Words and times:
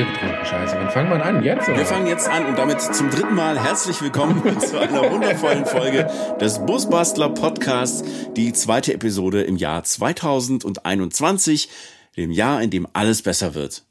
Bier 0.00 0.06
getrunken, 0.06 0.46
scheiße. 0.46 0.76
Wann 0.76 0.88
fangen 0.88 1.10
wir 1.10 1.22
an? 1.22 1.44
Jetzt? 1.44 1.68
Oder? 1.68 1.76
Wir 1.76 1.84
fangen 1.84 2.06
jetzt 2.06 2.26
an 2.26 2.46
und 2.46 2.56
damit 2.56 2.80
zum 2.80 3.10
dritten 3.10 3.34
Mal 3.34 3.62
herzlich 3.62 4.00
willkommen 4.00 4.58
zu 4.60 4.80
einer 4.80 5.10
wundervollen 5.10 5.66
Folge 5.66 6.08
des 6.40 6.58
Busbastler 6.64 7.28
Podcasts. 7.28 8.02
Die 8.34 8.54
zweite 8.54 8.94
Episode 8.94 9.42
im 9.42 9.56
Jahr 9.56 9.84
2021, 9.84 11.68
dem 12.16 12.30
Jahr, 12.30 12.62
in 12.62 12.70
dem 12.70 12.86
alles 12.94 13.20
besser 13.20 13.54
wird. 13.54 13.84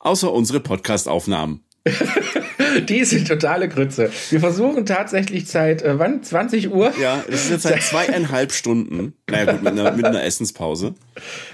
Außer 0.00 0.32
unsere 0.32 0.58
Podcast-Aufnahmen. 0.58 1.62
Die 2.88 3.04
sind 3.04 3.28
totale 3.28 3.68
Grütze. 3.68 4.10
Wir 4.30 4.40
versuchen 4.40 4.86
tatsächlich 4.86 5.46
seit, 5.46 5.82
äh, 5.82 6.00
wann? 6.00 6.24
20 6.24 6.72
Uhr? 6.72 6.92
Ja, 7.00 7.22
das 7.28 7.44
ist 7.44 7.50
jetzt 7.50 7.62
seit 7.62 7.80
zweieinhalb 7.82 8.50
Stunden. 8.50 9.14
Naja, 9.30 9.52
gut, 9.52 9.62
mit 9.62 9.72
einer, 9.74 9.92
mit 9.92 10.04
einer 10.04 10.24
Essenspause. 10.24 10.94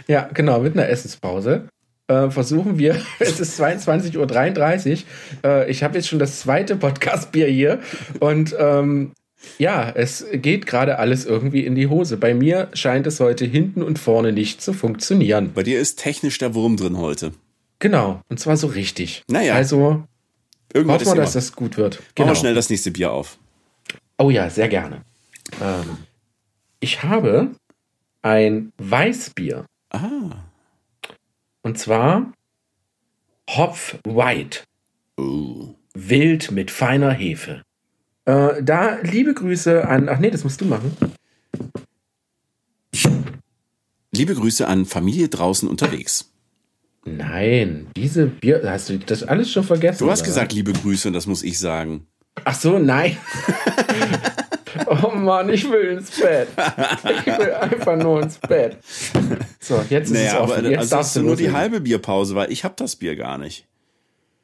Ja, 0.06 0.30
genau, 0.32 0.60
mit 0.60 0.72
einer 0.72 0.88
Essenspause. 0.88 1.68
Äh, 2.10 2.30
versuchen 2.30 2.76
wir, 2.76 3.00
es 3.20 3.38
ist 3.38 3.60
22.33 3.60 4.90
Uhr. 4.90 4.98
Äh, 5.44 5.70
ich 5.70 5.84
habe 5.84 5.96
jetzt 5.96 6.08
schon 6.08 6.18
das 6.18 6.40
zweite 6.40 6.74
Podcast-Bier 6.74 7.46
hier 7.46 7.78
und 8.18 8.54
ähm, 8.58 9.12
ja, 9.58 9.88
es 9.88 10.26
geht 10.32 10.66
gerade 10.66 10.98
alles 10.98 11.24
irgendwie 11.24 11.64
in 11.64 11.76
die 11.76 11.86
Hose. 11.86 12.16
Bei 12.16 12.34
mir 12.34 12.68
scheint 12.74 13.06
es 13.06 13.20
heute 13.20 13.44
hinten 13.44 13.82
und 13.82 13.98
vorne 13.98 14.32
nicht 14.32 14.60
zu 14.60 14.72
funktionieren. 14.72 15.52
Bei 15.54 15.62
dir 15.62 15.78
ist 15.80 16.00
technisch 16.00 16.38
der 16.38 16.54
Wurm 16.54 16.76
drin 16.76 16.98
heute. 16.98 17.32
Genau, 17.78 18.20
und 18.28 18.40
zwar 18.40 18.56
so 18.56 18.66
richtig. 18.66 19.22
Naja. 19.28 19.54
Also 19.54 20.02
Irgendwas 20.74 21.02
Hoffen 21.02 21.16
wir, 21.16 21.22
dass 21.22 21.34
das 21.34 21.54
gut 21.54 21.76
wird. 21.76 22.00
Genau. 22.14 22.26
Machen 22.26 22.36
wir 22.36 22.40
schnell 22.40 22.54
das 22.54 22.70
nächste 22.70 22.90
Bier 22.90 23.12
auf. 23.12 23.38
Oh 24.18 24.30
ja, 24.30 24.50
sehr 24.50 24.68
gerne. 24.68 25.02
Ähm, 25.62 25.98
ich 26.80 27.04
habe 27.04 27.52
ein 28.22 28.72
Weißbier. 28.78 29.64
Ah. 29.90 30.49
Und 31.62 31.78
zwar 31.78 32.32
Hopf 33.48 33.98
White. 34.04 34.60
Oh. 35.16 35.74
Wild 35.94 36.50
mit 36.50 36.70
feiner 36.70 37.10
Hefe. 37.10 37.62
Äh, 38.24 38.62
da 38.62 38.98
liebe 39.02 39.34
Grüße 39.34 39.86
an. 39.86 40.08
Ach 40.08 40.18
nee, 40.18 40.30
das 40.30 40.44
musst 40.44 40.60
du 40.60 40.64
machen. 40.64 40.94
Liebe 44.12 44.34
Grüße 44.34 44.66
an 44.66 44.86
Familie 44.86 45.28
draußen 45.28 45.68
unterwegs. 45.68 46.30
Nein, 47.04 47.86
diese 47.96 48.26
Bier, 48.26 48.62
hast 48.64 48.90
du 48.90 48.98
das 48.98 49.22
alles 49.22 49.50
schon 49.50 49.64
vergessen? 49.64 50.04
Du 50.04 50.10
hast 50.10 50.20
oder? 50.20 50.28
gesagt, 50.28 50.52
liebe 50.52 50.72
Grüße, 50.72 51.08
und 51.08 51.14
das 51.14 51.26
muss 51.26 51.42
ich 51.42 51.58
sagen. 51.58 52.06
Ach 52.44 52.54
so, 52.54 52.78
nein. 52.78 53.16
oh 54.86 55.10
Mann, 55.10 55.50
ich 55.50 55.70
will 55.70 55.98
ins 55.98 56.10
Bett. 56.20 56.48
Ich 57.04 57.26
will 57.26 57.52
einfach 57.52 57.96
nur 57.96 58.22
ins 58.22 58.38
Bett. 58.38 58.78
So, 59.58 59.82
jetzt 59.88 60.08
ist 60.08 60.14
naja, 60.14 60.34
es 60.34 60.40
offen. 60.40 60.58
Aber, 60.58 60.68
jetzt 60.68 60.78
also 60.78 60.96
darfst 60.96 61.16
du 61.16 61.22
nur 61.22 61.36
die 61.36 61.52
halbe 61.52 61.80
Bierpause, 61.80 62.34
weil 62.34 62.50
ich 62.50 62.64
habe 62.64 62.74
das 62.76 62.96
Bier 62.96 63.16
gar 63.16 63.38
nicht. 63.38 63.66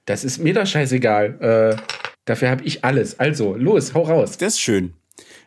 Das 0.05 0.25
ist 0.25 0.39
mir 0.39 0.55
doch 0.55 0.67
scheißegal. 0.67 1.77
Äh, 1.79 1.83
dafür 2.25 2.51
habe 2.51 2.65
ich 2.65 2.85
alles. 2.85 3.19
Also, 3.19 3.55
los, 3.55 3.95
hau 3.95 4.03
raus. 4.03 4.39
Das 4.39 4.55
ist 4.55 4.61
schön. 4.61 4.95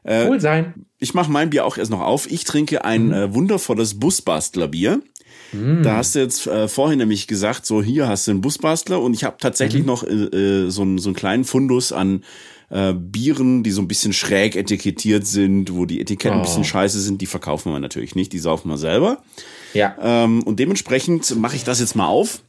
Äh, 0.03 0.27
cool 0.27 0.39
sein. 0.39 0.85
Ich 0.97 1.13
mache 1.13 1.31
mein 1.31 1.49
Bier 1.49 1.65
auch 1.65 1.77
erst 1.77 1.91
noch 1.91 2.01
auf. 2.01 2.29
Ich 2.29 2.43
trinke 2.43 2.83
ein 2.83 3.07
mhm. 3.07 3.13
äh, 3.13 3.33
wundervolles 3.33 3.99
Busbastler-Bier. 3.99 5.01
Mm. 5.51 5.81
Da 5.81 5.97
hast 5.97 6.15
du 6.15 6.19
jetzt 6.19 6.45
äh, 6.47 6.67
vorhin 6.67 6.99
nämlich 6.99 7.27
gesagt, 7.27 7.65
so 7.65 7.81
hier 7.81 8.07
hast 8.07 8.27
du 8.27 8.31
einen 8.31 8.41
Busbastler 8.41 9.01
und 9.01 9.13
ich 9.13 9.23
habe 9.23 9.37
tatsächlich 9.39 9.81
mhm. 9.81 9.87
noch 9.87 10.03
äh, 10.03 10.13
äh, 10.13 10.69
so, 10.69 10.83
einen, 10.83 10.97
so 10.99 11.09
einen 11.09 11.15
kleinen 11.15 11.43
Fundus 11.43 11.91
an 11.91 12.23
äh, 12.69 12.93
Bieren, 12.93 13.63
die 13.63 13.71
so 13.71 13.81
ein 13.81 13.87
bisschen 13.87 14.13
schräg 14.13 14.55
etikettiert 14.55 15.25
sind, 15.25 15.73
wo 15.73 15.85
die 15.85 15.99
Etiketten 15.99 16.37
oh. 16.37 16.41
ein 16.41 16.45
bisschen 16.45 16.61
oh. 16.61 16.65
scheiße 16.65 16.99
sind, 16.99 17.21
die 17.21 17.25
verkaufen 17.25 17.71
wir 17.71 17.79
natürlich 17.79 18.15
nicht, 18.15 18.33
die 18.33 18.39
saufen 18.39 18.69
wir 18.69 18.77
selber. 18.77 19.21
Ja. 19.73 19.95
Ähm, 20.01 20.43
und 20.43 20.59
dementsprechend 20.59 21.35
mache 21.37 21.55
ich 21.55 21.63
das 21.63 21.79
jetzt 21.79 21.95
mal 21.95 22.07
auf. 22.07 22.41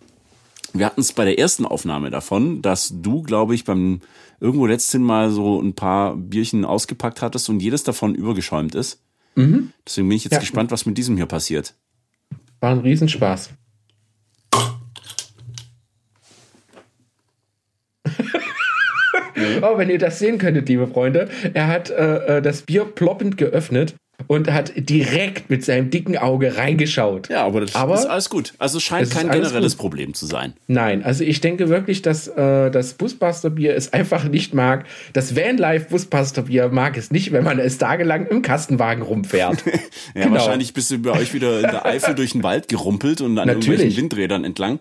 Wir 0.72 0.86
hatten 0.86 1.00
es 1.00 1.12
bei 1.12 1.24
der 1.24 1.38
ersten 1.38 1.66
Aufnahme 1.66 2.10
davon, 2.10 2.62
dass 2.62 2.92
du, 2.94 3.22
glaube 3.22 3.54
ich, 3.54 3.64
beim 3.64 4.00
irgendwo 4.40 4.66
letzten 4.66 5.02
Mal 5.02 5.30
so 5.30 5.60
ein 5.60 5.74
paar 5.74 6.16
Bierchen 6.16 6.64
ausgepackt 6.64 7.22
hattest 7.22 7.48
und 7.48 7.60
jedes 7.60 7.82
davon 7.82 8.14
übergeschäumt 8.14 8.74
ist. 8.74 9.02
Mhm. 9.34 9.72
Deswegen 9.86 10.08
bin 10.08 10.16
ich 10.16 10.24
jetzt 10.24 10.34
ja. 10.34 10.40
gespannt, 10.40 10.70
was 10.70 10.86
mit 10.86 10.96
diesem 10.96 11.16
hier 11.16 11.26
passiert. 11.26 11.74
War 12.60 12.70
ein 12.70 12.78
Riesenspaß. 12.78 13.50
Oh, 19.62 19.78
wenn 19.78 19.90
ihr 19.90 19.98
das 19.98 20.18
sehen 20.18 20.38
könntet, 20.38 20.68
liebe 20.68 20.86
Freunde, 20.86 21.28
er 21.54 21.68
hat 21.68 21.90
äh, 21.90 22.38
äh 22.38 22.42
das 22.42 22.62
Bier 22.62 22.84
ploppend 22.84 23.36
geöffnet 23.36 23.94
und 24.26 24.52
hat 24.52 24.72
direkt 24.76 25.50
mit 25.50 25.64
seinem 25.64 25.90
dicken 25.90 26.16
Auge 26.16 26.56
reingeschaut. 26.56 27.28
Ja, 27.28 27.44
aber 27.44 27.60
das 27.60 27.74
aber 27.74 27.94
ist 27.94 28.06
alles 28.06 28.30
gut. 28.30 28.54
Also 28.58 28.78
es 28.78 28.84
scheint 28.84 29.10
kein 29.10 29.30
generelles 29.30 29.72
gut. 29.72 29.80
Problem 29.80 30.14
zu 30.14 30.26
sein. 30.26 30.54
Nein, 30.66 31.02
also 31.02 31.24
ich 31.24 31.40
denke 31.40 31.68
wirklich, 31.68 32.02
dass 32.02 32.28
äh, 32.28 32.70
das 32.70 32.94
Busbuster-Bier 32.94 33.74
es 33.74 33.92
einfach 33.92 34.24
nicht 34.24 34.54
mag. 34.54 34.86
Das 35.12 35.36
Vanlife 35.36 35.86
Busbuster-Bier 35.90 36.68
mag 36.68 36.96
es 36.96 37.10
nicht, 37.10 37.32
wenn 37.32 37.44
man 37.44 37.58
es 37.58 37.78
tagelang 37.78 38.26
im 38.26 38.42
Kastenwagen 38.42 39.02
rumfährt. 39.02 39.64
ja, 39.66 39.72
genau. 40.14 40.32
wahrscheinlich 40.32 40.74
bist 40.74 40.90
du 40.90 40.98
bei 40.98 41.12
euch 41.12 41.34
wieder 41.34 41.56
in 41.56 41.62
der 41.62 41.86
Eifel 41.86 42.14
durch 42.14 42.32
den 42.32 42.42
Wald 42.42 42.68
gerumpelt 42.68 43.20
und 43.20 43.38
an 43.38 43.46
Natürlich. 43.46 43.68
irgendwelchen 43.68 43.96
Windrädern 43.96 44.44
entlang. 44.44 44.80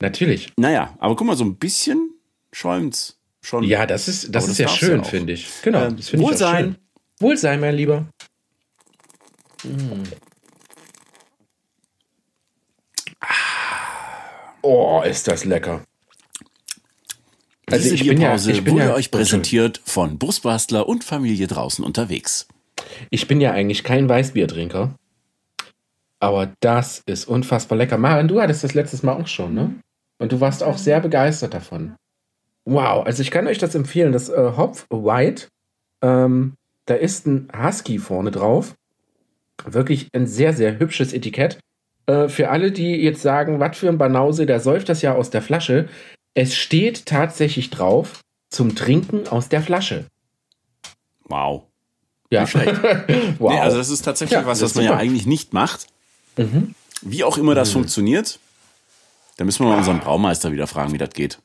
Natürlich. 0.00 0.52
Naja, 0.56 0.94
aber 0.98 1.14
guck 1.16 1.26
mal, 1.26 1.36
so 1.36 1.44
ein 1.44 1.56
bisschen 1.56 2.10
schäumt's 2.52 3.21
schon. 3.42 3.64
Ja, 3.64 3.86
das 3.86 4.08
ist, 4.08 4.34
das 4.34 4.48
ist 4.48 4.58
ja 4.58 4.68
schön, 4.68 4.98
ja 4.98 5.04
finde 5.04 5.32
ich. 5.34 5.48
Genau. 5.62 5.86
Ähm, 5.86 5.98
Wohlsein. 6.14 6.76
Wohlsein, 7.20 7.60
mein 7.60 7.74
Lieber. 7.74 8.06
Mm. 9.64 10.02
Oh, 14.62 15.02
ist 15.04 15.26
das 15.26 15.44
lecker. 15.44 15.84
Also 17.70 17.84
Diese 17.84 17.94
ich 17.96 18.06
bin 18.06 18.20
ja, 18.20 18.34
ich 18.34 18.64
bin 18.64 18.74
wurde 18.74 18.86
ja, 18.86 18.94
euch 18.94 19.10
präsentiert 19.10 19.80
von 19.84 20.18
Busbastler 20.18 20.88
und 20.88 21.04
Familie 21.04 21.46
draußen 21.46 21.84
unterwegs. 21.84 22.46
Ich 23.10 23.26
bin 23.26 23.40
ja 23.40 23.52
eigentlich 23.52 23.82
kein 23.82 24.08
Weißbiertrinker, 24.08 24.94
aber 26.20 26.52
das 26.60 27.02
ist 27.06 27.26
unfassbar 27.26 27.78
lecker. 27.78 27.98
Maren, 27.98 28.28
du 28.28 28.40
hattest 28.40 28.62
das 28.62 28.74
letztes 28.74 29.02
Mal 29.02 29.14
auch 29.14 29.26
schon, 29.26 29.54
ne? 29.54 29.74
Und 30.18 30.32
du 30.32 30.40
warst 30.40 30.62
auch 30.62 30.78
sehr 30.78 31.00
begeistert 31.00 31.54
davon. 31.54 31.96
Wow, 32.64 33.04
also 33.04 33.22
ich 33.22 33.30
kann 33.30 33.46
euch 33.46 33.58
das 33.58 33.74
empfehlen. 33.74 34.12
Das 34.12 34.28
äh, 34.28 34.52
Hopf 34.56 34.86
White, 34.90 35.48
ähm, 36.02 36.54
da 36.86 36.94
ist 36.94 37.26
ein 37.26 37.48
Husky 37.56 37.98
vorne 37.98 38.30
drauf 38.30 38.74
wirklich 39.64 40.08
ein 40.12 40.26
sehr, 40.26 40.52
sehr 40.54 40.78
hübsches 40.78 41.12
Etikett. 41.12 41.58
Äh, 42.06 42.28
für 42.28 42.50
alle, 42.50 42.72
die 42.72 42.96
jetzt 42.96 43.22
sagen, 43.22 43.60
was 43.60 43.76
für 43.76 43.88
ein 43.88 43.98
Banause, 43.98 44.46
der 44.46 44.60
säuft 44.60 44.88
das 44.88 45.02
ja 45.02 45.14
aus 45.14 45.30
der 45.30 45.42
Flasche. 45.42 45.88
Es 46.34 46.54
steht 46.54 47.06
tatsächlich 47.06 47.70
drauf, 47.70 48.20
zum 48.50 48.74
Trinken 48.74 49.28
aus 49.28 49.48
der 49.48 49.62
Flasche. 49.62 50.06
Wow. 51.24 51.64
Ja. 52.30 52.46
wow. 53.38 53.52
Nee, 53.52 53.60
also 53.60 53.76
das 53.76 53.90
ist 53.90 54.02
tatsächlich 54.02 54.38
ja, 54.38 54.46
was, 54.46 54.62
was 54.62 54.74
man 54.74 54.84
super. 54.84 54.96
ja 54.96 55.00
eigentlich 55.00 55.26
nicht 55.26 55.52
macht. 55.52 55.86
Mhm. 56.36 56.74
Wie 57.02 57.24
auch 57.24 57.36
immer 57.36 57.54
das 57.54 57.70
mhm. 57.70 57.74
funktioniert, 57.74 58.38
da 59.36 59.44
müssen 59.44 59.64
wir 59.64 59.70
mal 59.70 59.78
unseren 59.78 60.00
Braumeister 60.00 60.52
wieder 60.52 60.66
fragen, 60.66 60.92
wie 60.92 60.98
das 60.98 61.10
geht. 61.10 61.38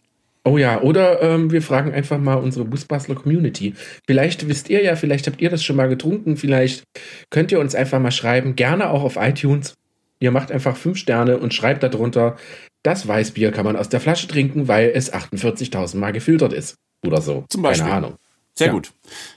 Oh 0.48 0.58
ja, 0.58 0.80
oder 0.82 1.22
ähm, 1.22 1.52
wir 1.52 1.62
fragen 1.62 1.94
einfach 1.94 2.18
mal 2.18 2.36
unsere 2.36 2.64
Busbastler 2.64 3.16
Community. 3.16 3.74
Vielleicht 4.06 4.48
wisst 4.48 4.70
ihr 4.70 4.82
ja, 4.82 4.96
vielleicht 4.96 5.28
habt 5.28 5.42
ihr 5.42 5.50
das 5.50 5.62
schon 5.62 5.76
mal 5.76 5.90
getrunken, 5.90 6.38
vielleicht 6.38 6.84
könnt 7.30 7.52
ihr 7.52 7.60
uns 7.60 7.76
einfach 7.76 8.00
mal 8.00 8.12
schreiben, 8.12 8.56
gerne 8.56 8.90
auch 8.90 9.04
auf 9.04 9.18
iTunes. 9.18 9.74
Ihr 10.22 10.32
macht 10.32 10.54
einfach 10.54 10.78
fünf 10.78 11.00
Sterne 11.00 11.38
und 11.38 11.54
schreibt 11.54 11.84
darunter, 11.84 12.38
das 12.82 13.06
Weißbier 13.06 13.52
kann 13.52 13.66
man 13.66 13.76
aus 13.76 13.90
der 13.90 14.00
Flasche 14.00 14.30
trinken, 14.30 14.70
weil 14.70 14.92
es 14.96 15.14
48.000 15.14 15.98
Mal 15.98 16.14
gefiltert 16.14 16.54
ist. 16.54 16.76
Oder 17.06 17.22
so. 17.22 17.44
Zum 17.50 17.62
Beispiel. 17.62 17.84
Keine 17.84 17.98
Ahnung. 17.98 18.16
Sehr 18.56 18.68
ja. 18.68 18.74
gut. 18.74 18.94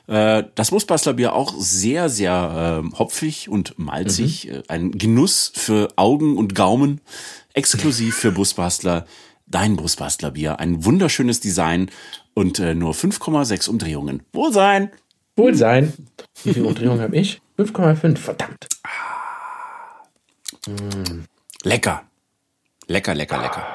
Äh, 0.06 0.44
das 0.54 0.70
Busbastlerbier 0.70 1.34
auch 1.34 1.52
sehr, 1.58 2.08
sehr 2.08 2.82
äh, 2.84 2.96
hopfig 2.96 3.48
und 3.48 3.76
malzig. 3.78 4.46
Mhm. 4.46 4.54
Äh, 4.54 4.62
ein 4.68 4.90
Genuss 4.92 5.50
für 5.54 5.88
Augen 5.96 6.38
und 6.38 6.54
Gaumen. 6.54 7.00
Exklusiv 7.52 8.16
für 8.16 8.30
Busbastler 8.30 9.06
dein 9.50 9.76
Brustbastlerbier. 9.76 10.58
Ein 10.58 10.84
wunderschönes 10.84 11.40
Design 11.40 11.90
und 12.34 12.58
äh, 12.58 12.74
nur 12.74 12.94
5,6 12.94 13.68
Umdrehungen. 13.68 14.22
Wohlsein! 14.32 14.90
Wohlsein! 15.36 15.92
Wie 16.44 16.54
viele 16.54 16.66
Umdrehungen 16.66 17.00
habe 17.00 17.16
ich? 17.16 17.40
5,5, 17.58 18.16
verdammt. 18.16 18.68
Mm. 20.66 21.24
Lecker. 21.62 22.04
Lecker, 22.86 23.14
lecker, 23.14 23.40
lecker. 23.40 23.66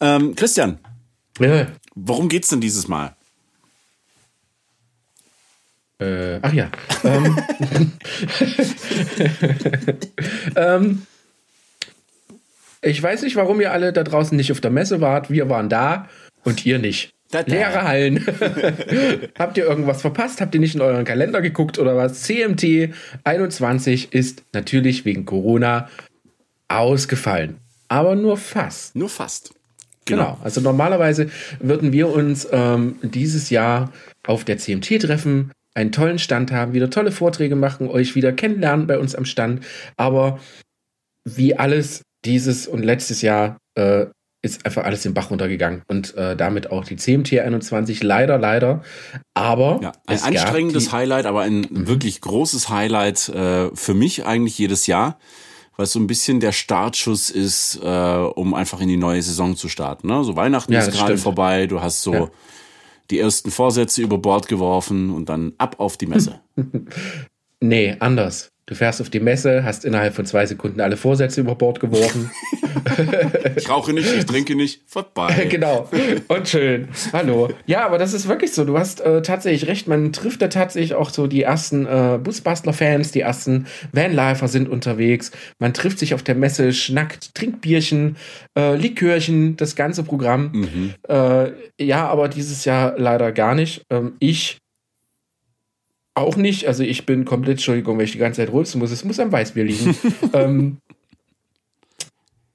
Ähm, 0.00 0.34
Christian. 0.34 0.78
Ja. 1.38 1.66
Worum 1.94 2.28
geht's 2.28 2.48
denn 2.48 2.60
dieses 2.60 2.88
Mal? 2.88 3.14
Äh, 6.00 6.38
ach 6.42 6.52
ja. 6.52 6.70
ähm, 7.04 7.38
ähm 10.56 11.06
ich 12.82 13.02
weiß 13.02 13.22
nicht, 13.22 13.36
warum 13.36 13.60
ihr 13.60 13.72
alle 13.72 13.92
da 13.92 14.04
draußen 14.04 14.36
nicht 14.36 14.52
auf 14.52 14.60
der 14.60 14.70
Messe 14.70 15.00
wart. 15.00 15.30
Wir 15.30 15.48
waren 15.48 15.68
da 15.68 16.08
und 16.44 16.64
ihr 16.64 16.78
nicht. 16.78 17.12
Da, 17.30 17.42
da. 17.42 17.52
Leere 17.52 17.82
Hallen. 17.82 18.26
Habt 19.38 19.58
ihr 19.58 19.64
irgendwas 19.64 20.00
verpasst? 20.00 20.40
Habt 20.40 20.54
ihr 20.54 20.60
nicht 20.60 20.74
in 20.74 20.80
euren 20.80 21.04
Kalender 21.04 21.42
geguckt 21.42 21.78
oder 21.78 21.96
was? 21.96 22.22
CMT 22.22 22.94
21 23.24 24.14
ist 24.14 24.44
natürlich 24.52 25.04
wegen 25.04 25.26
Corona 25.26 25.88
ausgefallen. 26.68 27.58
Aber 27.88 28.14
nur 28.14 28.36
fast. 28.36 28.96
Nur 28.96 29.08
fast. 29.08 29.52
Genau. 30.06 30.24
genau. 30.24 30.38
Also 30.42 30.60
normalerweise 30.60 31.30
würden 31.60 31.92
wir 31.92 32.08
uns 32.08 32.48
ähm, 32.50 32.96
dieses 33.02 33.50
Jahr 33.50 33.92
auf 34.26 34.44
der 34.44 34.58
CMT 34.58 35.02
treffen, 35.02 35.52
einen 35.74 35.92
tollen 35.92 36.18
Stand 36.18 36.50
haben, 36.50 36.72
wieder 36.72 36.90
tolle 36.90 37.12
Vorträge 37.12 37.56
machen, 37.56 37.88
euch 37.88 38.14
wieder 38.14 38.32
kennenlernen 38.32 38.86
bei 38.86 38.98
uns 38.98 39.14
am 39.14 39.24
Stand. 39.26 39.64
Aber 39.96 40.40
wie 41.24 41.56
alles 41.56 42.02
dieses 42.24 42.66
und 42.66 42.84
letztes 42.84 43.22
Jahr 43.22 43.58
äh, 43.74 44.06
ist 44.42 44.64
einfach 44.64 44.84
alles 44.84 45.02
den 45.02 45.14
Bach 45.14 45.30
runtergegangen 45.30 45.82
und 45.88 46.14
äh, 46.16 46.36
damit 46.36 46.70
auch 46.70 46.84
die 46.84 46.96
CMT 46.96 47.40
21 47.40 48.02
leider, 48.02 48.38
leider. 48.38 48.82
Aber 49.34 49.80
ja, 49.82 49.92
ein 50.06 50.22
anstrengendes 50.22 50.92
Highlight, 50.92 51.26
aber 51.26 51.42
ein 51.42 51.60
mhm. 51.62 51.88
wirklich 51.88 52.20
großes 52.20 52.68
Highlight 52.68 53.28
äh, 53.30 53.74
für 53.74 53.94
mich 53.94 54.26
eigentlich 54.26 54.56
jedes 54.56 54.86
Jahr, 54.86 55.18
weil 55.76 55.84
es 55.84 55.92
so 55.92 55.98
ein 55.98 56.06
bisschen 56.06 56.38
der 56.38 56.52
Startschuss 56.52 57.30
ist, 57.30 57.80
äh, 57.82 57.86
um 57.88 58.54
einfach 58.54 58.80
in 58.80 58.88
die 58.88 58.96
neue 58.96 59.22
Saison 59.22 59.56
zu 59.56 59.68
starten. 59.68 60.06
Ne? 60.06 60.22
So 60.22 60.36
Weihnachten 60.36 60.72
ja, 60.72 60.80
ist 60.80 60.92
gerade 60.92 61.18
vorbei, 61.18 61.66
du 61.66 61.80
hast 61.80 62.02
so 62.02 62.14
ja. 62.14 62.30
die 63.10 63.18
ersten 63.18 63.50
Vorsätze 63.50 64.02
über 64.02 64.18
Bord 64.18 64.46
geworfen 64.46 65.10
und 65.10 65.28
dann 65.28 65.52
ab 65.58 65.76
auf 65.78 65.96
die 65.96 66.06
Messe. 66.06 66.40
nee, 67.60 67.96
anders. 67.98 68.50
Du 68.68 68.74
fährst 68.74 69.00
auf 69.00 69.08
die 69.08 69.18
Messe, 69.18 69.64
hast 69.64 69.86
innerhalb 69.86 70.14
von 70.14 70.26
zwei 70.26 70.44
Sekunden 70.44 70.82
alle 70.82 70.98
Vorsätze 70.98 71.40
über 71.40 71.54
Bord 71.54 71.80
geworfen. 71.80 72.30
ich 73.56 73.66
rauche 73.66 73.94
nicht, 73.94 74.12
ich 74.14 74.26
trinke 74.26 74.54
nicht, 74.54 74.82
vorbei. 74.86 75.46
genau. 75.50 75.88
Und 76.28 76.46
schön. 76.46 76.88
Hallo. 77.14 77.48
Ja, 77.64 77.86
aber 77.86 77.96
das 77.96 78.12
ist 78.12 78.28
wirklich 78.28 78.52
so. 78.52 78.66
Du 78.66 78.78
hast 78.78 79.00
äh, 79.00 79.22
tatsächlich 79.22 79.70
recht. 79.70 79.88
Man 79.88 80.12
trifft 80.12 80.42
da 80.42 80.48
tatsächlich 80.48 80.92
auch 80.92 81.08
so 81.08 81.26
die 81.26 81.44
ersten 81.44 81.86
äh, 81.86 82.18
Busbastler-Fans, 82.22 83.10
die 83.10 83.20
ersten 83.20 83.68
Vanlifer 83.92 84.48
sind 84.48 84.68
unterwegs. 84.68 85.30
Man 85.58 85.72
trifft 85.72 85.98
sich 85.98 86.12
auf 86.12 86.22
der 86.22 86.34
Messe, 86.34 86.74
schnackt, 86.74 87.34
trinkt 87.34 87.62
Bierchen, 87.62 88.16
äh, 88.54 88.76
Likörchen, 88.76 89.56
das 89.56 89.76
ganze 89.76 90.02
Programm. 90.02 90.50
Mhm. 90.52 90.94
Äh, 91.08 91.52
ja, 91.82 92.06
aber 92.06 92.28
dieses 92.28 92.66
Jahr 92.66 92.98
leider 92.98 93.32
gar 93.32 93.54
nicht. 93.54 93.80
Ähm, 93.88 94.12
ich 94.18 94.58
auch 96.20 96.36
nicht. 96.36 96.66
Also 96.66 96.82
ich 96.82 97.06
bin 97.06 97.24
komplett, 97.24 97.58
Entschuldigung, 97.58 97.98
wenn 97.98 98.04
ich 98.04 98.12
die 98.12 98.18
ganze 98.18 98.40
Zeit 98.42 98.52
rülpsen 98.52 98.78
muss. 98.78 98.90
Es 98.90 99.04
muss 99.04 99.18
am 99.18 99.32
Weißbier 99.32 99.64
liegen. 99.64 99.96
ähm, 100.32 100.78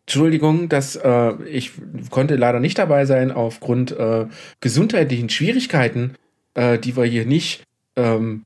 Entschuldigung, 0.06 0.70
dass 0.70 0.96
äh, 0.96 1.44
ich 1.46 1.72
konnte 2.10 2.36
leider 2.36 2.60
nicht 2.60 2.78
dabei 2.78 3.06
sein 3.06 3.32
aufgrund 3.32 3.92
äh, 3.92 4.28
gesundheitlichen 4.60 5.30
Schwierigkeiten, 5.30 6.16
äh, 6.56 6.78
die 6.78 6.96
wir 6.98 7.06
hier 7.06 7.26
nicht 7.26 7.64
ähm, 7.96 8.44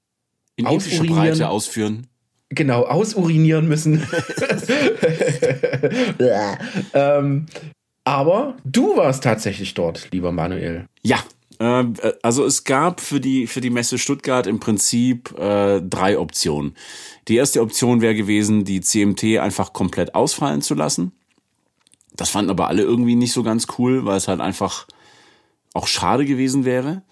in 0.55 0.65
epischer 0.65 1.03
Breite 1.03 1.49
ausführen. 1.49 2.07
Genau, 2.49 2.83
ausurinieren 2.83 3.67
müssen. 3.67 4.01
ähm, 6.93 7.45
aber 8.03 8.55
du 8.63 8.95
warst 8.95 9.23
tatsächlich 9.23 9.73
dort, 9.73 10.09
lieber 10.11 10.31
Manuel. 10.31 10.85
Ja, 11.03 11.17
also 11.59 12.45
es 12.45 12.63
gab 12.63 13.01
für 13.01 13.19
die, 13.19 13.47
für 13.47 13.61
die 13.61 13.69
Messe 13.69 13.97
Stuttgart 13.97 14.45
im 14.47 14.59
Prinzip 14.59 15.37
äh, 15.37 15.81
drei 15.81 16.19
Optionen. 16.19 16.75
Die 17.27 17.35
erste 17.35 17.61
Option 17.61 18.01
wäre 18.01 18.15
gewesen, 18.15 18.63
die 18.63 18.81
CMT 18.81 19.39
einfach 19.39 19.73
komplett 19.73 20.13
ausfallen 20.15 20.61
zu 20.61 20.75
lassen. 20.75 21.13
Das 22.15 22.29
fanden 22.29 22.51
aber 22.51 22.67
alle 22.67 22.83
irgendwie 22.83 23.15
nicht 23.15 23.33
so 23.33 23.43
ganz 23.43 23.67
cool, 23.77 24.05
weil 24.05 24.17
es 24.17 24.27
halt 24.27 24.41
einfach 24.41 24.87
auch 25.73 25.87
schade 25.87 26.25
gewesen 26.25 26.65
wäre. 26.65 27.03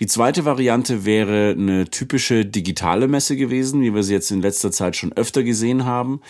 Die 0.00 0.06
zweite 0.06 0.44
Variante 0.44 1.04
wäre 1.04 1.56
eine 1.58 1.90
typische 1.90 2.46
digitale 2.46 3.08
Messe 3.08 3.36
gewesen, 3.36 3.82
wie 3.82 3.94
wir 3.94 4.04
sie 4.04 4.12
jetzt 4.12 4.30
in 4.30 4.42
letzter 4.42 4.70
Zeit 4.70 4.94
schon 4.94 5.12
öfter 5.12 5.42
gesehen 5.42 5.84
haben, 5.84 6.20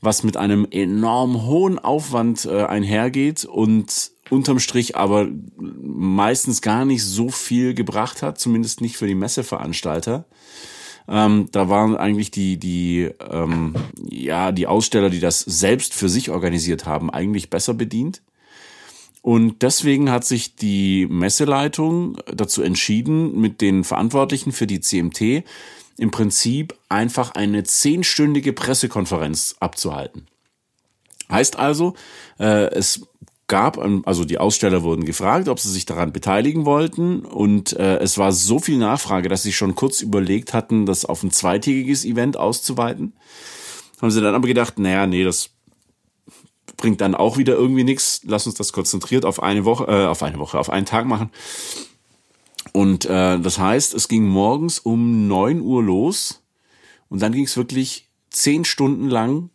was 0.00 0.22
mit 0.22 0.36
einem 0.36 0.66
enorm 0.70 1.44
hohen 1.44 1.80
Aufwand 1.80 2.44
äh, 2.44 2.64
einhergeht 2.64 3.44
und 3.44 4.12
unterm 4.30 4.58
Strich 4.58 4.96
aber 4.96 5.28
meistens 5.58 6.62
gar 6.62 6.84
nicht 6.84 7.04
so 7.04 7.28
viel 7.28 7.74
gebracht 7.74 8.22
hat, 8.22 8.38
zumindest 8.38 8.80
nicht 8.80 8.96
für 8.96 9.06
die 9.06 9.14
Messeveranstalter. 9.14 10.24
Ähm, 11.08 11.48
da 11.52 11.68
waren 11.68 11.96
eigentlich 11.96 12.30
die, 12.30 12.58
die, 12.58 13.10
ähm, 13.30 13.74
ja, 14.08 14.50
die 14.50 14.66
Aussteller, 14.66 15.10
die 15.10 15.20
das 15.20 15.40
selbst 15.40 15.94
für 15.94 16.08
sich 16.08 16.30
organisiert 16.30 16.86
haben, 16.86 17.10
eigentlich 17.10 17.48
besser 17.50 17.74
bedient. 17.74 18.22
Und 19.22 19.62
deswegen 19.62 20.10
hat 20.10 20.24
sich 20.24 20.54
die 20.56 21.06
Messeleitung 21.06 22.18
dazu 22.32 22.62
entschieden, 22.62 23.40
mit 23.40 23.60
den 23.60 23.82
Verantwortlichen 23.82 24.52
für 24.52 24.66
die 24.66 24.80
CMT 24.80 25.44
im 25.98 26.10
Prinzip 26.10 26.74
einfach 26.88 27.32
eine 27.32 27.64
zehnstündige 27.64 28.52
Pressekonferenz 28.52 29.56
abzuhalten. 29.58 30.26
Heißt 31.30 31.58
also, 31.58 31.94
äh, 32.38 32.66
es 32.66 33.06
gab, 33.48 33.78
also 34.06 34.24
die 34.24 34.38
Aussteller 34.38 34.82
wurden 34.82 35.04
gefragt, 35.04 35.48
ob 35.48 35.60
sie 35.60 35.70
sich 35.70 35.86
daran 35.86 36.12
beteiligen 36.12 36.64
wollten 36.64 37.20
und 37.20 37.74
äh, 37.74 37.98
es 37.98 38.18
war 38.18 38.32
so 38.32 38.58
viel 38.58 38.76
Nachfrage, 38.76 39.28
dass 39.28 39.44
sie 39.44 39.52
schon 39.52 39.76
kurz 39.76 40.00
überlegt 40.00 40.52
hatten, 40.52 40.84
das 40.84 41.04
auf 41.04 41.22
ein 41.22 41.30
zweitägiges 41.30 42.04
Event 42.04 42.36
auszuweiten. 42.36 43.14
Haben 44.02 44.10
sie 44.10 44.20
dann 44.20 44.34
aber 44.34 44.48
gedacht, 44.48 44.78
naja, 44.78 45.06
nee, 45.06 45.22
das 45.22 45.50
bringt 46.76 47.00
dann 47.00 47.14
auch 47.14 47.38
wieder 47.38 47.54
irgendwie 47.54 47.84
nichts. 47.84 48.20
Lass 48.24 48.46
uns 48.46 48.56
das 48.56 48.72
konzentriert 48.72 49.24
auf 49.24 49.42
eine 49.42 49.64
Woche, 49.64 49.84
äh, 49.84 50.06
auf 50.06 50.22
eine 50.22 50.38
Woche, 50.38 50.58
auf 50.58 50.68
einen 50.68 50.86
Tag 50.86 51.06
machen. 51.06 51.30
Und 52.72 53.06
äh, 53.06 53.38
das 53.38 53.58
heißt, 53.58 53.94
es 53.94 54.08
ging 54.08 54.26
morgens 54.26 54.78
um 54.80 55.28
neun 55.28 55.60
Uhr 55.60 55.82
los 55.82 56.42
und 57.08 57.22
dann 57.22 57.32
ging 57.32 57.44
es 57.44 57.56
wirklich 57.56 58.08
zehn 58.30 58.64
Stunden 58.64 59.08
lang, 59.08 59.50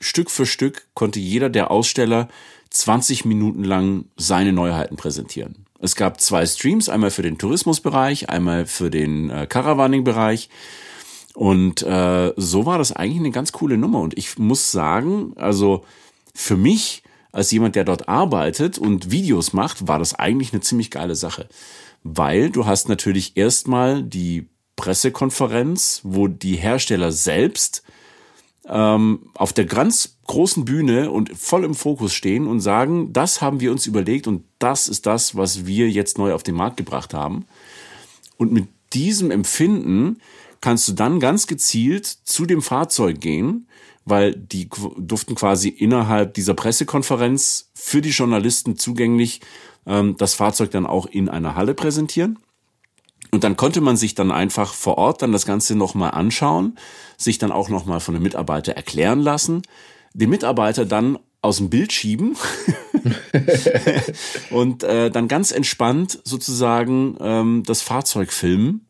Stück 0.00 0.30
für 0.30 0.46
Stück, 0.46 0.88
konnte 0.94 1.20
jeder 1.20 1.50
der 1.50 1.70
Aussteller 1.70 2.28
20 2.70 3.24
Minuten 3.24 3.64
lang 3.64 4.06
seine 4.16 4.52
Neuheiten 4.52 4.96
präsentieren. 4.96 5.66
Es 5.78 5.94
gab 5.94 6.20
zwei 6.20 6.46
Streams, 6.46 6.88
einmal 6.88 7.10
für 7.10 7.22
den 7.22 7.38
Tourismusbereich, 7.38 8.30
einmal 8.30 8.66
für 8.66 8.90
den 8.90 9.30
äh, 9.30 9.46
Caravaning-Bereich. 9.46 10.48
Und 11.34 11.82
äh, 11.82 12.32
so 12.36 12.64
war 12.64 12.78
das 12.78 12.92
eigentlich 12.92 13.20
eine 13.20 13.30
ganz 13.30 13.52
coole 13.52 13.76
Nummer. 13.76 14.00
Und 14.00 14.16
ich 14.16 14.38
muss 14.38 14.72
sagen, 14.72 15.34
also 15.36 15.84
für 16.34 16.56
mich 16.56 17.02
als 17.30 17.50
jemand, 17.50 17.76
der 17.76 17.84
dort 17.84 18.08
arbeitet 18.08 18.78
und 18.78 19.10
Videos 19.10 19.52
macht, 19.52 19.86
war 19.86 19.98
das 19.98 20.14
eigentlich 20.14 20.54
eine 20.54 20.62
ziemlich 20.62 20.90
geile 20.90 21.14
Sache. 21.14 21.46
Weil 22.02 22.48
du 22.50 22.64
hast 22.64 22.88
natürlich 22.88 23.36
erstmal 23.36 24.02
die 24.02 24.48
Pressekonferenz, 24.76 26.00
wo 26.04 26.28
die 26.28 26.56
Hersteller 26.56 27.12
selbst 27.12 27.82
ähm, 28.68 29.30
auf 29.34 29.52
der 29.52 29.64
ganz 29.64 30.16
großen 30.26 30.64
Bühne 30.64 31.10
und 31.10 31.36
voll 31.36 31.64
im 31.64 31.74
Fokus 31.74 32.12
stehen 32.14 32.46
und 32.46 32.60
sagen, 32.60 33.12
das 33.12 33.40
haben 33.40 33.60
wir 33.60 33.70
uns 33.70 33.86
überlegt 33.86 34.26
und 34.26 34.44
das 34.58 34.88
ist 34.88 35.06
das, 35.06 35.36
was 35.36 35.66
wir 35.66 35.88
jetzt 35.88 36.18
neu 36.18 36.32
auf 36.32 36.42
den 36.42 36.56
Markt 36.56 36.76
gebracht 36.76 37.14
haben. 37.14 37.46
Und 38.36 38.52
mit 38.52 38.68
diesem 38.92 39.30
Empfinden 39.30 40.20
kannst 40.60 40.88
du 40.88 40.92
dann 40.92 41.20
ganz 41.20 41.46
gezielt 41.46 42.06
zu 42.06 42.46
dem 42.46 42.62
Fahrzeug 42.62 43.20
gehen, 43.20 43.68
weil 44.04 44.34
die 44.34 44.68
durften 44.96 45.34
quasi 45.34 45.68
innerhalb 45.68 46.34
dieser 46.34 46.54
Pressekonferenz 46.54 47.70
für 47.74 48.00
die 48.00 48.10
Journalisten 48.10 48.76
zugänglich 48.76 49.40
ähm, 49.86 50.16
das 50.16 50.34
Fahrzeug 50.34 50.70
dann 50.70 50.86
auch 50.86 51.06
in 51.06 51.28
einer 51.28 51.54
Halle 51.54 51.74
präsentieren. 51.74 52.38
Und 53.30 53.44
dann 53.44 53.56
konnte 53.56 53.80
man 53.80 53.96
sich 53.96 54.14
dann 54.14 54.30
einfach 54.30 54.72
vor 54.72 54.98
Ort 54.98 55.22
dann 55.22 55.32
das 55.32 55.46
Ganze 55.46 55.74
nochmal 55.74 56.12
anschauen, 56.12 56.78
sich 57.16 57.38
dann 57.38 57.52
auch 57.52 57.68
nochmal 57.68 58.00
von 58.00 58.14
einem 58.14 58.22
Mitarbeiter 58.22 58.72
erklären 58.72 59.20
lassen, 59.20 59.62
den 60.14 60.30
Mitarbeiter 60.30 60.84
dann 60.84 61.18
aus 61.42 61.58
dem 61.58 61.70
Bild 61.70 61.92
schieben 61.92 62.36
und 64.50 64.82
äh, 64.82 65.10
dann 65.10 65.28
ganz 65.28 65.52
entspannt 65.52 66.18
sozusagen 66.24 67.16
ähm, 67.20 67.62
das 67.66 67.82
Fahrzeug 67.82 68.32
filmen 68.32 68.86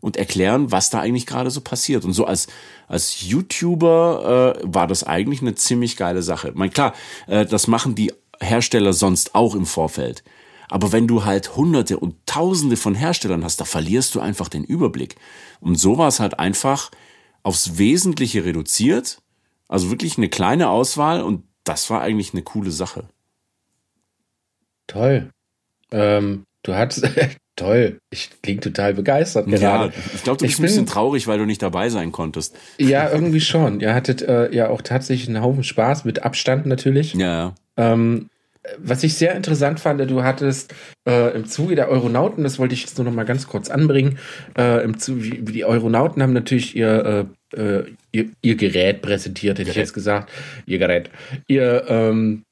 und 0.00 0.16
erklären, 0.16 0.70
was 0.70 0.90
da 0.90 1.00
eigentlich 1.00 1.26
gerade 1.26 1.50
so 1.50 1.60
passiert. 1.60 2.04
Und 2.04 2.12
so 2.12 2.24
als, 2.24 2.46
als 2.86 3.22
YouTuber 3.22 4.56
äh, 4.56 4.62
war 4.64 4.86
das 4.86 5.04
eigentlich 5.04 5.40
eine 5.40 5.54
ziemlich 5.54 5.96
geile 5.96 6.22
Sache. 6.22 6.50
Ich 6.50 6.54
meine, 6.54 6.70
klar, 6.70 6.94
äh, 7.26 7.44
das 7.44 7.66
machen 7.66 7.94
die 7.94 8.12
Hersteller 8.40 8.92
sonst 8.92 9.34
auch 9.34 9.54
im 9.54 9.66
Vorfeld. 9.66 10.22
Aber 10.68 10.92
wenn 10.92 11.06
du 11.06 11.24
halt 11.24 11.56
hunderte 11.56 11.98
und 11.98 12.14
tausende 12.26 12.76
von 12.76 12.94
Herstellern 12.94 13.44
hast, 13.44 13.60
da 13.60 13.64
verlierst 13.64 14.14
du 14.14 14.20
einfach 14.20 14.48
den 14.48 14.64
Überblick. 14.64 15.16
Und 15.60 15.76
so 15.76 15.98
war 15.98 16.08
es 16.08 16.20
halt 16.20 16.38
einfach 16.38 16.90
aufs 17.42 17.78
Wesentliche 17.78 18.44
reduziert. 18.44 19.20
Also 19.68 19.90
wirklich 19.90 20.18
eine 20.18 20.28
kleine 20.28 20.68
Auswahl 20.68 21.22
und 21.22 21.44
das 21.64 21.90
war 21.90 22.00
eigentlich 22.00 22.32
eine 22.32 22.42
coole 22.42 22.70
Sache. 22.70 23.04
Toll. 24.86 25.30
Ähm, 25.90 26.44
du 26.62 26.74
hattest, 26.74 27.06
toll. 27.56 27.98
Ich 28.10 28.30
klinge 28.42 28.60
total 28.60 28.94
begeistert 28.94 29.46
gerade. 29.46 29.92
Ja, 29.92 30.02
ich 30.14 30.22
glaube, 30.22 30.38
du 30.38 30.44
bist 30.44 30.54
ich 30.54 30.58
ein 30.58 30.62
bisschen 30.62 30.86
traurig, 30.86 31.26
weil 31.26 31.38
du 31.38 31.44
nicht 31.44 31.62
dabei 31.62 31.90
sein 31.90 32.12
konntest. 32.12 32.56
Ja, 32.78 33.10
irgendwie 33.10 33.40
schon. 33.40 33.80
Ihr 33.80 33.94
hattet 33.94 34.22
äh, 34.22 34.54
ja 34.54 34.68
auch 34.68 34.80
tatsächlich 34.80 35.28
einen 35.28 35.42
Haufen 35.42 35.64
Spaß, 35.64 36.04
mit 36.04 36.22
Abstand 36.22 36.66
natürlich. 36.66 37.14
Ja. 37.14 37.54
Ähm, 37.76 38.30
was 38.78 39.02
ich 39.02 39.14
sehr 39.14 39.34
interessant 39.34 39.80
fand, 39.80 40.00
du 40.10 40.22
hattest 40.22 40.74
äh, 41.06 41.34
im 41.34 41.46
Zuge 41.46 41.74
der 41.74 41.88
Euronauten, 41.88 42.44
das 42.44 42.58
wollte 42.58 42.74
ich 42.74 42.82
jetzt 42.82 42.98
nur 42.98 43.04
noch 43.04 43.12
mal 43.12 43.24
ganz 43.24 43.46
kurz 43.46 43.70
anbringen, 43.70 44.18
äh, 44.56 44.84
im 44.84 44.98
Zuge, 44.98 45.42
die 45.42 45.64
Euronauten 45.64 46.22
haben 46.22 46.32
natürlich 46.32 46.76
ihr, 46.76 47.26
äh, 47.54 47.60
äh, 47.60 47.84
ihr, 48.12 48.30
ihr, 48.42 48.56
Gerät 48.56 49.02
präsentiert, 49.02 49.58
hätte 49.58 49.64
Gerät. 49.64 49.76
ich 49.76 49.82
jetzt 49.82 49.94
gesagt, 49.94 50.30
ihr 50.66 50.78
Gerät, 50.78 51.10
ihr, 51.46 51.84
ähm, 51.88 52.44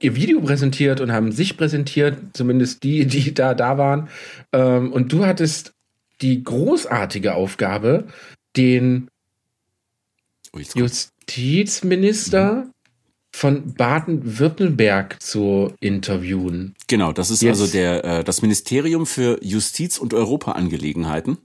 ihr 0.00 0.16
Video 0.16 0.40
präsentiert 0.40 1.00
und 1.00 1.12
haben 1.12 1.32
sich 1.32 1.56
präsentiert, 1.56 2.18
zumindest 2.34 2.82
die, 2.82 3.06
die 3.06 3.32
da 3.34 3.54
da 3.54 3.78
waren. 3.78 4.08
Ähm, 4.52 4.92
und 4.92 5.12
du 5.12 5.24
hattest 5.24 5.72
die 6.20 6.44
großartige 6.44 7.34
Aufgabe, 7.34 8.04
den 8.56 9.08
oh, 10.52 10.58
Justizminister 10.58 12.54
mhm. 12.54 12.73
Von 13.36 13.74
Baden-Württemberg 13.74 15.20
zu 15.20 15.72
interviewen. 15.80 16.76
Genau, 16.86 17.10
das 17.10 17.30
ist 17.30 17.42
Jetzt. 17.42 17.60
also 17.60 17.72
der, 17.72 18.04
äh, 18.04 18.24
das 18.24 18.42
Ministerium 18.42 19.06
für 19.06 19.42
Justiz- 19.42 19.98
und 19.98 20.14
Europaangelegenheiten. 20.14 21.38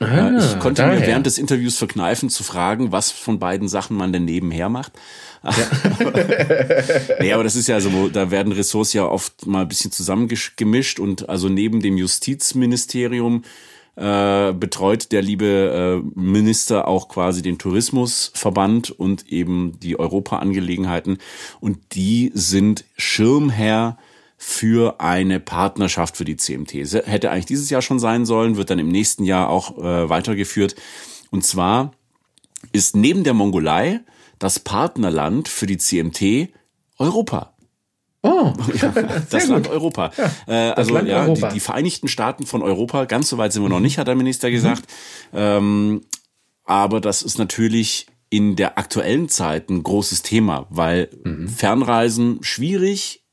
Ah, 0.00 0.32
ich 0.38 0.58
konnte 0.58 0.82
daher. 0.82 1.00
mir 1.00 1.06
während 1.06 1.24
des 1.24 1.38
Interviews 1.38 1.78
verkneifen 1.78 2.28
zu 2.28 2.42
fragen, 2.42 2.92
was 2.92 3.10
von 3.10 3.38
beiden 3.38 3.68
Sachen 3.68 3.96
man 3.96 4.12
denn 4.12 4.26
nebenher 4.26 4.68
macht. 4.68 4.92
Ja. 5.42 5.52
nee, 7.20 7.32
aber 7.32 7.44
das 7.44 7.56
ist 7.56 7.68
ja 7.68 7.80
so, 7.80 8.10
da 8.10 8.30
werden 8.30 8.52
Ressorts 8.52 8.92
ja 8.92 9.06
oft 9.06 9.46
mal 9.46 9.62
ein 9.62 9.68
bisschen 9.68 9.92
zusammengemischt 9.92 11.00
und 11.00 11.30
also 11.30 11.48
neben 11.48 11.80
dem 11.80 11.96
Justizministerium 11.96 13.44
äh, 14.00 14.54
betreut 14.54 15.12
der 15.12 15.20
liebe 15.20 16.02
äh, 16.02 16.18
Minister 16.18 16.88
auch 16.88 17.08
quasi 17.08 17.42
den 17.42 17.58
Tourismusverband 17.58 18.90
und 18.90 19.28
eben 19.28 19.78
die 19.78 19.98
Europaangelegenheiten 19.98 21.18
und 21.60 21.78
die 21.92 22.32
sind 22.34 22.84
Schirmherr 22.96 23.98
für 24.38 25.00
eine 25.00 25.38
Partnerschaft 25.38 26.16
für 26.16 26.24
die 26.24 26.36
CMT. 26.36 26.72
Hätte 27.04 27.30
eigentlich 27.30 27.44
dieses 27.44 27.68
Jahr 27.68 27.82
schon 27.82 27.98
sein 27.98 28.24
sollen, 28.24 28.56
wird 28.56 28.70
dann 28.70 28.78
im 28.78 28.88
nächsten 28.88 29.24
Jahr 29.24 29.50
auch 29.50 29.76
äh, 29.76 30.08
weitergeführt. 30.08 30.76
Und 31.30 31.44
zwar 31.44 31.92
ist 32.72 32.96
neben 32.96 33.22
der 33.22 33.34
Mongolei 33.34 34.00
das 34.38 34.58
Partnerland 34.58 35.48
für 35.48 35.66
die 35.66 35.76
CMT 35.76 36.48
Europa. 36.96 37.49
Oh, 38.22 38.52
ja, 38.80 38.88
das 39.30 39.46
Land 39.48 39.66
gut. 39.66 39.74
Europa. 39.74 40.10
Ja, 40.16 40.30
äh, 40.46 40.70
also 40.72 40.92
Land 40.92 41.08
ja, 41.08 41.22
Europa. 41.22 41.48
Die, 41.48 41.54
die, 41.54 41.60
Vereinigten 41.60 42.08
Staaten 42.08 42.46
von 42.46 42.62
Europa. 42.62 43.06
Ganz 43.06 43.28
so 43.28 43.38
weit 43.38 43.52
sind 43.52 43.62
wir 43.62 43.68
noch 43.68 43.80
nicht, 43.80 43.98
hat 43.98 44.08
der 44.08 44.14
Minister 44.14 44.50
gesagt. 44.50 44.82
Mhm. 45.32 45.38
Ähm, 45.38 46.00
aber 46.64 47.00
das 47.00 47.22
ist 47.22 47.38
natürlich 47.38 48.06
in 48.28 48.56
der 48.56 48.78
aktuellen 48.78 49.28
Zeit 49.28 49.70
ein 49.70 49.82
großes 49.82 50.22
Thema, 50.22 50.66
weil 50.70 51.08
mhm. 51.24 51.48
Fernreisen 51.48 52.38
schwierig, 52.42 53.24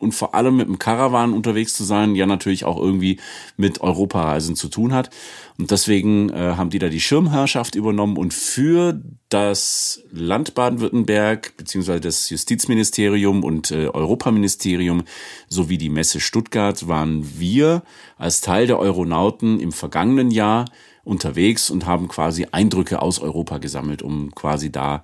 und 0.00 0.12
vor 0.12 0.34
allem 0.34 0.56
mit 0.56 0.66
dem 0.66 0.78
Caravan 0.78 1.32
unterwegs 1.32 1.74
zu 1.74 1.84
sein, 1.84 2.14
ja 2.14 2.26
natürlich 2.26 2.64
auch 2.64 2.78
irgendwie 2.80 3.20
mit 3.56 3.80
Europareisen 3.80 4.56
zu 4.56 4.68
tun 4.68 4.92
hat. 4.92 5.10
Und 5.58 5.70
deswegen 5.70 6.30
äh, 6.30 6.54
haben 6.56 6.70
die 6.70 6.78
da 6.78 6.88
die 6.88 7.00
Schirmherrschaft 7.00 7.74
übernommen 7.74 8.16
und 8.16 8.32
für 8.32 9.00
das 9.28 10.02
Land 10.10 10.54
Baden-Württemberg 10.54 11.56
beziehungsweise 11.56 12.00
das 12.00 12.30
Justizministerium 12.30 13.44
und 13.44 13.70
äh, 13.70 13.88
Europaministerium 13.88 15.04
sowie 15.48 15.78
die 15.78 15.90
Messe 15.90 16.18
Stuttgart 16.18 16.88
waren 16.88 17.38
wir 17.38 17.82
als 18.16 18.40
Teil 18.40 18.66
der 18.66 18.78
Euronauten 18.78 19.60
im 19.60 19.70
vergangenen 19.70 20.30
Jahr 20.30 20.64
unterwegs 21.04 21.70
und 21.70 21.86
haben 21.86 22.08
quasi 22.08 22.46
Eindrücke 22.52 23.02
aus 23.02 23.18
Europa 23.18 23.58
gesammelt, 23.58 24.02
um 24.02 24.34
quasi 24.34 24.72
da 24.72 25.02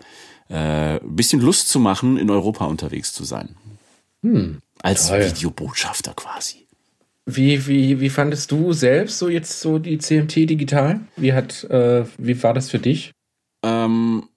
äh, 0.48 1.00
bisschen 1.02 1.40
Lust 1.40 1.68
zu 1.68 1.80
machen, 1.80 2.16
in 2.16 2.30
Europa 2.30 2.64
unterwegs 2.66 3.12
zu 3.12 3.24
sein. 3.24 3.56
Hm. 4.22 4.60
Als 4.86 5.08
Toll. 5.08 5.24
Videobotschafter 5.24 6.14
quasi. 6.14 6.68
Wie, 7.24 7.66
wie, 7.66 7.98
wie 7.98 8.08
fandest 8.08 8.52
du 8.52 8.72
selbst 8.72 9.18
so 9.18 9.28
jetzt 9.28 9.60
so 9.60 9.80
die 9.80 9.98
CMT 9.98 10.36
digital? 10.48 11.00
Wie 11.16 11.32
hat, 11.32 11.64
äh, 11.64 12.04
wie 12.18 12.40
war 12.40 12.54
das 12.54 12.70
für 12.70 12.78
dich? 12.78 13.10
Ähm, 13.64 14.28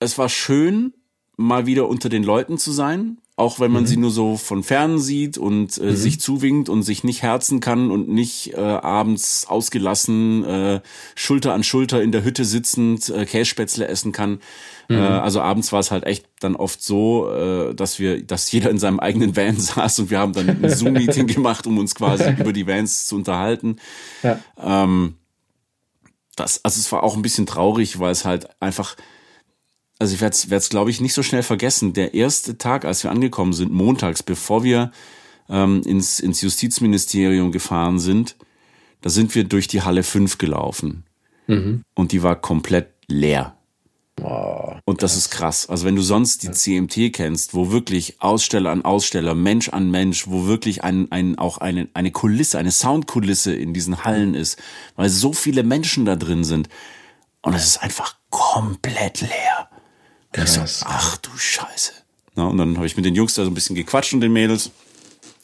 es 0.00 0.18
war 0.18 0.28
schön, 0.28 0.92
mal 1.38 1.64
wieder 1.64 1.88
unter 1.88 2.10
den 2.10 2.22
Leuten 2.22 2.58
zu 2.58 2.70
sein 2.70 3.16
auch 3.36 3.58
wenn 3.58 3.72
man 3.72 3.82
mhm. 3.82 3.86
sie 3.88 3.96
nur 3.96 4.12
so 4.12 4.36
von 4.36 4.62
fern 4.62 5.00
sieht 5.00 5.38
und 5.38 5.76
äh, 5.78 5.86
mhm. 5.86 5.96
sich 5.96 6.20
zuwinkt 6.20 6.68
und 6.68 6.84
sich 6.84 7.02
nicht 7.02 7.22
herzen 7.22 7.58
kann 7.58 7.90
und 7.90 8.08
nicht 8.08 8.54
äh, 8.54 8.60
abends 8.60 9.46
ausgelassen 9.48 10.44
äh, 10.44 10.80
Schulter 11.16 11.52
an 11.52 11.64
Schulter 11.64 12.00
in 12.00 12.12
der 12.12 12.24
Hütte 12.24 12.44
sitzend 12.44 13.08
äh, 13.08 13.26
Kässpätzle 13.26 13.88
essen 13.88 14.12
kann. 14.12 14.38
Äh, 14.88 14.94
mhm. 14.94 14.98
Äh, 15.00 15.06
also 15.06 15.40
abends 15.40 15.72
war 15.72 15.80
es 15.80 15.90
halt 15.90 16.04
echt 16.04 16.26
dann 16.38 16.54
oft 16.54 16.80
so, 16.80 17.28
äh, 17.28 17.74
dass 17.74 17.98
wir, 17.98 18.22
dass 18.22 18.52
jeder 18.52 18.70
in 18.70 18.78
seinem 18.78 19.00
eigenen 19.00 19.36
Van 19.36 19.56
saß 19.58 19.98
und 19.98 20.10
wir 20.10 20.20
haben 20.20 20.32
dann 20.32 20.48
ein 20.48 20.70
Zoom-Meeting 20.70 21.26
gemacht, 21.26 21.66
um 21.66 21.78
uns 21.78 21.96
quasi 21.96 22.30
über 22.38 22.52
die 22.52 22.68
Vans 22.68 23.06
zu 23.06 23.16
unterhalten. 23.16 23.76
Ja. 24.22 24.38
Ähm, 24.62 25.16
das, 26.36 26.64
also 26.64 26.78
es 26.78 26.90
war 26.92 27.02
auch 27.02 27.16
ein 27.16 27.22
bisschen 27.22 27.46
traurig, 27.46 27.98
weil 27.98 28.12
es 28.12 28.24
halt 28.24 28.48
einfach 28.60 28.96
also 30.04 30.14
ich 30.14 30.20
werde 30.20 30.56
es, 30.56 30.68
glaube 30.68 30.90
ich, 30.90 31.00
nicht 31.00 31.14
so 31.14 31.22
schnell 31.22 31.42
vergessen. 31.42 31.94
Der 31.94 32.12
erste 32.12 32.58
Tag, 32.58 32.84
als 32.84 33.02
wir 33.04 33.10
angekommen 33.10 33.54
sind, 33.54 33.72
montags, 33.72 34.22
bevor 34.22 34.62
wir 34.62 34.92
ähm, 35.48 35.80
ins, 35.86 36.20
ins 36.20 36.42
Justizministerium 36.42 37.52
gefahren 37.52 37.98
sind, 37.98 38.36
da 39.00 39.08
sind 39.08 39.34
wir 39.34 39.44
durch 39.44 39.66
die 39.66 39.80
Halle 39.80 40.02
5 40.02 40.36
gelaufen. 40.36 41.04
Mhm. 41.46 41.84
Und 41.94 42.12
die 42.12 42.22
war 42.22 42.38
komplett 42.38 42.90
leer. 43.06 43.56
Oh, 44.22 44.74
und 44.84 45.02
das 45.02 45.16
ist 45.16 45.30
krass. 45.30 45.70
Also 45.70 45.86
wenn 45.86 45.96
du 45.96 46.02
sonst 46.02 46.42
die 46.42 46.50
CMT 46.50 47.14
kennst, 47.14 47.54
wo 47.54 47.72
wirklich 47.72 48.20
Aussteller 48.20 48.70
an 48.70 48.84
Aussteller, 48.84 49.34
Mensch 49.34 49.70
an 49.70 49.90
Mensch, 49.90 50.28
wo 50.28 50.46
wirklich 50.46 50.84
ein, 50.84 51.10
ein, 51.10 51.38
auch 51.38 51.56
eine, 51.58 51.88
eine 51.94 52.12
Kulisse, 52.12 52.58
eine 52.58 52.72
Soundkulisse 52.72 53.54
in 53.54 53.72
diesen 53.72 54.04
Hallen 54.04 54.34
ist, 54.34 54.62
weil 54.96 55.08
so 55.08 55.32
viele 55.32 55.62
Menschen 55.62 56.04
da 56.04 56.14
drin 56.14 56.44
sind. 56.44 56.68
Und 57.40 57.54
es 57.54 57.64
ist 57.64 57.82
einfach 57.82 58.16
komplett 58.28 59.22
leer. 59.22 59.70
Krass. 60.34 60.80
So, 60.80 60.86
ach 60.88 61.16
du 61.18 61.30
Scheiße. 61.36 61.92
Na, 62.34 62.48
und 62.48 62.58
dann 62.58 62.76
habe 62.76 62.86
ich 62.86 62.96
mit 62.96 63.06
den 63.06 63.14
Jungs 63.14 63.34
da 63.34 63.44
so 63.44 63.50
ein 63.50 63.54
bisschen 63.54 63.76
gequatscht 63.76 64.12
und 64.12 64.20
den 64.20 64.32
Mädels. 64.32 64.72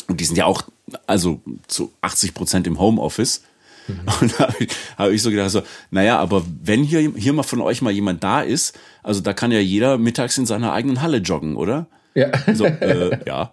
Und 0.08 0.20
die 0.20 0.24
sind 0.24 0.36
ja 0.36 0.46
auch, 0.46 0.62
also 1.06 1.40
zu 1.68 1.92
80 2.02 2.34
Prozent 2.34 2.66
im 2.66 2.80
Homeoffice. 2.80 3.42
Mhm. 3.86 4.00
Und 4.20 4.34
da 4.38 4.48
habe 4.48 4.56
ich, 4.58 4.70
hab 4.98 5.10
ich 5.10 5.22
so 5.22 5.30
gedacht, 5.30 5.50
so, 5.50 5.62
naja, 5.90 6.18
aber 6.18 6.44
wenn 6.62 6.82
hier, 6.82 7.12
hier 7.16 7.32
mal 7.32 7.44
von 7.44 7.60
euch 7.60 7.82
mal 7.82 7.92
jemand 7.92 8.24
da 8.24 8.40
ist, 8.42 8.76
also 9.04 9.20
da 9.20 9.32
kann 9.32 9.52
ja 9.52 9.60
jeder 9.60 9.96
mittags 9.96 10.36
in 10.38 10.46
seiner 10.46 10.72
eigenen 10.72 11.00
Halle 11.00 11.18
joggen, 11.18 11.54
oder? 11.54 11.86
Ja. 12.14 12.32
So, 12.52 12.64
äh, 12.64 13.20
ja. 13.26 13.52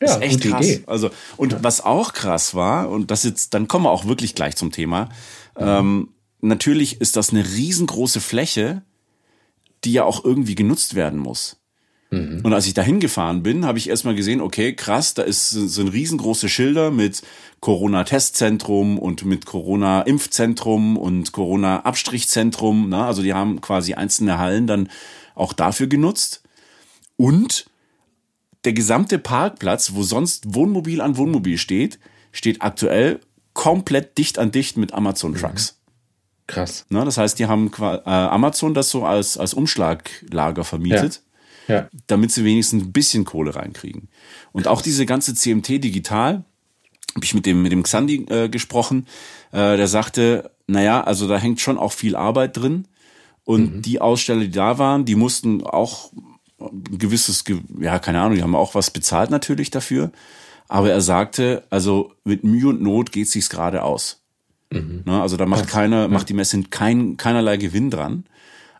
das 0.00 0.16
ist 0.16 0.22
echt 0.22 0.40
krass. 0.40 0.66
Idee. 0.66 0.84
Also, 0.86 1.10
und 1.36 1.52
ja. 1.52 1.58
was 1.62 1.84
auch 1.84 2.14
krass 2.14 2.54
war, 2.54 2.88
und 2.88 3.10
das 3.10 3.24
jetzt, 3.24 3.52
dann 3.52 3.68
kommen 3.68 3.84
wir 3.84 3.90
auch 3.90 4.06
wirklich 4.06 4.34
gleich 4.34 4.56
zum 4.56 4.72
Thema. 4.72 5.10
Mhm. 5.58 5.66
Ähm, 5.66 6.08
natürlich 6.40 7.02
ist 7.02 7.16
das 7.16 7.30
eine 7.30 7.44
riesengroße 7.44 8.20
Fläche, 8.20 8.80
die 9.84 9.92
ja 9.92 10.04
auch 10.04 10.24
irgendwie 10.24 10.54
genutzt 10.54 10.94
werden 10.94 11.18
muss. 11.18 11.60
Mhm. 12.10 12.40
Und 12.42 12.52
als 12.52 12.66
ich 12.66 12.74
da 12.74 12.82
hingefahren 12.82 13.42
bin, 13.42 13.64
habe 13.64 13.78
ich 13.78 13.88
erstmal 13.88 14.14
gesehen, 14.14 14.40
okay, 14.40 14.74
krass, 14.74 15.14
da 15.14 15.22
ist, 15.22 15.50
sind 15.50 15.88
riesengroße 15.88 16.48
Schilder 16.48 16.90
mit 16.90 17.22
Corona-Testzentrum 17.60 18.98
und 18.98 19.24
mit 19.24 19.46
Corona-Impfzentrum 19.46 20.96
und 20.96 21.32
Corona-Abstrichzentrum. 21.32 22.88
Ne? 22.88 23.04
Also 23.04 23.22
die 23.22 23.34
haben 23.34 23.60
quasi 23.60 23.94
einzelne 23.94 24.38
Hallen 24.38 24.66
dann 24.66 24.88
auch 25.34 25.52
dafür 25.52 25.86
genutzt. 25.86 26.42
Und 27.16 27.66
der 28.64 28.72
gesamte 28.72 29.18
Parkplatz, 29.18 29.92
wo 29.94 30.02
sonst 30.02 30.54
Wohnmobil 30.54 31.00
an 31.00 31.16
Wohnmobil 31.16 31.58
steht, 31.58 31.98
steht 32.32 32.60
aktuell 32.60 33.20
komplett 33.52 34.18
dicht 34.18 34.38
an 34.38 34.50
dicht 34.50 34.76
mit 34.76 34.92
Amazon-Trucks. 34.92 35.72
Mhm. 35.72 35.79
Krass. 36.50 36.84
Ne, 36.88 37.04
das 37.04 37.16
heißt, 37.16 37.38
die 37.38 37.46
haben 37.46 37.70
äh, 37.80 37.84
Amazon 38.10 38.74
das 38.74 38.90
so 38.90 39.04
als, 39.04 39.38
als 39.38 39.54
Umschlaglager 39.54 40.64
vermietet, 40.64 41.22
ja. 41.68 41.74
Ja. 41.74 41.88
damit 42.08 42.32
sie 42.32 42.44
wenigstens 42.44 42.82
ein 42.82 42.92
bisschen 42.92 43.24
Kohle 43.24 43.54
reinkriegen. 43.54 44.08
Und 44.52 44.64
Krass. 44.64 44.72
auch 44.72 44.82
diese 44.82 45.06
ganze 45.06 45.34
CMT 45.34 45.68
digital, 45.84 46.44
habe 47.14 47.24
ich 47.24 47.34
mit 47.34 47.46
dem, 47.46 47.62
mit 47.62 47.72
dem 47.72 47.82
Xandi 47.82 48.26
äh, 48.28 48.48
gesprochen, 48.48 49.06
äh, 49.52 49.76
der 49.76 49.86
sagte, 49.86 50.50
naja, 50.66 51.02
also 51.02 51.28
da 51.28 51.38
hängt 51.38 51.60
schon 51.60 51.78
auch 51.78 51.92
viel 51.92 52.16
Arbeit 52.16 52.56
drin. 52.56 52.86
Und 53.44 53.76
mhm. 53.76 53.82
die 53.82 54.00
Aussteller, 54.00 54.40
die 54.40 54.50
da 54.50 54.78
waren, 54.78 55.04
die 55.04 55.14
mussten 55.14 55.64
auch 55.64 56.12
ein 56.60 56.98
gewisses, 56.98 57.44
ja, 57.80 57.98
keine 57.98 58.20
Ahnung, 58.20 58.36
die 58.36 58.42
haben 58.42 58.54
auch 58.54 58.74
was 58.74 58.90
bezahlt 58.90 59.30
natürlich 59.30 59.70
dafür. 59.70 60.12
Aber 60.68 60.90
er 60.90 61.00
sagte, 61.00 61.64
also 61.70 62.12
mit 62.24 62.44
Mühe 62.44 62.68
und 62.68 62.80
Not 62.82 63.10
geht 63.12 63.28
sich's 63.28 63.50
gerade 63.50 63.82
aus. 63.82 64.19
Mhm. 64.72 65.02
Ne, 65.04 65.20
also 65.20 65.36
da 65.36 65.46
macht 65.46 65.68
keiner, 65.68 66.02
ja. 66.02 66.08
macht 66.08 66.28
die 66.28 66.34
Messe 66.34 66.62
kein, 66.64 67.16
keinerlei 67.16 67.56
Gewinn 67.56 67.90
dran. 67.90 68.24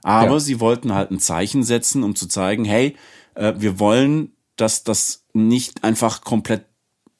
Aber 0.02 0.34
ja. 0.34 0.40
sie 0.40 0.60
wollten 0.60 0.94
halt 0.94 1.10
ein 1.10 1.18
Zeichen 1.18 1.62
setzen, 1.62 2.02
um 2.02 2.14
zu 2.14 2.26
zeigen, 2.26 2.64
hey, 2.64 2.96
äh, 3.34 3.54
wir 3.58 3.78
wollen, 3.78 4.32
dass 4.56 4.84
das 4.84 5.24
nicht 5.32 5.84
einfach 5.84 6.22
komplett 6.22 6.64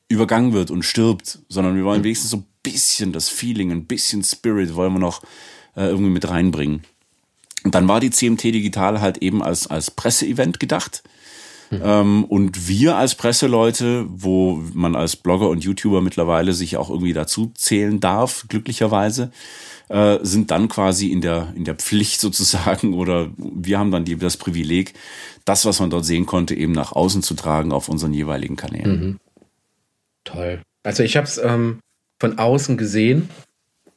übergangen 0.09 0.53
wird 0.53 0.71
und 0.71 0.85
stirbt, 0.85 1.41
sondern 1.49 1.77
wir 1.77 1.85
wollen 1.85 2.01
mhm. 2.01 2.05
wenigstens 2.05 2.31
so 2.31 2.39
ein 2.39 2.47
bisschen 2.63 3.13
das 3.13 3.29
Feeling, 3.29 3.71
ein 3.71 3.87
bisschen 3.87 4.23
Spirit 4.25 4.75
wollen 4.75 4.93
wir 4.93 4.99
noch 4.99 5.23
äh, 5.77 5.87
irgendwie 5.87 6.11
mit 6.11 6.29
reinbringen. 6.29 6.83
Und 7.65 7.75
dann 7.75 7.89
war 7.89 8.01
die 8.01 8.11
CMT 8.11 8.45
Digital 8.45 9.01
halt 9.01 9.19
eben 9.19 9.43
als, 9.43 9.67
als 9.67 9.91
Presseevent 9.91 10.61
gedacht. 10.61 11.03
Mhm. 11.71 11.81
Ähm, 11.83 12.25
und 12.25 12.69
wir 12.69 12.97
als 12.97 13.15
Presseleute, 13.15 14.07
wo 14.09 14.63
man 14.75 14.97
als 14.97 15.17
Blogger 15.17 15.49
und 15.49 15.65
YouTuber 15.65 16.01
mittlerweile 16.01 16.53
sich 16.53 16.77
auch 16.77 16.91
irgendwie 16.91 17.13
dazu 17.13 17.53
zählen 17.55 18.01
darf, 18.01 18.47
glücklicherweise, 18.49 19.31
äh, 19.89 20.19
sind 20.23 20.51
dann 20.51 20.69
quasi 20.69 21.09
in 21.09 21.21
der, 21.21 21.53
in 21.55 21.65
der 21.65 21.77
Pflicht 21.77 22.21
sozusagen 22.21 22.95
oder 22.95 23.31
wir 23.39 23.79
haben 23.79 23.91
dann 23.91 24.05
die, 24.05 24.17
das 24.17 24.37
Privileg, 24.37 24.95
das, 25.45 25.65
was 25.65 25.81
man 25.81 25.91
dort 25.91 26.05
sehen 26.05 26.27
konnte, 26.27 26.55
eben 26.55 26.73
nach 26.73 26.93
außen 26.93 27.23
zu 27.23 27.35
tragen 27.35 27.73
auf 27.73 27.89
unseren 27.89 28.13
jeweiligen 28.13 28.57
Kanälen. 28.57 29.01
Mhm. 29.01 29.19
Toll. 30.25 30.63
Also 30.83 31.03
ich 31.03 31.17
habe 31.17 31.27
es 31.27 31.39
ähm, 31.39 31.81
von 32.19 32.39
außen 32.39 32.77
gesehen 32.77 33.29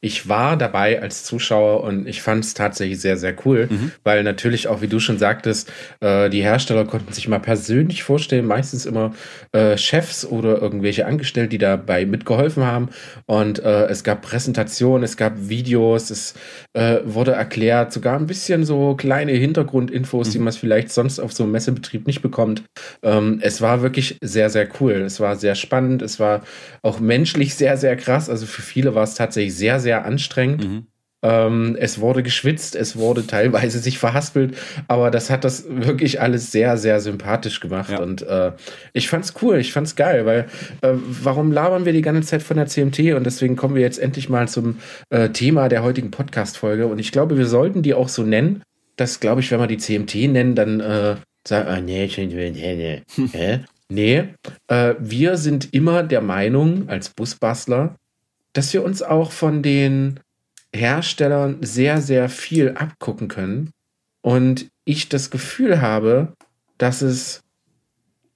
ich 0.04 0.28
war 0.28 0.58
dabei 0.58 1.00
als 1.00 1.24
Zuschauer 1.24 1.82
und 1.82 2.06
ich 2.06 2.20
fand 2.20 2.44
es 2.44 2.52
tatsächlich 2.52 3.00
sehr, 3.00 3.16
sehr 3.16 3.34
cool, 3.46 3.68
mhm. 3.70 3.92
weil 4.02 4.22
natürlich 4.22 4.68
auch, 4.68 4.82
wie 4.82 4.86
du 4.86 5.00
schon 5.00 5.18
sagtest, 5.18 5.72
äh, 6.00 6.28
die 6.28 6.42
Hersteller 6.42 6.84
konnten 6.84 7.10
sich 7.14 7.26
mal 7.26 7.38
persönlich 7.38 8.02
vorstellen, 8.02 8.44
meistens 8.44 8.84
immer 8.84 9.14
äh, 9.52 9.78
Chefs 9.78 10.26
oder 10.26 10.60
irgendwelche 10.60 11.06
Angestellte, 11.06 11.48
die 11.48 11.58
dabei 11.58 12.04
mitgeholfen 12.04 12.64
haben. 12.64 12.90
Und 13.24 13.60
äh, 13.60 13.86
es 13.86 14.04
gab 14.04 14.20
Präsentationen, 14.20 15.04
es 15.04 15.16
gab 15.16 15.32
Videos, 15.48 16.10
es 16.10 16.34
äh, 16.74 16.98
wurde 17.04 17.32
erklärt, 17.32 17.90
sogar 17.90 18.18
ein 18.18 18.26
bisschen 18.26 18.66
so 18.66 18.96
kleine 18.96 19.32
Hintergrundinfos, 19.32 20.28
mhm. 20.28 20.32
die 20.32 20.38
man 20.40 20.52
vielleicht 20.52 20.92
sonst 20.92 21.18
auf 21.18 21.32
so 21.32 21.44
einem 21.44 21.52
Messebetrieb 21.52 22.06
nicht 22.06 22.20
bekommt. 22.20 22.62
Ähm, 23.02 23.38
es 23.40 23.62
war 23.62 23.80
wirklich 23.80 24.18
sehr, 24.20 24.50
sehr 24.50 24.68
cool. 24.80 24.92
Es 24.92 25.18
war 25.18 25.36
sehr 25.36 25.54
spannend, 25.54 26.02
es 26.02 26.20
war 26.20 26.42
auch 26.82 27.00
menschlich 27.00 27.54
sehr, 27.54 27.78
sehr 27.78 27.96
krass. 27.96 28.28
Also 28.28 28.44
für 28.44 28.60
viele 28.60 28.94
war 28.94 29.04
es 29.04 29.14
tatsächlich 29.14 29.56
sehr, 29.56 29.80
sehr 29.80 29.93
sehr 29.94 30.04
anstrengend. 30.04 30.64
Mhm. 30.64 30.86
Ähm, 31.22 31.74
es 31.80 32.00
wurde 32.00 32.22
geschwitzt, 32.22 32.76
es 32.76 32.96
wurde 32.96 33.26
teilweise 33.26 33.78
sich 33.78 33.98
verhaspelt, 33.98 34.58
aber 34.88 35.10
das 35.10 35.30
hat 35.30 35.42
das 35.44 35.64
wirklich 35.68 36.20
alles 36.20 36.52
sehr, 36.52 36.76
sehr 36.76 37.00
sympathisch 37.00 37.60
gemacht. 37.60 37.90
Ja. 37.90 38.00
Und 38.00 38.22
äh, 38.22 38.52
ich 38.92 39.08
fand's 39.08 39.32
cool, 39.40 39.56
ich 39.56 39.72
fand's 39.72 39.96
geil, 39.96 40.26
weil 40.26 40.40
äh, 40.82 40.92
warum 40.92 41.50
labern 41.50 41.86
wir 41.86 41.94
die 41.94 42.02
ganze 42.02 42.28
Zeit 42.28 42.42
von 42.42 42.58
der 42.58 42.66
CMT? 42.66 43.14
Und 43.14 43.24
deswegen 43.24 43.56
kommen 43.56 43.74
wir 43.74 43.80
jetzt 43.80 43.98
endlich 43.98 44.28
mal 44.28 44.48
zum 44.48 44.80
äh, 45.08 45.30
Thema 45.30 45.70
der 45.70 45.82
heutigen 45.82 46.10
Podcast-Folge. 46.10 46.86
Und 46.86 46.98
ich 46.98 47.10
glaube, 47.10 47.38
wir 47.38 47.46
sollten 47.46 47.80
die 47.80 47.94
auch 47.94 48.10
so 48.10 48.22
nennen. 48.22 48.62
Das 48.96 49.18
glaube 49.18 49.40
ich, 49.40 49.50
wenn 49.50 49.60
wir 49.60 49.66
die 49.66 49.78
CMT 49.78 50.30
nennen, 50.30 50.54
dann 50.54 50.80
äh, 50.80 51.16
sagen, 51.48 51.68
ah, 51.68 51.80
nee, 51.80 52.10
nee, 52.18 52.50
nee, 52.50 53.02
nee. 53.32 53.60
nee, 53.88 54.24
äh, 54.68 54.94
wir 54.98 55.38
sind 55.38 55.72
immer 55.72 56.02
der 56.02 56.20
Meinung 56.20 56.90
als 56.90 57.08
Busbastler, 57.08 57.96
dass 58.54 58.72
wir 58.72 58.82
uns 58.82 59.02
auch 59.02 59.30
von 59.30 59.62
den 59.62 60.20
Herstellern 60.74 61.58
sehr, 61.60 62.00
sehr 62.00 62.28
viel 62.28 62.70
abgucken 62.70 63.28
können. 63.28 63.70
Und 64.22 64.68
ich 64.84 65.08
das 65.10 65.30
Gefühl 65.30 65.82
habe, 65.82 66.32
dass 66.78 67.02
es, 67.02 67.40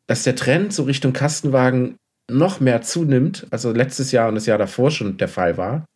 dass 0.07 0.25
der 0.25 0.37
Trend 0.37 0.73
so 0.73 0.83
Richtung 0.83 1.13
Kastenwagen 1.13 1.97
noch 2.31 2.61
mehr 2.61 2.83
zunimmt, 2.83 3.47
also 3.51 3.73
letztes 3.73 4.13
Jahr 4.13 4.29
und 4.29 4.35
das 4.35 4.47
Jahr 4.47 4.59
davor 4.59 4.91
schon 4.91 5.17
der 5.17 5.29
Fall 5.29 5.57
war. 5.57 5.87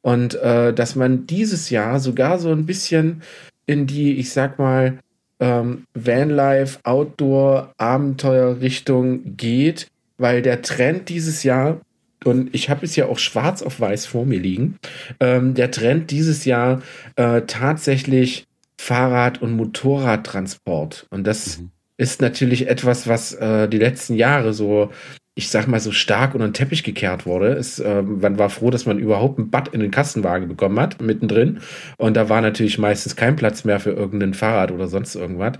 Und 0.00 0.34
äh, 0.36 0.72
dass 0.72 0.96
man 0.96 1.26
dieses 1.26 1.70
Jahr 1.70 2.00
sogar 2.00 2.38
so 2.38 2.50
ein 2.50 2.66
bisschen 2.66 3.22
in 3.66 3.86
die, 3.86 4.16
ich 4.16 4.32
sag 4.32 4.58
mal, 4.58 4.98
ähm, 5.38 5.84
Vanlife, 5.94 6.78
Outdoor, 6.84 7.72
Abenteuer-Richtung 7.76 9.36
geht, 9.36 9.88
weil 10.18 10.42
der 10.42 10.62
Trend 10.62 11.08
dieses 11.08 11.42
Jahr 11.42 11.80
und 12.24 12.54
ich 12.54 12.70
habe 12.70 12.84
es 12.84 12.96
ja 12.96 13.06
auch 13.06 13.18
schwarz 13.18 13.62
auf 13.62 13.80
weiß 13.80 14.06
vor 14.06 14.26
mir 14.26 14.40
liegen, 14.40 14.78
ähm, 15.20 15.54
der 15.54 15.70
Trend 15.70 16.10
dieses 16.10 16.44
Jahr 16.44 16.82
äh, 17.16 17.42
tatsächlich 17.46 18.46
Fahrrad- 18.82 19.40
und 19.40 19.52
Motorradtransport. 19.52 21.06
Und 21.10 21.26
das 21.26 21.60
mhm. 21.60 21.70
ist 21.96 22.20
natürlich 22.20 22.68
etwas, 22.68 23.06
was 23.06 23.32
äh, 23.34 23.68
die 23.68 23.78
letzten 23.78 24.14
Jahre 24.14 24.52
so, 24.52 24.90
ich 25.34 25.48
sag 25.50 25.68
mal, 25.68 25.80
so 25.80 25.92
stark 25.92 26.34
unter 26.34 26.48
den 26.48 26.54
Teppich 26.54 26.82
gekehrt 26.82 27.24
wurde. 27.24 27.52
Es, 27.52 27.78
äh, 27.78 28.02
man 28.02 28.38
war 28.38 28.50
froh, 28.50 28.70
dass 28.70 28.86
man 28.86 28.98
überhaupt 28.98 29.38
ein 29.38 29.50
Bad 29.50 29.68
in 29.68 29.80
den 29.80 29.92
Kastenwagen 29.92 30.48
bekommen 30.48 30.80
hat, 30.80 31.00
mittendrin. 31.00 31.60
Und 31.96 32.16
da 32.16 32.28
war 32.28 32.40
natürlich 32.40 32.78
meistens 32.78 33.14
kein 33.14 33.36
Platz 33.36 33.64
mehr 33.64 33.78
für 33.78 33.92
irgendein 33.92 34.34
Fahrrad 34.34 34.72
oder 34.72 34.88
sonst 34.88 35.14
irgendwas. 35.14 35.58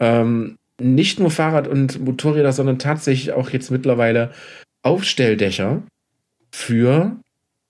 Ähm, 0.00 0.56
nicht 0.80 1.20
nur 1.20 1.30
Fahrrad 1.30 1.68
und 1.68 2.04
Motorräder, 2.04 2.52
sondern 2.52 2.80
tatsächlich 2.80 3.32
auch 3.32 3.50
jetzt 3.50 3.70
mittlerweile 3.70 4.32
Aufstelldächer 4.82 5.82
für 6.54 7.16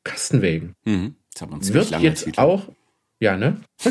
Kastenwägen. 0.05 0.75
Mhm. 0.85 1.15
Wird 1.41 1.91
jetzt 2.03 2.27
Titel. 2.27 2.39
auch, 2.39 2.69
ja, 3.19 3.37
ne? 3.37 3.57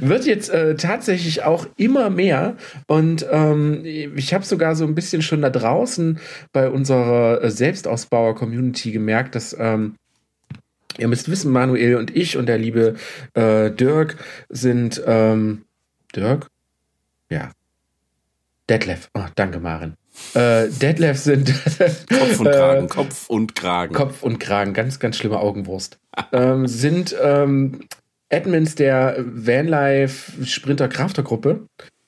Wird 0.00 0.24
jetzt 0.24 0.48
äh, 0.48 0.74
tatsächlich 0.74 1.42
auch 1.42 1.66
immer 1.76 2.08
mehr. 2.08 2.56
Und 2.86 3.26
ähm, 3.30 3.82
ich 3.84 4.32
habe 4.32 4.44
sogar 4.44 4.74
so 4.74 4.84
ein 4.84 4.94
bisschen 4.94 5.20
schon 5.20 5.42
da 5.42 5.50
draußen 5.50 6.18
bei 6.52 6.70
unserer 6.70 7.44
äh, 7.44 7.50
Selbstausbauer-Community 7.50 8.90
gemerkt, 8.90 9.34
dass 9.34 9.54
ähm, 9.58 9.96
ihr 10.96 11.06
müsst 11.06 11.30
wissen, 11.30 11.52
Manuel 11.52 11.96
und 11.96 12.16
ich 12.16 12.38
und 12.38 12.46
der 12.46 12.58
liebe 12.58 12.96
äh, 13.34 13.70
Dirk 13.70 14.16
sind 14.48 15.00
ähm, 15.06 15.66
Dirk? 16.16 16.48
Ja. 17.28 17.52
Detlef. 18.68 19.10
Oh, 19.14 19.26
danke, 19.34 19.60
Maren. 19.60 19.99
Äh, 20.34 20.68
Detlef 20.68 21.18
sind 21.18 21.52
Kopf 22.08 22.40
und 22.40 22.46
Kragen, 22.46 22.84
äh, 22.84 22.88
Kopf 22.88 23.28
und 23.28 23.54
Kragen. 23.54 23.94
Kopf 23.94 24.22
und 24.22 24.38
Kragen, 24.38 24.74
ganz, 24.74 24.98
ganz 24.98 25.16
schlimme 25.16 25.40
Augenwurst. 25.40 25.98
ähm, 26.32 26.66
sind 26.66 27.14
ähm, 27.22 27.80
Admins 28.32 28.74
der 28.74 29.16
Vanlife 29.18 30.44
Sprinter 30.44 30.88
Crafter 30.88 31.22
Gruppe. 31.22 31.66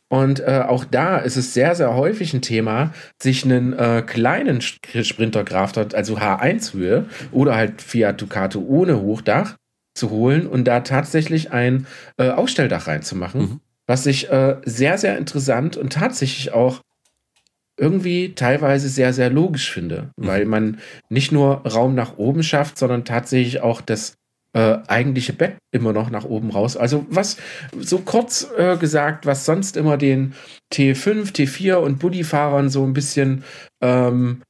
Und 0.09 0.41
äh, 0.41 0.63
auch 0.69 0.85
da 0.85 1.17
ist 1.17 1.37
es 1.37 1.55
sehr, 1.55 1.75
sehr 1.75 1.95
häufig 1.95 2.35
ein 2.35 2.43
Thema, 2.43 2.93
sich 3.21 3.47
einen 3.47 3.73
äh, 3.73 4.03
kleinen 4.07 4.61
Sprinter 4.61 5.43
Crafter, 5.43 5.89
also 5.95 6.19
H1-Höhe 6.19 7.07
oder 7.33 7.57
halt 7.57 7.81
Fiat 7.81 8.21
Ducato 8.21 8.61
ohne 8.61 9.01
Hochdach 9.01 9.57
zu 9.95 10.11
holen 10.11 10.47
und 10.47 10.65
da 10.65 10.81
tatsächlich 10.81 11.53
ein 11.53 11.87
äh, 12.19 12.29
Ausstelldach 12.29 12.89
reinzumachen. 12.89 13.41
Mhm. 13.41 13.61
Was 13.87 14.05
ich 14.05 14.31
äh, 14.31 14.57
sehr, 14.67 14.99
sehr 14.99 15.17
interessant 15.17 15.79
und 15.79 15.95
tatsächlich 15.95 16.53
auch 16.53 16.83
irgendwie 17.77 18.35
teilweise 18.35 18.89
sehr, 18.89 19.13
sehr 19.13 19.31
logisch 19.31 19.71
finde, 19.71 20.11
mhm. 20.17 20.27
weil 20.27 20.45
man 20.45 20.79
nicht 21.09 21.33
nur 21.33 21.67
Raum 21.67 21.95
nach 21.95 22.19
oben 22.19 22.43
schafft, 22.43 22.79
sondern 22.79 23.05
tatsächlich 23.05 23.61
auch 23.63 23.81
das 23.81 24.15
äh, 24.55 24.79
eigentliche 24.87 25.33
Bett 25.33 25.57
immer 25.71 25.93
noch 25.93 26.11
nach 26.11 26.25
oben 26.25 26.51
raus. 26.51 26.77
Also 26.77 27.07
was, 27.09 27.39
so 27.79 27.99
kurz 27.99 28.51
äh, 28.57 28.77
gesagt, 28.77 29.25
was 29.25 29.47
sonst 29.47 29.77
immer 29.77 29.97
den 29.97 30.35
T5, 30.73 31.33
T4 31.33 31.77
und 31.77 31.99
Buddy-Fahrern 31.99 32.69
so 32.69 32.85
ein 32.85 32.93
bisschen, 32.93 33.45
ähm, 33.81 34.43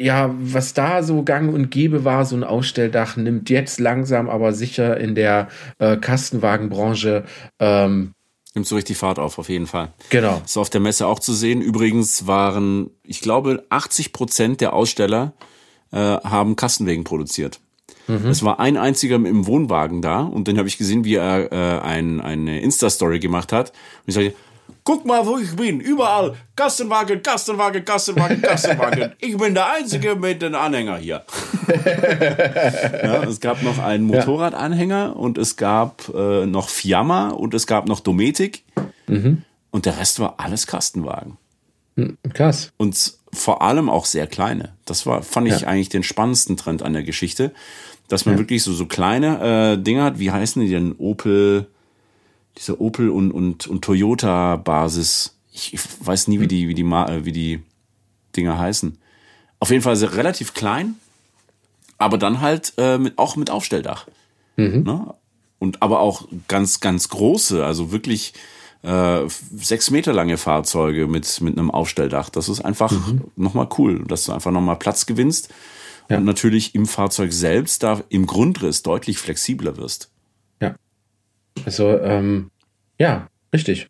ja, 0.00 0.34
was 0.38 0.74
da 0.74 1.02
so 1.02 1.22
gang 1.22 1.52
und 1.52 1.70
gäbe 1.70 2.04
war, 2.04 2.24
so 2.24 2.34
ein 2.34 2.42
Ausstelldach, 2.42 3.16
nimmt 3.16 3.50
jetzt 3.50 3.78
langsam 3.78 4.28
aber 4.28 4.52
sicher 4.52 4.96
in 4.96 5.14
der 5.14 5.48
äh, 5.78 5.96
Kastenwagenbranche 5.96 7.24
ähm, 7.60 8.12
Nimmt 8.54 8.66
so 8.66 8.74
richtig 8.74 8.96
Fahrt 8.96 9.18
auf, 9.18 9.38
auf 9.38 9.48
jeden 9.48 9.66
Fall. 9.66 9.92
Genau. 10.08 10.42
Ist 10.44 10.56
auf 10.56 10.70
der 10.70 10.80
Messe 10.80 11.06
auch 11.06 11.20
zu 11.20 11.32
sehen. 11.32 11.60
Übrigens 11.60 12.26
waren, 12.26 12.90
ich 13.04 13.20
glaube, 13.20 13.64
80 13.68 14.12
Prozent 14.12 14.60
der 14.60 14.72
Aussteller 14.72 15.32
äh, 15.92 15.96
haben 15.98 16.56
Kastenwegen 16.56 17.04
produziert. 17.04 17.60
Mhm. 18.08 18.26
Es 18.26 18.42
war 18.42 18.58
ein 18.58 18.76
einziger 18.76 19.16
im 19.16 19.46
Wohnwagen 19.46 20.02
da 20.02 20.22
und 20.22 20.48
dann 20.48 20.58
habe 20.58 20.66
ich 20.66 20.78
gesehen, 20.78 21.04
wie 21.04 21.14
er 21.14 21.52
äh, 21.52 21.80
ein, 21.80 22.20
eine 22.20 22.60
Insta-Story 22.60 23.20
gemacht 23.20 23.52
hat. 23.52 23.70
Und 23.70 24.08
ich 24.08 24.14
sage, 24.14 24.34
Guck 24.90 25.06
mal, 25.06 25.24
wo 25.24 25.38
ich 25.38 25.54
bin. 25.54 25.78
Überall 25.78 26.34
Kastenwagen, 26.56 27.22
Kastenwagen, 27.22 27.84
Kastenwagen, 27.84 28.42
Kastenwagen. 28.42 29.12
Ich 29.20 29.36
bin 29.36 29.54
der 29.54 29.70
Einzige 29.70 30.16
mit 30.16 30.42
dem 30.42 30.56
Anhänger 30.56 30.96
hier. 30.96 31.22
ja, 31.68 33.22
es 33.22 33.38
gab 33.38 33.62
noch 33.62 33.78
einen 33.78 34.02
Motorradanhänger 34.02 35.14
und 35.14 35.38
es 35.38 35.56
gab 35.56 36.12
äh, 36.12 36.44
noch 36.44 36.68
Fiamma 36.68 37.28
und 37.28 37.54
es 37.54 37.68
gab 37.68 37.86
noch 37.86 38.00
Dometic. 38.00 38.64
Mhm. 39.06 39.42
Und 39.70 39.86
der 39.86 39.96
Rest 39.96 40.18
war 40.18 40.34
alles 40.38 40.66
Kastenwagen. 40.66 41.36
Hm, 41.96 42.18
krass. 42.34 42.72
Und 42.76 43.14
vor 43.32 43.62
allem 43.62 43.88
auch 43.88 44.06
sehr 44.06 44.26
kleine. 44.26 44.74
Das 44.86 45.06
war, 45.06 45.22
fand 45.22 45.46
ich 45.46 45.60
ja. 45.60 45.68
eigentlich 45.68 45.90
den 45.90 46.02
spannendsten 46.02 46.56
Trend 46.56 46.82
an 46.82 46.94
der 46.94 47.04
Geschichte. 47.04 47.52
Dass 48.08 48.26
man 48.26 48.34
ja. 48.34 48.40
wirklich 48.40 48.64
so, 48.64 48.72
so 48.72 48.86
kleine 48.86 49.76
äh, 49.76 49.80
Dinge 49.80 50.02
hat. 50.02 50.18
Wie 50.18 50.32
heißen 50.32 50.60
die 50.60 50.68
denn? 50.68 50.96
Opel 50.98 51.68
diese 52.56 52.80
Opel 52.80 53.10
und, 53.10 53.30
und, 53.30 53.66
und 53.66 53.82
Toyota-Basis. 53.82 55.36
Ich, 55.52 55.74
ich, 55.74 55.80
weiß 56.00 56.28
nie, 56.28 56.40
wie 56.40 56.48
die, 56.48 56.68
wie 56.68 56.74
die, 56.74 56.82
äh, 56.82 57.24
wie 57.24 57.32
die 57.32 57.62
Dinger 58.36 58.58
heißen. 58.58 58.98
Auf 59.58 59.70
jeden 59.70 59.82
Fall 59.82 59.96
sehr 59.96 60.14
relativ 60.14 60.54
klein, 60.54 60.96
aber 61.98 62.18
dann 62.18 62.40
halt 62.40 62.72
äh, 62.78 62.98
mit, 62.98 63.18
auch 63.18 63.36
mit 63.36 63.50
Aufstelldach. 63.50 64.06
Mhm. 64.56 64.82
Ne? 64.84 65.14
Und 65.58 65.82
aber 65.82 66.00
auch 66.00 66.28
ganz, 66.48 66.80
ganz 66.80 67.08
große, 67.10 67.64
also 67.64 67.92
wirklich 67.92 68.32
äh, 68.82 69.28
sechs 69.28 69.90
Meter 69.90 70.12
lange 70.12 70.38
Fahrzeuge 70.38 71.06
mit, 71.06 71.40
mit 71.40 71.58
einem 71.58 71.70
Aufstelldach. 71.70 72.30
Das 72.30 72.48
ist 72.48 72.64
einfach 72.64 72.92
mhm. 72.92 73.24
nochmal 73.36 73.68
cool, 73.78 74.04
dass 74.06 74.24
du 74.24 74.32
einfach 74.32 74.50
nochmal 74.50 74.76
Platz 74.76 75.04
gewinnst 75.06 75.50
ja. 76.08 76.18
und 76.18 76.24
natürlich 76.24 76.74
im 76.74 76.86
Fahrzeug 76.86 77.32
selbst 77.32 77.82
da 77.82 78.02
im 78.08 78.26
Grundriss 78.26 78.82
deutlich 78.82 79.18
flexibler 79.18 79.76
wirst. 79.76 80.09
Also, 81.64 81.98
ähm, 82.00 82.50
ja, 82.98 83.28
richtig. 83.52 83.88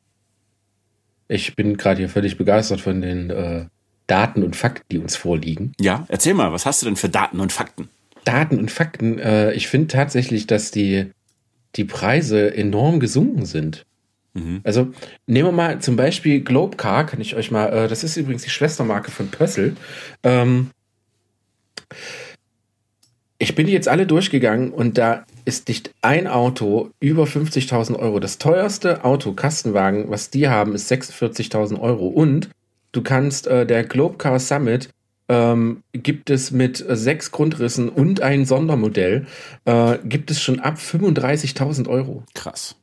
ich 1.29 1.55
bin 1.57 1.77
gerade 1.77 1.99
hier 1.99 2.09
völlig 2.09 2.37
begeistert 2.37 2.81
von 2.81 3.01
den 3.01 3.31
äh, 3.31 3.67
Daten 4.07 4.43
und 4.43 4.57
Fakten, 4.57 4.87
die 4.91 4.99
uns 4.99 5.17
vorliegen. 5.17 5.73
Ja, 5.81 6.05
erzähl 6.09 6.35
mal, 6.35 6.53
was 6.53 6.67
hast 6.67 6.83
du 6.83 6.87
denn 6.87 6.97
für 6.97 7.09
Daten 7.09 7.39
und 7.39 7.53
Fakten? 7.53 7.89
Daten 8.25 8.59
und 8.59 8.71
Fakten. 8.71 9.19
Äh, 9.19 9.53
ich 9.53 9.69
finde 9.69 9.89
tatsächlich, 9.89 10.47
dass 10.47 10.71
die, 10.71 11.13
die 11.77 11.85
Preise 11.85 12.55
enorm 12.55 13.01
gesunken 13.01 13.47
sind. 13.47 13.87
Mhm. 14.35 14.61
Also 14.65 14.93
nehmen 15.27 15.49
wir 15.49 15.53
mal 15.53 15.79
zum 15.81 15.97
Beispiel 15.97 16.41
Globecar, 16.41 17.07
kann 17.07 17.21
ich 17.21 17.37
euch 17.37 17.51
mal, 17.51 17.67
äh, 17.67 17.89
das 17.89 18.05
ist 18.05 18.17
übrigens 18.17 18.43
die 18.43 18.51
Schwestermarke 18.51 19.11
von 19.11 19.29
Pössl. 19.29 19.77
Ähm, 20.23 20.71
ich 23.39 23.55
bin 23.55 23.67
die 23.67 23.73
jetzt 23.73 23.89
alle 23.89 24.07
durchgegangen 24.07 24.71
und 24.71 24.99
da 24.99 25.25
ist 25.45 25.69
nicht 25.69 25.93
ein 26.03 26.27
Auto 26.27 26.91
über 27.01 27.25
50.000 27.25 27.99
Euro. 27.99 28.21
Das 28.21 28.39
teuerste 28.39 29.05
Auto, 29.05 29.33
Kastenwagen, 29.33 30.11
was 30.11 30.31
die 30.31 30.49
haben, 30.49 30.75
ist 30.75 30.91
46.000 30.91 31.81
Euro. 31.81 32.07
Und 32.07 32.51
du 32.93 33.03
kannst, 33.03 33.47
äh, 33.47 33.67
der 33.67 33.85
Globecar 33.85 34.39
Summit 34.39 34.91
ähm, 35.29 35.83
gibt 35.93 36.29
es 36.29 36.51
mit 36.51 36.85
sechs 36.89 37.31
Grundrissen 37.31 37.89
und 37.89 38.21
ein 38.21 38.45
Sondermodell, 38.45 39.27
äh, 39.65 39.99
gibt 40.05 40.31
es 40.31 40.43
schon 40.43 40.61
ab 40.61 40.77
35.000 40.77 41.89
Euro. 41.89 42.25
Krass. 42.35 42.77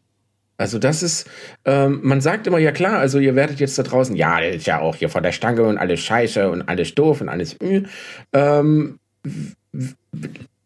Also 0.57 0.79
das 0.79 1.03
ist, 1.03 1.29
ähm, 1.65 1.99
man 2.01 2.19
sagt 2.19 2.47
immer, 2.47 2.57
ja 2.57 2.71
klar, 2.71 2.97
also 2.97 3.19
ihr 3.19 3.35
werdet 3.35 3.59
jetzt 3.59 3.77
da 3.77 3.83
draußen, 3.83 4.15
ja, 4.15 4.39
ist 4.39 4.65
ja 4.65 4.79
auch 4.79 4.95
hier 4.95 5.09
von 5.09 5.21
der 5.21 5.31
Stange 5.31 5.63
und 5.63 5.77
alles 5.77 5.99
scheiße 5.99 6.49
und 6.49 6.63
alles 6.63 6.95
doof 6.95 7.21
und 7.21 7.29
alles, 7.29 7.53
äh, 7.61 7.83
ähm, 8.33 8.97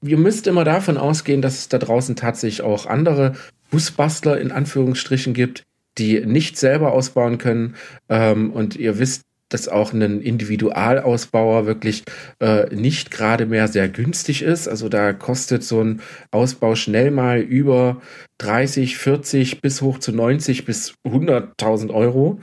ihr 0.04 0.18
müsst 0.18 0.48
immer 0.48 0.64
davon 0.64 0.98
ausgehen, 0.98 1.42
dass 1.42 1.60
es 1.60 1.70
da 1.70 1.78
draußen 1.78 2.16
tatsächlich 2.16 2.62
auch 2.62 2.86
andere 2.86 3.34
Busbastler 3.70 4.40
in 4.40 4.52
Anführungsstrichen 4.52 5.34
gibt, 5.34 5.64
die 5.98 6.26
nicht 6.26 6.58
selber 6.58 6.92
ausbauen 6.94 7.38
können. 7.38 7.76
Ähm, 8.10 8.52
und 8.52 8.76
ihr 8.76 9.00
wisst, 9.00 9.24
dass 9.50 9.68
auch 9.68 9.94
ein 9.94 10.22
Individualausbauer 10.22 11.66
wirklich 11.66 12.04
äh, 12.40 12.74
nicht 12.74 13.12
gerade 13.12 13.46
mehr 13.46 13.68
sehr 13.68 13.90
günstig 13.90 14.42
ist. 14.42 14.68
Also 14.68 14.90
da 14.90 15.14
kostet 15.14 15.64
so 15.64 15.84
ein 15.84 16.02
Ausbau 16.32 16.76
schnell 16.76 17.12
mal 17.12 17.40
über 17.40 18.02
30, 18.38 18.98
40 18.98 19.62
bis 19.62 19.82
hoch 19.82 20.00
zu 20.00 20.14
90 20.14 20.66
bis 20.66 20.94
100.000 21.06 21.94
Euro. 21.94 22.40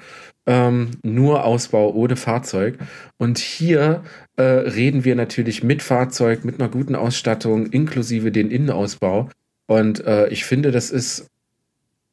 Ähm, 0.46 0.92
nur 1.02 1.44
Ausbau 1.44 1.92
ohne 1.92 2.16
Fahrzeug. 2.16 2.78
Und 3.18 3.38
hier 3.38 4.02
äh, 4.38 4.42
reden 4.42 5.04
wir 5.04 5.16
natürlich 5.16 5.64
mit 5.64 5.82
Fahrzeug, 5.82 6.44
mit 6.44 6.60
einer 6.60 6.70
guten 6.70 6.94
Ausstattung, 6.94 7.66
inklusive 7.66 8.30
den 8.30 8.50
Innenausbau. 8.52 9.28
Und 9.66 10.04
äh, 10.06 10.28
ich 10.28 10.44
finde, 10.44 10.70
das 10.70 10.90
ist 10.90 11.26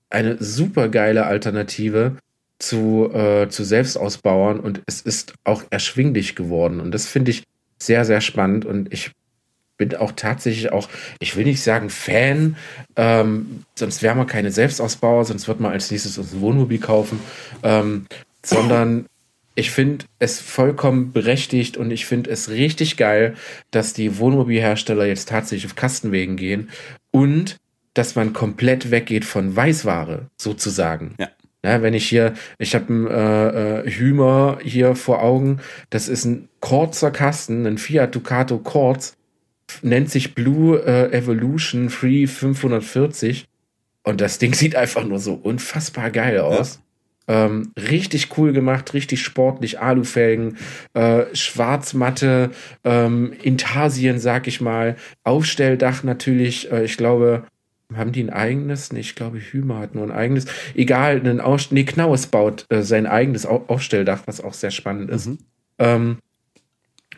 eine 0.09 0.37
super 0.43 0.89
geile 0.89 1.27
Alternative 1.27 2.17
zu, 2.57 3.11
äh, 3.13 3.47
zu 3.49 3.63
Selbstausbauern 3.63 4.59
und 4.59 4.81
es 4.87 5.01
ist 5.01 5.33
auch 5.43 5.63
erschwinglich 5.69 6.35
geworden. 6.35 6.79
Und 6.79 6.91
das 6.91 7.05
finde 7.05 7.29
ich 7.29 7.43
sehr, 7.77 8.05
sehr 8.05 8.21
spannend. 8.21 8.65
Und 8.65 8.91
ich 8.91 9.11
bin 9.77 9.95
auch 9.95 10.13
tatsächlich 10.13 10.71
auch, 10.71 10.89
ich 11.19 11.35
will 11.35 11.45
nicht 11.45 11.61
sagen 11.61 11.91
Fan, 11.91 12.55
ähm, 12.95 13.65
sonst 13.75 14.01
wären 14.01 14.17
wir 14.17 14.25
keine 14.25 14.49
Selbstausbauer, 14.49 15.25
sonst 15.25 15.47
wird 15.47 15.59
man 15.59 15.73
als 15.73 15.91
nächstes 15.91 16.17
uns 16.17 16.33
ein 16.33 16.41
Wohnmobil 16.41 16.79
kaufen, 16.79 17.19
ähm, 17.61 18.07
sondern 18.43 19.05
ich 19.55 19.71
finde 19.71 20.05
es 20.19 20.39
vollkommen 20.41 21.11
berechtigt 21.13 21.77
und 21.77 21.91
ich 21.91 22.05
finde 22.05 22.29
es 22.29 22.49
richtig 22.49 22.97
geil, 22.97 23.35
dass 23.71 23.93
die 23.93 24.19
Wohnmobilhersteller 24.19 25.05
jetzt 25.05 25.29
tatsächlich 25.29 25.65
auf 25.65 25.75
Kastenwegen 25.75 26.35
gehen 26.35 26.69
und 27.11 27.57
dass 27.93 28.15
man 28.15 28.33
komplett 28.33 28.91
weggeht 28.91 29.23
von 29.23 29.55
Weißware, 29.55 30.27
sozusagen. 30.37 31.15
Ja. 31.19 31.29
Ja, 31.63 31.81
wenn 31.81 31.95
ich 31.95 32.07
hier, 32.07 32.35
ich 32.59 32.75
habe 32.75 32.85
einen 32.89 33.07
äh, 33.07 33.79
äh, 33.79 33.89
Hümer 33.89 34.59
hier 34.61 34.95
vor 34.95 35.23
Augen, 35.23 35.61
das 35.89 36.07
ist 36.07 36.23
ein 36.25 36.47
kurzer 36.59 37.09
Kasten, 37.09 37.65
ein 37.65 37.79
Fiat 37.79 38.13
Ducato 38.13 38.59
Quartz, 38.59 39.17
nennt 39.81 40.11
sich 40.11 40.35
Blue 40.35 40.77
äh, 40.85 41.11
Evolution 41.11 41.89
Free 41.89 42.27
540 42.27 43.47
und 44.03 44.21
das 44.21 44.37
Ding 44.37 44.53
sieht 44.53 44.75
einfach 44.75 45.03
nur 45.05 45.17
so 45.17 45.33
unfassbar 45.33 46.11
geil 46.11 46.39
aus. 46.39 46.75
Ja. 46.75 46.81
Ähm, 47.27 47.71
richtig 47.75 48.37
cool 48.37 48.53
gemacht, 48.53 48.93
richtig 48.93 49.23
sportlich, 49.23 49.79
Alufelgen, 49.79 50.57
äh, 50.93 51.23
Schwarzmatte, 51.33 52.51
ähm, 52.83 53.33
Intarsien, 53.41 54.19
sag 54.19 54.47
ich 54.47 54.61
mal, 54.61 54.95
Aufstelldach 55.23 56.03
natürlich, 56.03 56.71
äh, 56.71 56.85
ich 56.85 56.97
glaube, 56.97 57.45
haben 57.93 58.11
die 58.11 58.23
ein 58.23 58.29
eigenes? 58.29 58.91
Nee, 58.91 59.01
ich 59.01 59.15
glaube, 59.15 59.39
Hümer 59.39 59.79
hat 59.79 59.95
nur 59.95 60.03
ein 60.03 60.11
eigenes. 60.11 60.45
Egal, 60.73 61.21
ein 61.23 61.39
Aus 61.39 61.71
nee, 61.71 61.83
Knaues 61.83 62.27
baut 62.27 62.65
äh, 62.69 62.81
sein 62.81 63.05
eigenes 63.05 63.45
Au 63.45 63.63
Aufstelldach, 63.67 64.23
was 64.25 64.41
auch 64.41 64.53
sehr 64.53 64.71
spannend 64.71 65.09
ist. 65.11 65.27
Mhm. 65.27 65.37
Ähm, 65.77 66.17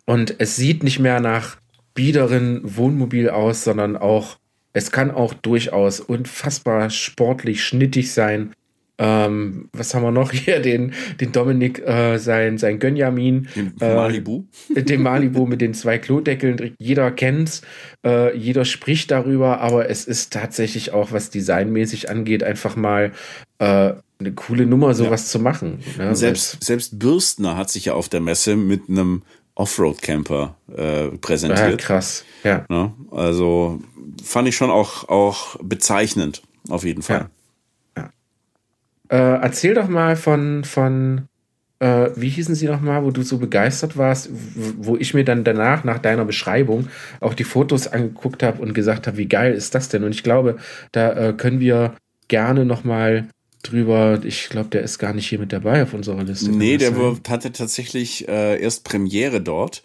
und 0.05 0.35
es 0.39 0.55
sieht 0.55 0.83
nicht 0.83 0.99
mehr 0.99 1.19
nach 1.19 1.57
biederen 1.93 2.61
Wohnmobil 2.63 3.29
aus, 3.29 3.63
sondern 3.63 3.97
auch, 3.97 4.37
es 4.73 4.91
kann 4.91 5.11
auch 5.11 5.33
durchaus 5.33 5.99
unfassbar 5.99 6.89
sportlich 6.89 7.63
schnittig 7.63 8.13
sein. 8.13 8.53
Ähm, 8.99 9.69
was 9.73 9.93
haben 9.93 10.03
wir 10.03 10.11
noch 10.11 10.31
hier? 10.31 10.59
Den, 10.67 10.93
den 11.19 11.31
Dominik, 11.31 11.79
äh, 11.85 12.17
sein, 12.17 12.57
sein 12.57 12.79
Gönjamin. 12.79 13.47
Den 13.55 13.73
äh, 13.79 13.95
Malibu. 13.95 14.45
Den 14.75 15.01
Malibu 15.01 15.45
mit 15.45 15.61
den 15.61 15.73
zwei 15.73 15.97
Klodeckeln. 15.97 16.75
Jeder 16.79 17.11
kennt's, 17.11 17.61
äh, 18.05 18.35
jeder 18.35 18.65
spricht 18.65 19.11
darüber, 19.11 19.61
aber 19.61 19.89
es 19.89 20.05
ist 20.05 20.33
tatsächlich 20.33 20.93
auch, 20.93 21.11
was 21.11 21.29
designmäßig 21.29 22.09
angeht, 22.09 22.43
einfach 22.43 22.75
mal 22.75 23.11
äh, 23.59 23.93
eine 24.19 24.33
coole 24.33 24.65
Nummer, 24.65 24.93
sowas 24.95 25.25
ja. 25.25 25.31
zu 25.31 25.39
machen. 25.39 25.79
Ne? 25.97 26.15
Selbst, 26.15 26.63
selbst 26.63 26.97
Bürstner 26.97 27.55
hat 27.55 27.69
sich 27.69 27.85
ja 27.85 27.93
auf 27.93 28.09
der 28.09 28.19
Messe 28.19 28.55
mit 28.55 28.89
einem 28.89 29.21
Offroad-Camper 29.55 30.55
äh, 30.75 31.07
präsentiert. 31.17 31.69
Ja, 31.71 31.77
krass, 31.77 32.23
ja. 32.43 32.65
Ne? 32.69 32.93
Also 33.11 33.79
fand 34.23 34.47
ich 34.47 34.55
schon 34.55 34.69
auch, 34.69 35.07
auch 35.09 35.57
bezeichnend, 35.61 36.41
auf 36.69 36.83
jeden 36.83 37.01
Fall. 37.01 37.21
Ja. 37.21 37.29
Äh, 39.09 39.15
erzähl 39.15 39.73
doch 39.73 39.87
mal 39.87 40.15
von, 40.15 40.63
von 40.63 41.27
äh, 41.79 42.09
wie 42.15 42.29
hießen 42.29 42.55
sie 42.55 42.67
nochmal, 42.67 43.03
wo 43.03 43.11
du 43.11 43.21
so 43.21 43.37
begeistert 43.37 43.97
warst, 43.97 44.29
wo 44.77 44.97
ich 44.97 45.13
mir 45.13 45.23
dann 45.23 45.43
danach, 45.43 45.83
nach 45.83 45.99
deiner 45.99 46.25
Beschreibung, 46.25 46.87
auch 47.19 47.33
die 47.33 47.43
Fotos 47.43 47.87
angeguckt 47.87 48.43
habe 48.43 48.61
und 48.61 48.73
gesagt 48.73 49.07
habe, 49.07 49.17
wie 49.17 49.27
geil 49.27 49.53
ist 49.53 49.75
das 49.75 49.89
denn? 49.89 50.03
Und 50.03 50.11
ich 50.11 50.23
glaube, 50.23 50.57
da 50.91 51.29
äh, 51.29 51.33
können 51.33 51.59
wir 51.59 51.95
gerne 52.27 52.65
nochmal 52.65 53.27
drüber, 53.63 54.19
ich 54.23 54.49
glaube, 54.49 54.69
der 54.69 54.81
ist 54.81 54.99
gar 54.99 55.13
nicht 55.13 55.27
hier 55.27 55.39
mit 55.39 55.53
dabei 55.53 55.83
auf 55.83 55.93
unserer 55.93 56.23
Liste. 56.23 56.51
Nee, 56.51 56.77
der 56.77 56.93
sein. 56.93 57.19
hatte 57.29 57.51
tatsächlich 57.51 58.27
äh, 58.27 58.61
erst 58.61 58.83
Premiere 58.83 59.41
dort. 59.41 59.81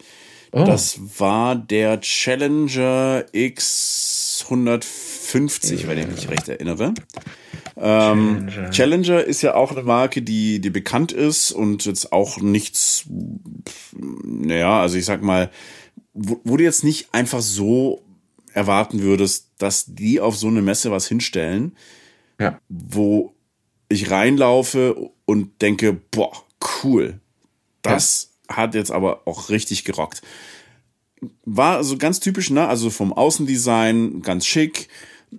Oh. 0.51 0.65
Das 0.65 0.99
war 1.19 1.55
der 1.55 1.99
Challenger 2.01 3.25
X150, 3.33 5.81
ja. 5.81 5.87
wenn 5.87 5.97
ich 5.97 6.07
mich 6.07 6.29
recht 6.29 6.47
erinnere. 6.47 6.93
Ähm, 7.75 8.47
Challenger. 8.47 8.71
Challenger 8.71 9.23
ist 9.23 9.41
ja 9.41 9.55
auch 9.55 9.71
eine 9.71 9.83
Marke, 9.83 10.21
die, 10.21 10.59
die 10.59 10.69
bekannt 10.69 11.11
ist 11.11 11.51
und 11.51 11.85
jetzt 11.85 12.11
auch 12.11 12.37
nichts, 12.37 13.05
naja, 13.95 14.81
also 14.81 14.97
ich 14.97 15.05
sag 15.05 15.21
mal, 15.21 15.49
wo, 16.13 16.39
wo 16.43 16.57
du 16.57 16.63
jetzt 16.63 16.83
nicht 16.83 17.13
einfach 17.13 17.41
so 17.41 18.03
erwarten 18.53 19.01
würdest, 19.01 19.49
dass 19.57 19.85
die 19.87 20.19
auf 20.19 20.37
so 20.37 20.47
eine 20.47 20.61
Messe 20.61 20.91
was 20.91 21.07
hinstellen, 21.07 21.75
ja. 22.39 22.59
wo 22.69 23.33
ich 23.89 24.11
reinlaufe 24.11 25.11
und 25.25 25.61
denke, 25.61 25.93
boah, 25.93 26.31
cool. 26.83 27.19
Das 27.81 28.31
ja. 28.49 28.57
hat 28.57 28.75
jetzt 28.75 28.91
aber 28.91 29.27
auch 29.27 29.49
richtig 29.49 29.83
gerockt. 29.83 30.21
War 31.45 31.83
so 31.83 31.97
ganz 31.97 32.19
typisch, 32.19 32.49
ne? 32.49 32.67
Also 32.67 32.89
vom 32.89 33.13
Außendesign 33.13 34.21
ganz 34.21 34.45
schick. 34.45 34.89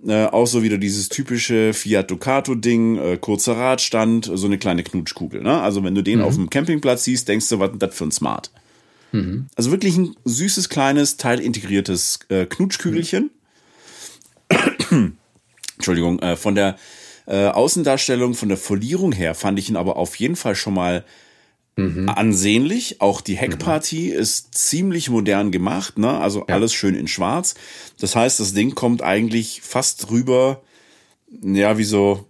Äh, 0.07 0.25
auch 0.25 0.47
so 0.47 0.63
wieder 0.63 0.77
dieses 0.77 1.09
typische 1.09 1.73
Fiat 1.73 2.09
Ducato-Ding, 2.09 2.97
äh, 2.97 3.17
kurzer 3.17 3.55
Radstand, 3.55 4.29
so 4.33 4.47
eine 4.47 4.57
kleine 4.57 4.83
Knutschkugel. 4.83 5.41
Ne? 5.41 5.61
Also 5.61 5.83
wenn 5.83 5.95
du 5.95 6.01
den 6.01 6.19
mhm. 6.19 6.25
auf 6.25 6.35
dem 6.35 6.49
Campingplatz 6.49 7.03
siehst, 7.03 7.27
denkst 7.27 7.49
du, 7.49 7.59
was 7.59 7.71
ist 7.71 7.81
das 7.81 7.95
für 7.95 8.05
ein 8.05 8.11
Smart? 8.11 8.51
Mhm. 9.11 9.47
Also 9.55 9.71
wirklich 9.71 9.97
ein 9.97 10.15
süßes, 10.25 10.69
kleines, 10.69 11.17
teilintegriertes 11.17 12.19
äh, 12.29 12.45
Knutschkügelchen. 12.45 13.31
Mhm. 14.89 15.17
Entschuldigung, 15.75 16.19
äh, 16.19 16.35
von 16.35 16.55
der 16.55 16.77
äh, 17.27 17.47
Außendarstellung, 17.47 18.33
von 18.33 18.49
der 18.49 18.57
Folierung 18.57 19.11
her 19.11 19.35
fand 19.35 19.59
ich 19.59 19.69
ihn 19.69 19.75
aber 19.75 19.97
auf 19.97 20.15
jeden 20.15 20.35
Fall 20.35 20.55
schon 20.55 20.73
mal 20.73 21.03
Mhm. 21.77 22.07
ansehnlich. 22.07 23.01
Auch 23.01 23.19
die 23.19 23.35
Heckpartie 23.35 24.11
mhm. 24.11 24.19
ist 24.19 24.55
ziemlich 24.55 25.09
modern 25.09 25.51
gemacht, 25.51 25.97
ne? 25.97 26.19
Also 26.19 26.45
ja. 26.47 26.55
alles 26.55 26.73
schön 26.73 26.95
in 26.95 27.07
Schwarz. 27.07 27.55
Das 27.99 28.15
heißt, 28.15 28.39
das 28.39 28.53
Ding 28.53 28.75
kommt 28.75 29.01
eigentlich 29.01 29.61
fast 29.61 30.09
rüber, 30.09 30.61
ja, 31.41 31.77
wie 31.77 31.83
so, 31.83 32.29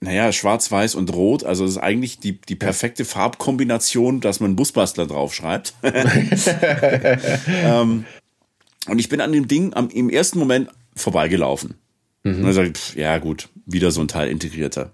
naja, 0.00 0.32
schwarz-weiß 0.32 0.96
und 0.96 1.12
rot. 1.12 1.44
Also 1.44 1.64
das 1.64 1.72
ist 1.72 1.78
eigentlich 1.78 2.18
die, 2.18 2.40
die 2.40 2.56
perfekte 2.56 3.04
Farbkombination, 3.04 4.20
dass 4.20 4.40
man 4.40 4.56
Busbastler 4.56 5.06
draufschreibt. 5.06 5.74
ähm, 5.82 8.04
und 8.88 8.98
ich 8.98 9.08
bin 9.08 9.20
an 9.20 9.32
dem 9.32 9.46
Ding 9.46 9.74
am, 9.74 9.90
im 9.90 10.10
ersten 10.10 10.40
Moment 10.40 10.70
vorbeigelaufen. 10.96 11.74
Mhm. 12.24 12.36
Und 12.36 12.42
dann 12.42 12.52
sage 12.52 12.68
ich, 12.68 12.74
pff, 12.74 12.96
ja 12.96 13.18
gut, 13.18 13.48
wieder 13.66 13.92
so 13.92 14.00
ein 14.00 14.08
Teil 14.08 14.28
integrierter. 14.28 14.90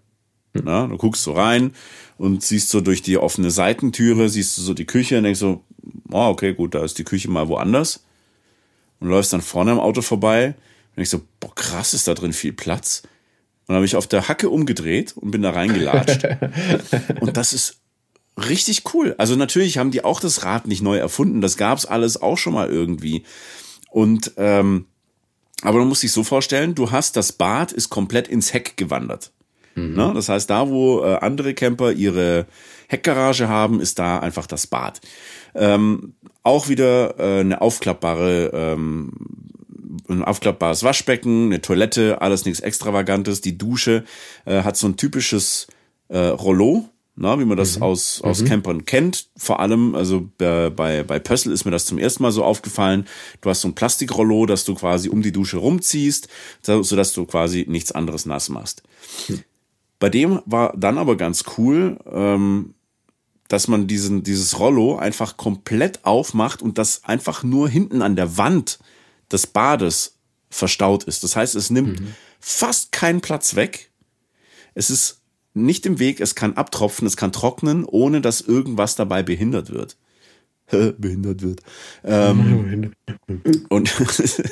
Na, 0.62 0.86
du 0.86 0.96
guckst 0.96 1.24
so 1.24 1.32
rein 1.32 1.72
und 2.16 2.42
siehst 2.42 2.68
so 2.70 2.80
durch 2.80 3.02
die 3.02 3.18
offene 3.18 3.50
Seitentüre, 3.50 4.28
siehst 4.28 4.56
du 4.56 4.62
so 4.62 4.74
die 4.74 4.84
Küche 4.84 5.18
und 5.18 5.24
denkst 5.24 5.40
so, 5.40 5.64
oh, 6.10 6.26
okay, 6.28 6.54
gut, 6.54 6.74
da 6.74 6.84
ist 6.84 6.98
die 6.98 7.04
Küche 7.04 7.30
mal 7.30 7.48
woanders. 7.48 8.04
Und 9.00 9.08
läufst 9.08 9.32
dann 9.32 9.42
vorne 9.42 9.72
am 9.72 9.80
Auto 9.80 10.00
vorbei 10.00 10.54
und 10.96 11.02
ich 11.02 11.10
so, 11.10 11.20
boah, 11.40 11.54
krass, 11.54 11.92
ist 11.92 12.06
da 12.06 12.14
drin 12.14 12.32
viel 12.32 12.52
Platz. 12.52 13.02
Und 13.02 13.68
dann 13.68 13.76
habe 13.76 13.86
ich 13.86 13.96
auf 13.96 14.06
der 14.06 14.28
Hacke 14.28 14.48
umgedreht 14.48 15.16
und 15.16 15.30
bin 15.30 15.42
da 15.42 15.50
reingelatscht. 15.50 16.24
und 17.20 17.36
das 17.36 17.52
ist 17.52 17.80
richtig 18.36 18.82
cool. 18.94 19.14
Also 19.18 19.36
natürlich 19.36 19.78
haben 19.78 19.90
die 19.90 20.04
auch 20.04 20.20
das 20.20 20.44
Rad 20.44 20.68
nicht 20.68 20.82
neu 20.82 20.98
erfunden. 20.98 21.40
Das 21.40 21.56
gab's 21.56 21.84
alles 21.84 22.20
auch 22.20 22.38
schon 22.38 22.54
mal 22.54 22.68
irgendwie. 22.68 23.24
Und 23.90 24.32
ähm, 24.36 24.86
aber 25.62 25.78
du 25.78 25.86
musst 25.86 26.02
dich 26.02 26.12
so 26.12 26.24
vorstellen, 26.24 26.74
du 26.74 26.90
hast 26.90 27.16
das 27.16 27.32
Bad 27.32 27.72
ist 27.72 27.88
komplett 27.88 28.28
ins 28.28 28.52
Heck 28.52 28.76
gewandert. 28.76 29.32
Mhm. 29.74 29.94
Ne? 29.94 30.12
Das 30.14 30.28
heißt, 30.28 30.48
da 30.48 30.68
wo 30.68 31.02
äh, 31.02 31.16
andere 31.16 31.54
Camper 31.54 31.92
ihre 31.92 32.46
Heckgarage 32.88 33.48
haben, 33.48 33.80
ist 33.80 33.98
da 33.98 34.18
einfach 34.18 34.46
das 34.46 34.66
Bad. 34.66 35.00
Ähm, 35.54 36.14
auch 36.42 36.68
wieder 36.68 37.18
äh, 37.18 37.40
eine 37.40 37.60
aufklappbare 37.60 38.50
ähm, 38.52 39.12
ein 40.08 40.24
aufklappbares 40.24 40.82
Waschbecken, 40.82 41.46
eine 41.46 41.60
Toilette, 41.60 42.20
alles 42.20 42.44
nichts 42.44 42.60
Extravagantes. 42.60 43.40
Die 43.40 43.56
Dusche 43.56 44.04
äh, 44.44 44.62
hat 44.62 44.76
so 44.76 44.86
ein 44.86 44.96
typisches 44.96 45.66
äh, 46.08 46.18
Rollo, 46.18 46.88
na, 47.16 47.38
wie 47.38 47.44
man 47.44 47.56
das 47.56 47.76
mhm. 47.76 47.84
aus, 47.84 48.20
aus 48.22 48.42
mhm. 48.42 48.46
Campern 48.46 48.84
kennt. 48.84 49.28
Vor 49.36 49.60
allem, 49.60 49.94
also 49.94 50.28
bei, 50.36 50.70
bei 50.70 51.18
Pössl 51.18 51.52
ist 51.52 51.64
mir 51.64 51.70
das 51.70 51.86
zum 51.86 51.98
ersten 51.98 52.22
Mal 52.22 52.32
so 52.32 52.44
aufgefallen. 52.44 53.06
Du 53.40 53.50
hast 53.50 53.60
so 53.60 53.68
ein 53.68 53.74
Plastikrollo, 53.74 54.46
das 54.46 54.64
du 54.64 54.74
quasi 54.74 55.08
um 55.08 55.22
die 55.22 55.32
Dusche 55.32 55.58
rumziehst, 55.58 56.28
so, 56.60 56.82
dass 56.82 57.12
du 57.12 57.24
quasi 57.24 57.66
nichts 57.68 57.92
anderes 57.92 58.26
nass 58.26 58.48
machst. 58.48 58.82
Mhm. 59.28 59.44
Bei 59.98 60.10
dem 60.10 60.40
war 60.44 60.74
dann 60.76 60.98
aber 60.98 61.16
ganz 61.16 61.44
cool, 61.56 61.98
ähm, 62.10 62.74
dass 63.48 63.68
man 63.68 63.86
diesen, 63.86 64.22
dieses 64.22 64.58
Rollo 64.58 64.96
einfach 64.96 65.36
komplett 65.36 66.04
aufmacht 66.04 66.62
und 66.62 66.78
das 66.78 67.04
einfach 67.04 67.42
nur 67.42 67.68
hinten 67.68 68.02
an 68.02 68.16
der 68.16 68.36
Wand 68.36 68.78
des 69.30 69.46
Bades 69.46 70.18
verstaut 70.50 71.04
ist. 71.04 71.24
Das 71.24 71.36
heißt, 71.36 71.54
es 71.54 71.70
nimmt 71.70 72.00
mhm. 72.00 72.14
fast 72.40 72.92
keinen 72.92 73.20
Platz 73.20 73.54
weg. 73.54 73.90
Es 74.74 74.90
ist 74.90 75.20
nicht 75.52 75.86
im 75.86 75.98
Weg, 75.98 76.20
es 76.20 76.34
kann 76.34 76.54
abtropfen, 76.54 77.06
es 77.06 77.16
kann 77.16 77.32
trocknen, 77.32 77.84
ohne 77.84 78.20
dass 78.20 78.40
irgendwas 78.40 78.96
dabei 78.96 79.22
behindert 79.22 79.70
wird. 79.70 79.96
behindert 80.98 81.42
wird. 81.42 81.60
Ähm, 82.02 82.92
und 83.68 83.94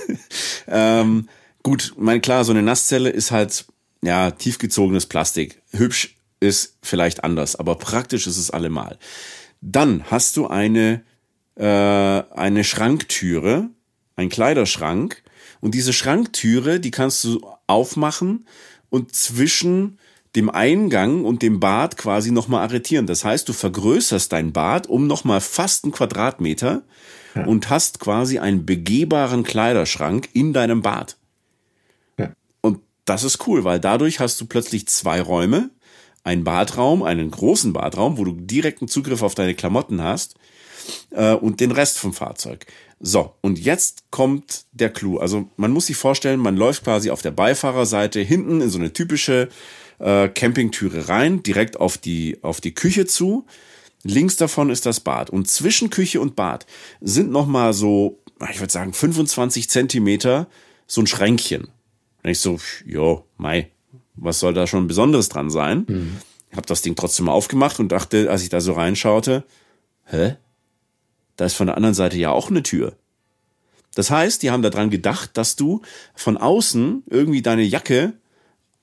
ähm, 0.68 1.28
gut, 1.62 1.94
mein 1.96 2.20
klar, 2.20 2.44
so 2.44 2.52
eine 2.52 2.62
Nasszelle 2.62 3.10
ist 3.10 3.30
halt 3.30 3.66
ja 4.02 4.30
tiefgezogenes 4.30 5.06
Plastik. 5.06 5.62
Hübsch 5.70 6.16
ist 6.40 6.76
vielleicht 6.82 7.24
anders, 7.24 7.56
aber 7.56 7.76
praktisch 7.76 8.26
ist 8.26 8.38
es 8.38 8.50
allemal. 8.50 8.98
Dann 9.60 10.04
hast 10.10 10.36
du 10.36 10.48
eine 10.48 11.02
äh, 11.54 11.64
eine 11.64 12.64
Schranktüre, 12.64 13.68
ein 14.16 14.28
Kleiderschrank 14.28 15.22
und 15.60 15.74
diese 15.74 15.92
Schranktüre, 15.92 16.80
die 16.80 16.90
kannst 16.90 17.24
du 17.24 17.46
aufmachen 17.66 18.46
und 18.90 19.14
zwischen 19.14 19.98
dem 20.34 20.48
Eingang 20.48 21.24
und 21.24 21.42
dem 21.42 21.60
Bad 21.60 21.98
quasi 21.98 22.30
nochmal 22.30 22.62
arretieren. 22.62 23.06
Das 23.06 23.24
heißt, 23.24 23.48
du 23.48 23.52
vergrößerst 23.52 24.32
dein 24.32 24.52
Bad 24.52 24.86
um 24.86 25.06
nochmal 25.06 25.40
fast 25.40 25.84
einen 25.84 25.92
Quadratmeter 25.92 26.82
ja. 27.34 27.44
und 27.44 27.68
hast 27.68 28.00
quasi 28.00 28.38
einen 28.38 28.64
begehbaren 28.64 29.42
Kleiderschrank 29.42 30.30
in 30.32 30.52
deinem 30.52 30.80
Bad. 30.80 31.16
Das 33.04 33.24
ist 33.24 33.46
cool, 33.46 33.64
weil 33.64 33.80
dadurch 33.80 34.20
hast 34.20 34.40
du 34.40 34.46
plötzlich 34.46 34.86
zwei 34.86 35.20
Räume, 35.20 35.70
einen 36.24 36.44
Badraum, 36.44 37.02
einen 37.02 37.30
großen 37.30 37.72
Badraum, 37.72 38.16
wo 38.16 38.24
du 38.24 38.32
direkten 38.32 38.86
Zugriff 38.86 39.22
auf 39.22 39.34
deine 39.34 39.54
Klamotten 39.54 40.02
hast 40.02 40.36
äh, 41.10 41.32
und 41.32 41.60
den 41.60 41.72
Rest 41.72 41.98
vom 41.98 42.12
Fahrzeug. 42.12 42.66
So, 43.00 43.34
und 43.40 43.58
jetzt 43.58 44.04
kommt 44.10 44.64
der 44.70 44.90
Clou. 44.90 45.18
Also 45.18 45.48
man 45.56 45.72
muss 45.72 45.86
sich 45.86 45.96
vorstellen, 45.96 46.38
man 46.38 46.56
läuft 46.56 46.84
quasi 46.84 47.10
auf 47.10 47.22
der 47.22 47.32
Beifahrerseite 47.32 48.20
hinten 48.20 48.60
in 48.60 48.70
so 48.70 48.78
eine 48.78 48.92
typische 48.92 49.48
äh, 49.98 50.28
Campingtüre 50.28 51.08
rein, 51.08 51.42
direkt 51.42 51.80
auf 51.80 51.98
die, 51.98 52.38
auf 52.42 52.60
die 52.60 52.74
Küche 52.74 53.06
zu. 53.06 53.46
Links 54.04 54.36
davon 54.36 54.70
ist 54.70 54.86
das 54.86 55.00
Bad. 55.00 55.30
Und 55.30 55.48
zwischen 55.50 55.90
Küche 55.90 56.20
und 56.20 56.36
Bad 56.36 56.66
sind 57.00 57.32
nochmal 57.32 57.72
so, 57.72 58.20
ich 58.50 58.60
würde 58.60 58.72
sagen, 58.72 58.92
25 58.92 59.68
Zentimeter 59.68 60.46
so 60.86 61.00
ein 61.00 61.08
Schränkchen. 61.08 61.68
Und 62.22 62.30
ich 62.30 62.38
so, 62.38 62.58
jo, 62.86 63.24
Mai, 63.36 63.70
was 64.14 64.40
soll 64.40 64.54
da 64.54 64.66
schon 64.66 64.86
Besonderes 64.86 65.28
dran 65.28 65.50
sein? 65.50 65.84
Mhm. 65.88 66.16
Ich 66.50 66.56
habe 66.56 66.66
das 66.66 66.82
Ding 66.82 66.94
trotzdem 66.96 67.26
mal 67.26 67.32
aufgemacht 67.32 67.80
und 67.80 67.90
dachte, 67.90 68.30
als 68.30 68.42
ich 68.42 68.50
da 68.50 68.60
so 68.60 68.74
reinschaute, 68.74 69.44
hä? 70.04 70.36
da 71.36 71.46
ist 71.46 71.54
von 71.54 71.66
der 71.66 71.76
anderen 71.76 71.94
Seite 71.94 72.16
ja 72.18 72.30
auch 72.30 72.50
eine 72.50 72.62
Tür. 72.62 72.96
Das 73.94 74.10
heißt, 74.10 74.42
die 74.42 74.50
haben 74.50 74.62
daran 74.62 74.90
gedacht, 74.90 75.30
dass 75.34 75.56
du 75.56 75.82
von 76.14 76.36
außen 76.36 77.04
irgendwie 77.08 77.42
deine 77.42 77.62
Jacke 77.62 78.14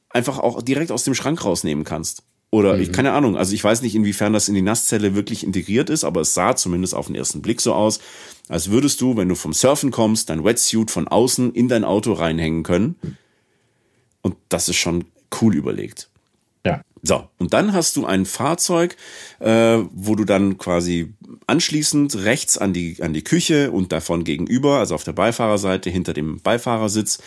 einfach 0.10 0.39
auch 0.39 0.62
direkt 0.62 0.91
aus 0.91 1.04
dem 1.04 1.15
Schrank 1.15 1.43
rausnehmen 1.43 1.84
kannst. 1.84 2.23
Oder 2.52 2.75
mhm. 2.75 2.82
ich 2.82 2.91
keine 2.91 3.12
Ahnung, 3.12 3.38
also 3.38 3.54
ich 3.54 3.63
weiß 3.63 3.82
nicht, 3.82 3.95
inwiefern 3.95 4.34
das 4.34 4.49
in 4.49 4.56
die 4.56 4.62
Nasszelle 4.62 5.15
wirklich 5.15 5.43
integriert 5.43 5.89
ist, 5.89 6.04
aber 6.04 6.21
es 6.21 6.34
sah 6.34 6.56
zumindest 6.56 6.95
auf 6.95 7.08
den 7.08 7.15
ersten 7.15 7.41
Blick 7.41 7.62
so 7.62 7.73
aus, 7.73 7.99
als 8.47 8.71
würdest 8.71 9.02
du, 9.02 9.17
wenn 9.17 9.30
du 9.30 9.36
vom 9.36 9.54
Surfen 9.54 9.91
kommst, 9.91 10.30
dein 10.30 10.43
Wetsuit 10.43 10.89
von 10.89 11.08
außen 11.08 11.54
in 11.54 11.67
dein 11.67 11.84
Auto 11.84 12.13
reinhängen 12.13 12.63
können. 12.63 12.95
Und 14.22 14.36
das 14.50 14.70
ist 14.70 14.78
schon 14.78 15.06
cool 15.42 15.56
überlegt. 15.56 16.10
Ja. 16.66 16.82
So, 17.02 17.30
und 17.38 17.54
dann 17.54 17.74
hast 17.74 17.96
du 17.96 18.06
ein 18.06 18.26
Fahrzeug, 18.26 18.98
äh, 19.40 19.80
wo 19.92 20.16
du 20.16 20.26
dann 20.26 20.58
quasi 20.58 21.14
anschließend 21.48 22.18
rechts 22.18 22.58
an 22.58 22.74
die, 22.74 23.02
an 23.02 23.14
die 23.14 23.24
Küche 23.24 23.72
und 23.72 23.92
davon 23.92 24.24
gegenüber, 24.24 24.80
also 24.80 24.96
auf 24.96 25.04
der 25.04 25.14
Beifahrerseite 25.14 25.90
hinter 25.90 26.14
dem 26.14 26.42
Beifahrersitz, 26.42 27.20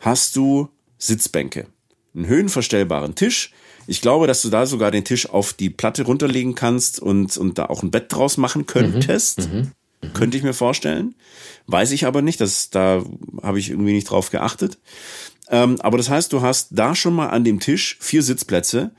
hast 0.00 0.36
du 0.36 0.68
Sitzbänke. 0.98 1.66
Einen 2.14 2.26
höhenverstellbaren 2.26 3.14
Tisch. 3.14 3.52
Ich 3.86 4.00
glaube, 4.00 4.26
dass 4.26 4.42
du 4.42 4.50
da 4.50 4.66
sogar 4.66 4.90
den 4.90 5.04
Tisch 5.04 5.28
auf 5.28 5.52
die 5.52 5.70
Platte 5.70 6.04
runterlegen 6.04 6.54
kannst 6.54 7.00
und, 7.00 7.36
und 7.36 7.58
da 7.58 7.66
auch 7.66 7.82
ein 7.82 7.90
Bett 7.90 8.06
draus 8.08 8.36
machen 8.36 8.66
könntest. 8.66 9.50
Mhm, 9.50 9.72
mhm, 10.02 10.12
Könnte 10.12 10.36
ich 10.36 10.42
mir 10.42 10.54
vorstellen. 10.54 11.14
Weiß 11.66 11.92
ich 11.92 12.06
aber 12.06 12.22
nicht. 12.22 12.40
Das, 12.40 12.70
da 12.70 13.02
habe 13.42 13.58
ich 13.58 13.70
irgendwie 13.70 13.92
nicht 13.92 14.10
drauf 14.10 14.30
geachtet. 14.30 14.78
Ähm, 15.50 15.80
aber 15.80 15.96
das 15.96 16.10
heißt, 16.10 16.32
du 16.32 16.42
hast 16.42 16.68
da 16.70 16.94
schon 16.94 17.14
mal 17.14 17.28
an 17.28 17.44
dem 17.44 17.60
Tisch 17.60 17.96
vier 18.00 18.22
Sitzplätze 18.22 18.90